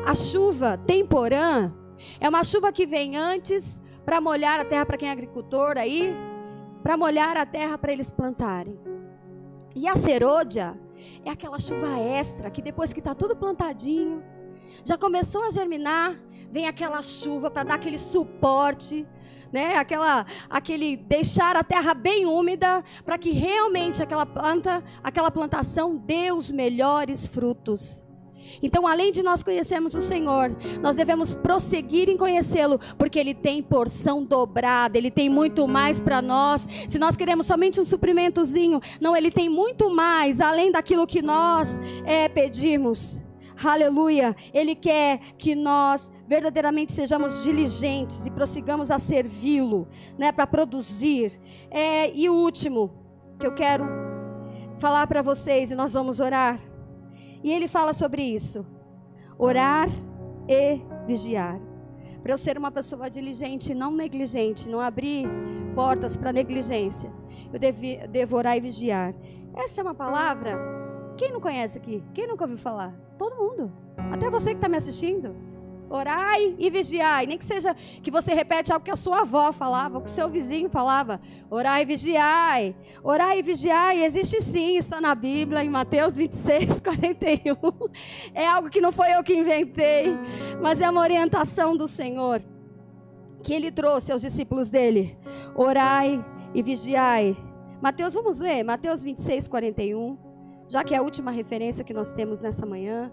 A 0.06 0.14
chuva 0.14 0.78
temporã 0.86 1.74
é 2.20 2.30
uma 2.30 2.44
chuva 2.44 2.72
que 2.72 2.86
vem 2.86 3.18
antes 3.18 3.82
para 4.06 4.22
molhar 4.22 4.60
a 4.60 4.66
terra 4.66 4.86
para 4.86 4.98
quem 4.98 5.10
é 5.10 5.12
agricultor 5.12 5.80
aí, 5.80 6.16
para 6.84 6.96
molhar 6.96 7.36
a 7.36 7.44
terra 7.44 7.76
para 7.76 7.92
eles 7.92 8.12
plantarem. 8.12 8.80
E 9.76 9.88
a 9.88 9.96
serôdia 9.96 10.80
é 11.26 11.32
aquela 11.32 11.58
chuva 11.58 11.98
extra 11.98 12.52
que 12.52 12.62
depois 12.62 12.94
que 12.94 13.00
está 13.00 13.16
tudo 13.16 13.36
plantadinho, 13.36 14.24
já 14.86 14.96
começou 14.96 15.44
a 15.44 15.50
germinar, 15.50 16.20
vem 16.52 16.68
aquela 16.68 17.02
chuva 17.02 17.50
para 17.50 17.64
dar 17.64 17.74
aquele 17.74 17.98
suporte 17.98 19.08
né? 19.52 19.78
Aquela, 19.78 20.26
aquele 20.50 20.98
deixar 20.98 21.56
a 21.56 21.64
terra 21.64 21.94
bem 21.94 22.26
úmida 22.26 22.84
para 23.04 23.18
que 23.18 23.32
realmente 23.32 24.02
aquela 24.02 24.26
planta, 24.26 24.84
aquela 25.04 25.32
plantação 25.32 25.96
dê 25.96 26.32
os 26.32 26.52
melhores 26.52 27.28
frutos. 27.28 28.04
Então, 28.62 28.88
além 28.88 29.12
de 29.12 29.22
nós 29.22 29.44
conhecermos 29.44 29.94
o 29.94 30.02
Senhor, 30.02 30.56
nós 30.82 30.96
devemos 30.96 31.36
prosseguir 31.36 32.10
em 32.10 32.18
conhecê-lo, 32.18 32.80
porque 32.98 33.20
Ele 33.20 33.34
tem 33.34 33.62
porção 33.62 34.24
dobrada, 34.24 34.98
Ele 34.98 35.12
tem 35.12 35.30
muito 35.30 35.68
mais 35.68 36.02
para 36.02 36.22
nós. 36.22 36.68
Se 36.88 36.98
nós 36.98 37.16
queremos 37.16 37.46
somente 37.46 37.80
um 37.80 37.86
suprimentozinho, 37.86 38.80
não, 39.00 39.16
Ele 39.16 39.32
tem 39.32 39.50
muito 39.50 39.90
mais, 39.90 40.42
além 40.42 40.72
daquilo 40.72 41.06
que 41.06 41.22
nós 41.22 41.80
é, 42.06 42.28
pedimos. 42.28 43.24
Aleluia. 43.64 44.36
Ele 44.54 44.74
quer 44.74 45.20
que 45.38 45.54
nós 45.54 46.12
verdadeiramente 46.28 46.92
sejamos 46.92 47.44
diligentes 47.44 48.26
e 48.26 48.32
prossigamos 48.32 48.90
a 48.90 48.98
servi-lo, 48.98 49.88
né, 50.18 50.32
para 50.32 50.48
produzir. 50.48 51.40
É, 51.70 52.14
e 52.14 52.30
o 52.30 52.34
último 52.34 52.92
que 53.38 53.46
eu 53.46 53.54
quero 53.54 53.86
falar 54.78 55.06
para 55.08 55.22
vocês 55.22 55.72
e 55.72 55.76
nós 55.76 55.94
vamos 55.94 56.20
orar. 56.20 56.60
E 57.44 57.52
ele 57.52 57.68
fala 57.68 57.94
sobre 57.94 58.24
isso: 58.24 58.66
orar 59.38 59.90
e 60.48 60.82
vigiar. 61.06 61.60
para 62.22 62.34
eu 62.34 62.38
ser 62.38 62.58
uma 62.58 62.72
pessoa 62.72 63.10
diligente, 63.10 63.74
não 63.74 63.92
negligente, 63.92 64.70
não 64.70 64.80
abrir 64.80 65.28
portas 65.76 66.18
para 66.18 66.34
negligência. 66.34 67.12
Eu 67.52 67.60
devo, 67.60 67.82
devo 68.10 68.38
orar 68.38 68.58
e 68.58 68.62
vigiar. 68.62 69.14
Essa 69.56 69.82
é 69.82 69.84
uma 69.84 69.96
palavra. 69.96 70.79
Quem 71.20 71.34
não 71.34 71.42
conhece 71.42 71.78
aqui? 71.78 72.02
Quem 72.14 72.26
nunca 72.26 72.46
ouviu 72.46 72.58
falar? 72.58 72.94
Todo 73.18 73.36
mundo. 73.36 73.74
Até 74.10 74.30
você 74.30 74.52
que 74.52 74.56
está 74.56 74.70
me 74.70 74.78
assistindo. 74.78 75.36
Orai 75.90 76.56
e 76.58 76.70
vigiai. 76.70 77.26
Nem 77.26 77.38
que 77.38 77.44
seja 77.44 77.74
que 77.74 78.10
você 78.10 78.34
repete 78.34 78.72
algo 78.72 78.86
que 78.86 78.90
a 78.90 78.96
sua 78.96 79.20
avó 79.20 79.52
falava, 79.52 79.98
ou 79.98 80.02
que 80.02 80.10
o 80.10 80.14
seu 80.14 80.30
vizinho 80.30 80.70
falava. 80.70 81.20
Orai 81.50 81.82
e 81.82 81.86
vigiai. 81.86 82.74
Orai 83.04 83.40
e 83.40 83.42
vigiai. 83.42 84.02
Existe 84.02 84.42
sim, 84.42 84.78
está 84.78 85.02
na 85.02 85.14
Bíblia, 85.14 85.62
em 85.62 85.70
Mateus 85.70 86.16
26, 86.16 86.80
41. 86.80 87.54
É 88.34 88.48
algo 88.48 88.70
que 88.70 88.80
não 88.80 88.94
foi 88.94 89.12
eu 89.14 89.22
que 89.22 89.36
inventei, 89.36 90.18
mas 90.62 90.80
é 90.80 90.90
uma 90.90 91.02
orientação 91.02 91.76
do 91.76 91.86
Senhor 91.86 92.42
que 93.44 93.54
ele 93.54 93.74
trouxe 93.74 94.14
aos 94.14 94.22
discípulos 94.22 94.70
dele. 94.70 95.18
Orai 95.54 96.24
e 96.54 96.64
vigiai. 96.64 97.36
Mateus, 97.82 98.14
vamos 98.14 98.40
ler? 98.40 98.64
Mateus 98.64 99.04
26, 99.04 99.50
41. 99.50 100.29
Já 100.70 100.84
que 100.84 100.94
é 100.94 100.98
a 100.98 101.02
última 101.02 101.32
referência 101.32 101.84
que 101.84 101.96
nós 101.96 102.12
temos 102.12 102.42
nessa 102.42 102.64
manhã, 102.64 103.12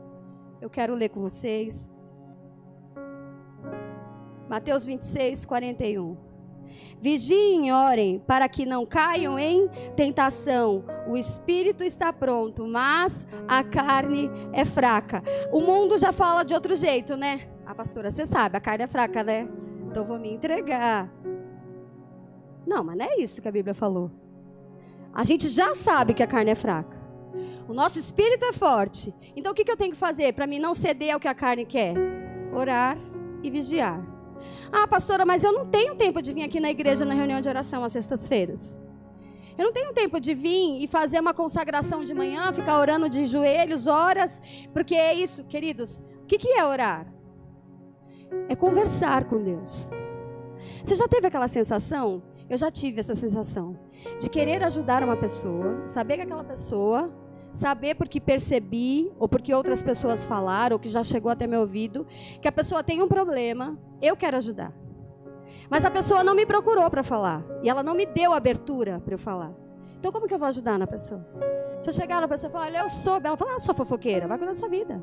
eu 0.60 0.68
quero 0.68 0.94
ler 0.94 1.08
com 1.08 1.22
vocês. 1.22 1.90
Mateus 4.46 4.84
26, 4.84 5.46
41. 5.46 6.18
Vigiem 7.00 7.68
e 7.68 7.72
orem 7.72 8.18
para 8.18 8.46
que 8.46 8.66
não 8.66 8.84
caiam 8.84 9.38
em 9.38 9.68
tentação. 9.96 10.84
O 11.08 11.16
espírito 11.16 11.82
está 11.82 12.12
pronto, 12.12 12.66
mas 12.66 13.26
a 13.48 13.64
carne 13.64 14.30
é 14.52 14.66
fraca. 14.66 15.22
O 15.50 15.62
mundo 15.62 15.96
já 15.96 16.12
fala 16.12 16.42
de 16.42 16.52
outro 16.52 16.76
jeito, 16.76 17.16
né? 17.16 17.48
A 17.64 17.74
pastora, 17.74 18.10
você 18.10 18.26
sabe, 18.26 18.58
a 18.58 18.60
carne 18.60 18.84
é 18.84 18.86
fraca, 18.86 19.24
né? 19.24 19.48
Então 19.86 20.04
vou 20.04 20.18
me 20.18 20.30
entregar. 20.30 21.10
Não, 22.66 22.84
mas 22.84 22.98
não 22.98 23.06
é 23.06 23.16
isso 23.16 23.40
que 23.40 23.48
a 23.48 23.52
Bíblia 23.52 23.74
falou. 23.74 24.10
A 25.14 25.24
gente 25.24 25.48
já 25.48 25.74
sabe 25.74 26.12
que 26.12 26.22
a 26.22 26.26
carne 26.26 26.50
é 26.50 26.54
fraca. 26.54 26.95
O 27.68 27.74
nosso 27.74 27.98
espírito 27.98 28.44
é 28.44 28.52
forte. 28.52 29.14
Então 29.34 29.52
o 29.52 29.54
que, 29.54 29.70
eu 29.70 29.76
tenho 29.76 29.92
que 29.92 29.96
fazer 29.96 30.32
para 30.32 30.46
mim 30.46 30.58
não 30.58 30.74
ceder 30.74 31.14
ao 31.14 31.20
que 31.20 31.28
a 31.28 31.34
carne 31.34 31.64
quer? 31.64 31.94
Orar 32.52 32.98
e 33.42 33.50
vigiar. 33.50 34.04
Ah, 34.70 34.86
pastora, 34.86 35.24
mas 35.24 35.42
eu 35.44 35.52
não 35.52 35.66
tenho 35.66 35.96
tempo 35.96 36.20
de 36.22 36.32
vir 36.32 36.42
aqui 36.42 36.60
na 36.60 36.70
igreja 36.70 37.04
na 37.04 37.14
reunião 37.14 37.40
de 37.40 37.48
oração 37.48 37.82
às 37.84 37.92
sextas-feiras. 37.92 38.78
Eu 39.58 39.64
não 39.64 39.72
tenho 39.72 39.92
tempo 39.94 40.20
de 40.20 40.34
vir 40.34 40.82
e 40.82 40.86
fazer 40.86 41.18
uma 41.18 41.32
consagração 41.32 42.04
de 42.04 42.12
manhã, 42.12 42.52
ficar 42.52 42.78
orando 42.78 43.08
de 43.08 43.24
joelhos, 43.24 43.86
horas, 43.86 44.40
porque 44.72 44.94
é 44.94 45.14
isso, 45.14 45.44
queridos. 45.44 46.00
O 46.22 46.26
que, 46.26 46.48
é 46.48 46.64
orar? 46.64 47.06
É 48.48 48.54
conversar 48.54 49.24
com 49.24 49.42
Deus. 49.42 49.90
Você 50.84 50.94
já 50.94 51.08
teve 51.08 51.26
aquela 51.26 51.48
sensação? 51.48 52.22
Eu 52.48 52.56
já 52.56 52.70
tive 52.70 53.00
essa 53.00 53.14
sensação 53.14 53.78
de 54.20 54.28
querer 54.28 54.62
ajudar 54.62 55.02
uma 55.02 55.16
pessoa, 55.16 55.86
saber 55.86 56.16
que 56.16 56.22
aquela 56.22 56.44
pessoa 56.44 57.10
saber 57.56 57.94
porque 57.94 58.20
percebi, 58.20 59.10
ou 59.18 59.26
porque 59.26 59.52
outras 59.54 59.82
pessoas 59.82 60.24
falaram, 60.24 60.74
ou 60.74 60.78
que 60.78 60.88
já 60.88 61.02
chegou 61.02 61.30
até 61.30 61.46
meu 61.46 61.60
ouvido, 61.60 62.06
que 62.40 62.46
a 62.46 62.52
pessoa 62.52 62.84
tem 62.84 63.02
um 63.02 63.08
problema, 63.08 63.78
eu 64.00 64.16
quero 64.16 64.36
ajudar. 64.36 64.72
Mas 65.70 65.84
a 65.84 65.90
pessoa 65.90 66.22
não 66.22 66.34
me 66.34 66.44
procurou 66.44 66.88
para 66.90 67.02
falar, 67.02 67.42
e 67.62 67.68
ela 67.68 67.82
não 67.82 67.94
me 67.94 68.04
deu 68.04 68.32
abertura 68.34 69.00
para 69.00 69.14
eu 69.14 69.18
falar. 69.18 69.52
Então 69.98 70.12
como 70.12 70.26
que 70.26 70.34
eu 70.34 70.38
vou 70.38 70.48
ajudar 70.48 70.78
na 70.78 70.86
pessoa? 70.86 71.26
Se 71.80 71.88
eu 71.88 71.94
chegar 71.94 72.20
na 72.20 72.28
pessoa 72.28 72.50
e 72.50 72.52
falar, 72.52 72.66
olha, 72.66 72.78
eu 72.80 72.88
soube, 72.88 73.26
ela 73.26 73.36
fala, 73.36 73.54
ah, 73.54 73.58
sou 73.58 73.74
fofoqueira, 73.74 74.28
vai 74.28 74.36
cuidar 74.36 74.52
da 74.52 74.58
sua 74.58 74.68
vida. 74.68 75.02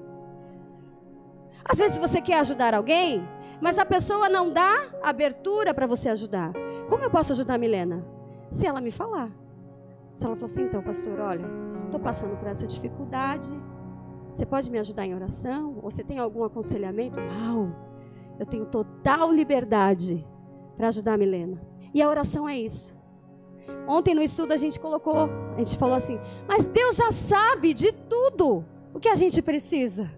Às 1.65 1.79
vezes 1.79 1.97
você 1.97 2.21
quer 2.21 2.39
ajudar 2.39 2.73
alguém, 2.73 3.27
mas 3.59 3.79
a 3.79 3.85
pessoa 3.85 4.29
não 4.29 4.51
dá 4.51 4.89
abertura 5.01 5.73
para 5.73 5.87
você 5.87 6.09
ajudar. 6.09 6.51
Como 6.87 7.03
eu 7.03 7.09
posso 7.09 7.31
ajudar 7.33 7.55
a 7.55 7.57
Milena? 7.57 8.05
Se 8.49 8.67
ela 8.67 8.81
me 8.81 8.91
falar. 8.91 9.31
Se 10.15 10.25
ela 10.25 10.35
falar 10.35 10.45
assim, 10.45 10.63
então, 10.63 10.81
pastor, 10.81 11.19
olha, 11.19 11.45
estou 11.85 11.99
passando 11.99 12.37
por 12.37 12.47
essa 12.47 12.67
dificuldade. 12.67 13.49
Você 14.31 14.45
pode 14.45 14.69
me 14.69 14.79
ajudar 14.79 15.05
em 15.05 15.13
oração? 15.13 15.75
Ou 15.81 15.89
você 15.89 16.03
tem 16.03 16.17
algum 16.17 16.43
aconselhamento? 16.43 17.19
Uau! 17.19 17.69
Eu 18.39 18.45
tenho 18.45 18.65
total 18.65 19.31
liberdade 19.31 20.25
para 20.75 20.87
ajudar 20.87 21.13
a 21.13 21.17
Milena. 21.17 21.61
E 21.93 22.01
a 22.01 22.09
oração 22.09 22.49
é 22.49 22.57
isso. 22.57 22.93
Ontem 23.87 24.15
no 24.15 24.21
estudo 24.21 24.51
a 24.51 24.57
gente 24.57 24.79
colocou, 24.79 25.29
a 25.55 25.59
gente 25.59 25.77
falou 25.77 25.95
assim: 25.95 26.19
mas 26.47 26.65
Deus 26.65 26.95
já 26.95 27.11
sabe 27.11 27.73
de 27.73 27.91
tudo 27.91 28.65
o 28.93 28.99
que 28.99 29.09
a 29.09 29.15
gente 29.15 29.41
precisa. 29.41 30.11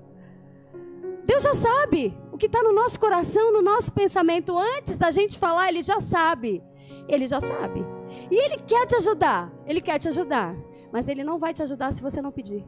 Deus 1.26 1.43
já 1.43 1.54
sabe 1.54 2.16
o 2.32 2.38
que 2.38 2.46
está 2.46 2.62
no 2.62 2.72
nosso 2.72 3.00
coração, 3.00 3.52
no 3.52 3.62
nosso 3.62 3.91
pensamento. 3.91 4.58
Antes 4.58 4.98
da 4.98 5.12
gente 5.12 5.38
falar, 5.38 5.70
Ele 5.70 5.82
já 5.82 6.00
sabe. 6.00 6.64
Ele 7.08 7.28
já 7.28 7.41
sabe. 7.41 7.86
E 8.32 8.36
Ele 8.36 8.57
quer 8.57 8.86
te 8.86 8.95
ajudar. 8.95 9.51
Ele 9.66 9.82
quer 9.82 9.99
te 9.99 10.07
ajudar. 10.07 10.55
Mas 10.91 11.07
Ele 11.07 11.24
não 11.24 11.38
vai 11.38 11.53
te 11.53 11.61
ajudar 11.61 11.91
se 11.91 12.01
você 12.01 12.22
não 12.22 12.32
pedir. 12.32 12.66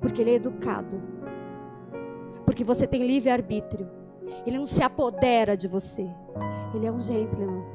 Porque 0.00 0.20
Ele 0.20 0.30
é 0.30 0.34
educado. 0.34 1.02
Porque 2.44 2.64
você 2.64 2.86
tem 2.86 3.06
livre-arbítrio. 3.06 3.88
Ele 4.46 4.58
não 4.58 4.66
se 4.66 4.82
apodera 4.82 5.56
de 5.56 5.68
você. 5.68 6.06
Ele 6.74 6.86
é 6.86 6.92
um 6.92 6.98
gentleman 6.98 7.73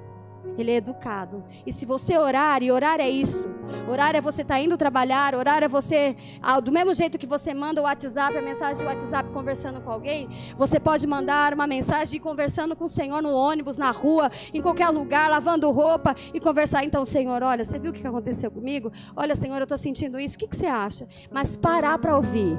ele 0.62 0.72
é 0.72 0.76
educado. 0.76 1.44
E 1.66 1.72
se 1.72 1.86
você 1.86 2.18
orar, 2.18 2.62
e 2.64 2.72
orar 2.72 3.00
é 3.00 3.10
isso. 3.10 3.50
Orar 3.88 4.16
é 4.16 4.22
você 4.22 4.42
estar 4.42 4.56
tá 4.56 4.60
indo 4.60 4.78
trabalhar, 4.78 5.36
orar 5.36 5.64
é 5.64 5.68
você, 5.68 6.16
ah, 6.42 6.60
do 6.60 6.72
mesmo 6.72 6.94
jeito 6.94 7.18
que 7.18 7.28
você 7.28 7.54
manda 7.54 7.82
o 7.82 7.84
WhatsApp, 7.84 8.38
a 8.38 8.42
mensagem 8.42 8.84
do 8.84 8.88
WhatsApp 8.88 9.30
conversando 9.32 9.82
com 9.82 9.92
alguém, 9.92 10.30
você 10.58 10.80
pode 10.80 11.06
mandar 11.06 11.54
uma 11.54 11.68
mensagem 11.68 12.20
conversando 12.20 12.76
com 12.76 12.86
o 12.86 12.90
Senhor 12.90 13.22
no 13.22 13.34
ônibus, 13.34 13.78
na 13.78 13.92
rua, 13.92 14.30
em 14.54 14.62
qualquer 14.62 14.90
lugar, 14.90 15.30
lavando 15.30 15.70
roupa 15.72 16.16
e 16.34 16.40
conversar. 16.40 16.84
Então, 16.84 17.06
Senhor, 17.06 17.44
olha, 17.44 17.64
você 17.64 17.78
viu 17.78 17.92
o 17.92 17.94
que 17.94 18.06
aconteceu 18.06 18.52
comigo? 18.52 18.92
Olha, 19.16 19.36
Senhor, 19.36 19.58
eu 19.58 19.64
estou 19.64 19.78
sentindo 19.78 20.20
isso. 20.20 20.36
O 20.36 20.40
que, 20.40 20.48
que 20.48 20.56
você 20.56 20.68
acha? 20.68 21.08
Mas 21.32 21.56
parar 21.56 21.98
para 21.98 22.16
ouvir. 22.16 22.58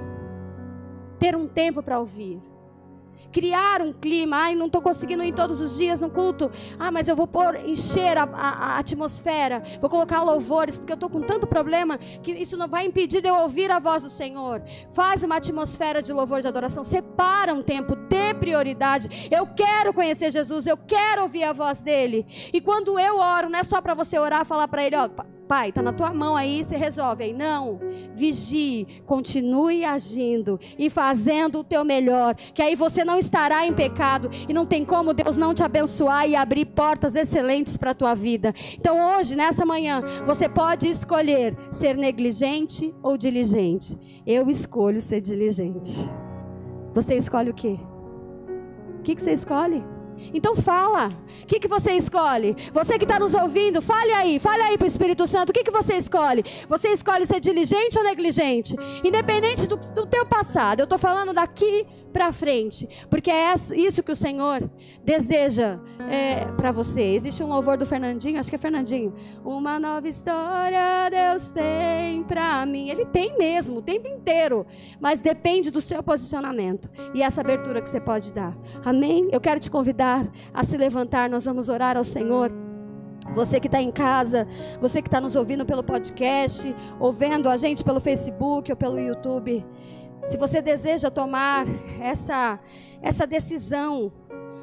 Ter 1.19 1.37
um 1.37 1.47
tempo 1.47 1.83
para 1.83 1.99
ouvir 1.99 2.50
criar 3.31 3.83
um 3.83 3.93
clima. 3.93 4.37
Ai, 4.37 4.55
não 4.55 4.67
estou 4.67 4.81
conseguindo 4.81 5.23
ir 5.23 5.33
todos 5.33 5.61
os 5.61 5.77
dias 5.77 6.01
no 6.01 6.11
culto. 6.11 6.51
Ah, 6.79 6.91
mas 6.91 7.09
eu 7.09 7.17
vou 7.17 7.27
pôr, 7.27 7.57
encher 7.67 8.17
a, 8.19 8.25
a, 8.25 8.49
a 8.49 8.79
atmosfera. 8.79 9.63
Vou 9.81 9.91
colocar 9.91 10.23
louvores, 10.23 10.79
porque 10.79 10.93
eu 10.93 10.95
estou 10.95 11.11
com 11.11 11.21
tanto 11.21 11.47
problema 11.47 11.99
que 11.99 12.33
isso 12.33 12.57
não 12.57 12.69
vai 12.69 12.87
impedir 12.87 13.21
de 13.21 13.29
eu 13.29 13.35
ouvir 13.35 13.71
a 13.71 13.79
voz 13.79 14.03
do 14.03 14.09
Senhor. 14.09 14.63
Faz 14.93 15.23
uma 15.23 15.37
atmosfera 15.37 16.03
de 16.03 16.13
louvor 16.13 16.41
de 16.41 16.49
adoração. 16.49 16.85
Separa 16.85 17.55
um 17.55 17.63
tempo, 17.63 17.97
dê 17.97 18.35
prioridade. 18.35 19.29
Eu 19.31 19.47
quero 19.47 19.93
conhecer 19.93 20.31
Jesus, 20.31 20.67
eu 20.67 20.77
quero 20.77 21.23
ouvir 21.23 21.45
a 21.45 21.53
voz 21.53 21.81
dele. 21.81 22.27
E 22.53 22.61
quando 22.61 22.99
eu 22.99 23.19
oro, 23.19 23.49
não 23.49 23.59
é 23.59 23.63
só 23.63 23.81
para 23.81 23.95
você 23.95 24.19
orar, 24.19 24.45
falar 24.45 24.69
para 24.69 24.85
ele, 24.85 24.97
ó 24.97 25.09
Pai, 25.51 25.71
está 25.71 25.83
na 25.83 25.93
tua 25.93 26.15
mão 26.15 26.37
aí, 26.37 26.63
você 26.63 26.77
resolve 26.77 27.25
aí. 27.25 27.33
Não, 27.33 27.81
vigie, 28.15 28.87
continue 29.05 29.85
agindo 29.85 30.61
e 30.79 30.89
fazendo 30.89 31.59
o 31.59 31.65
teu 31.65 31.85
melhor, 31.85 32.37
que 32.37 32.63
aí 32.63 32.77
você 32.77 33.05
não 33.05 33.19
estará 33.19 33.67
em 33.67 33.73
pecado 33.73 34.31
e 34.49 34.55
não 34.55 34.65
tem 34.65 34.85
como 34.85 35.13
Deus 35.13 35.37
não 35.37 35.53
te 35.53 35.65
abençoar 35.65 36.29
e 36.29 36.37
abrir 36.37 36.67
portas 36.67 37.17
excelentes 37.17 37.77
para 37.77 37.91
a 37.91 37.95
tua 37.95 38.15
vida. 38.15 38.55
Então 38.79 39.17
hoje, 39.17 39.35
nessa 39.35 39.67
manhã, 39.67 40.01
você 40.25 40.49
pode 40.49 40.89
escolher 40.89 41.57
ser 41.73 41.97
negligente 41.97 42.95
ou 43.03 43.17
diligente. 43.17 43.99
Eu 44.25 44.49
escolho 44.49 45.01
ser 45.01 45.21
diligente. 45.21 46.09
Você 46.95 47.17
escolhe 47.17 47.51
o 47.51 47.55
quê? 47.55 47.77
O 49.01 49.03
que, 49.03 49.17
que 49.17 49.23
você 49.23 49.33
escolhe? 49.33 49.83
Então 50.33 50.55
fala. 50.55 51.09
O 51.43 51.47
que, 51.47 51.59
que 51.59 51.69
você 51.69 51.93
escolhe? 51.93 52.57
Você 52.73 52.99
que 52.99 53.05
está 53.05 53.19
nos 53.19 53.35
ouvindo, 53.35 53.81
fale 53.81 54.13
aí, 54.13 54.39
fale 54.39 54.63
aí 54.63 54.79
para 54.79 54.85
o 54.85 54.89
Espírito 54.89 55.27
Santo. 55.27 55.51
O 55.51 55.53
que, 55.53 55.65
que 55.65 55.71
você 55.71 55.95
escolhe? 55.97 56.45
Você 56.69 56.89
escolhe 56.89 57.27
ser 57.27 57.41
diligente 57.41 57.99
ou 57.99 58.05
negligente? 58.05 58.77
Independente 59.05 59.67
do, 59.67 59.77
do 59.77 60.07
teu 60.07 60.27
passado. 60.27 60.81
Eu 60.81 60.85
estou 60.85 60.99
falando 60.99 61.33
daqui 61.33 61.87
para 62.11 62.33
frente, 62.33 62.89
porque 63.09 63.31
é 63.31 63.55
isso 63.55 64.03
que 64.03 64.13
o 64.13 64.17
Senhor 64.17 64.69
deseja 65.05 65.79
é, 66.09 66.47
para 66.57 66.73
você. 66.73 67.03
Existe 67.03 67.43
um 67.43 67.47
louvor 67.47 67.77
do 67.77 67.87
Fernandinho, 67.87 68.39
acho 68.39 68.51
que 68.51 68.57
é 68.57 68.59
Fernandinho. 68.59 69.15
Uma 69.45 69.79
nova 69.79 70.09
história 70.09 71.09
Deus 71.11 71.49
tem 71.49 72.23
para 72.25 72.65
mim. 72.67 72.89
Ele 72.89 73.05
tem 73.07 73.37
mesmo, 73.37 73.79
o 73.79 73.83
tempo 73.83 74.09
inteiro, 74.09 74.67
mas 75.01 75.21
depende 75.21 75.71
do 75.71 75.81
seu 75.81 76.03
posicionamento 76.03 76.91
e 77.15 77.23
essa 77.23 77.41
abertura 77.41 77.81
que 77.81 77.89
você 77.89 78.01
pode 78.01 78.33
dar. 78.33 78.57
Amém? 78.85 79.29
Eu 79.33 79.41
quero 79.41 79.61
te 79.61 79.71
convidar 79.71 80.29
a 80.53 80.65
se 80.65 80.77
levantar, 80.77 81.29
nós 81.31 81.45
vamos 81.45 81.69
orar 81.69 81.97
ao 81.97 82.05
Senhor. 82.05 82.53
Você 83.33 83.61
que 83.61 83.69
está 83.69 83.81
em 83.81 83.93
casa, 83.93 84.47
você 84.81 85.01
que 85.01 85.07
está 85.07 85.21
nos 85.21 85.37
ouvindo 85.37 85.65
pelo 85.65 85.85
podcast, 85.85 86.75
ouvindo 86.99 87.49
a 87.49 87.57
gente 87.57 87.85
pelo 87.85 88.01
Facebook 88.01 88.71
ou 88.73 88.77
pelo 88.77 88.99
YouTube. 88.99 89.65
Se 90.25 90.37
você 90.37 90.61
deseja 90.63 91.11
tomar 91.11 91.67
essa, 92.01 92.61
essa 93.03 93.27
decisão 93.27 94.13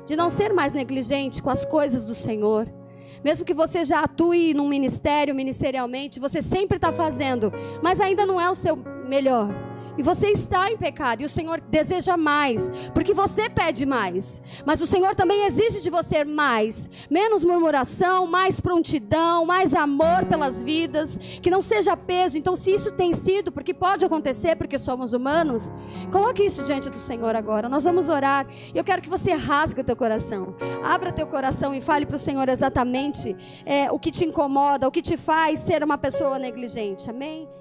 de 0.06 0.16
não 0.16 0.30
ser 0.30 0.54
mais 0.54 0.74
negligente 0.74 1.42
com 1.42 1.50
as 1.50 1.66
coisas 1.66 2.06
do 2.06 2.14
Senhor, 2.14 2.68
mesmo 3.24 3.46
que 3.46 3.54
você 3.54 3.84
já 3.84 4.02
atue 4.02 4.54
num 4.54 4.68
ministério, 4.68 5.34
ministerialmente, 5.36 6.20
você 6.20 6.42
sempre 6.42 6.78
está 6.78 6.94
fazendo, 6.94 7.52
mas 7.82 8.00
ainda 8.00 8.26
não 8.26 8.40
é 8.40 8.50
o 8.50 8.56
seu 8.56 8.76
melhor. 8.76 9.67
E 9.98 10.04
você 10.04 10.28
está 10.28 10.72
em 10.72 10.78
pecado 10.78 11.22
e 11.22 11.26
o 11.26 11.30
Senhor 11.30 11.60
deseja 11.60 12.16
mais, 12.16 12.72
porque 12.94 13.14
você 13.14 13.50
pede 13.50 13.86
mais. 13.86 14.42
Mas 14.66 14.80
o 14.82 14.88
Senhor 14.88 15.16
também 15.16 15.46
exige 15.46 15.82
de 15.82 15.90
você 15.90 16.24
mais, 16.24 16.90
menos 17.10 17.44
murmuração, 17.44 18.28
mais 18.28 18.62
prontidão, 18.62 19.46
mais 19.46 19.74
amor 19.74 20.26
pelas 20.26 20.62
vidas, 20.62 21.18
que 21.42 21.50
não 21.50 21.62
seja 21.62 21.98
peso. 21.98 22.38
Então, 22.38 22.56
se 22.56 22.72
isso 22.72 22.92
tem 22.92 23.14
sido, 23.14 23.52
porque 23.52 23.74
pode 23.74 24.06
acontecer, 24.06 24.56
porque 24.56 24.78
somos 24.78 25.14
humanos, 25.14 25.72
coloque 26.12 26.44
isso 26.44 26.64
diante 26.64 26.90
do 26.90 27.00
Senhor 27.00 27.36
agora. 27.36 27.68
Nós 27.68 27.84
vamos 27.84 28.10
orar. 28.10 28.46
Eu 28.76 28.84
quero 28.84 29.02
que 29.02 29.10
você 29.10 29.34
rasgue 29.34 29.82
o 29.82 29.84
teu 29.84 29.96
coração. 29.96 30.56
Abra 30.84 31.12
teu 31.12 31.26
coração 31.26 31.74
e 31.74 31.82
fale 31.82 32.06
para 32.06 32.16
o 32.16 32.20
Senhor 32.20 32.48
exatamente 32.50 33.36
é, 33.66 33.92
o 33.92 33.98
que 33.98 34.12
te 34.12 34.26
incomoda, 34.26 34.88
o 34.88 34.92
que 34.92 35.02
te 35.02 35.18
faz 35.18 35.60
ser 35.62 35.84
uma 35.84 35.98
pessoa 35.98 36.38
negligente. 36.38 37.10
Amém? 37.10 37.57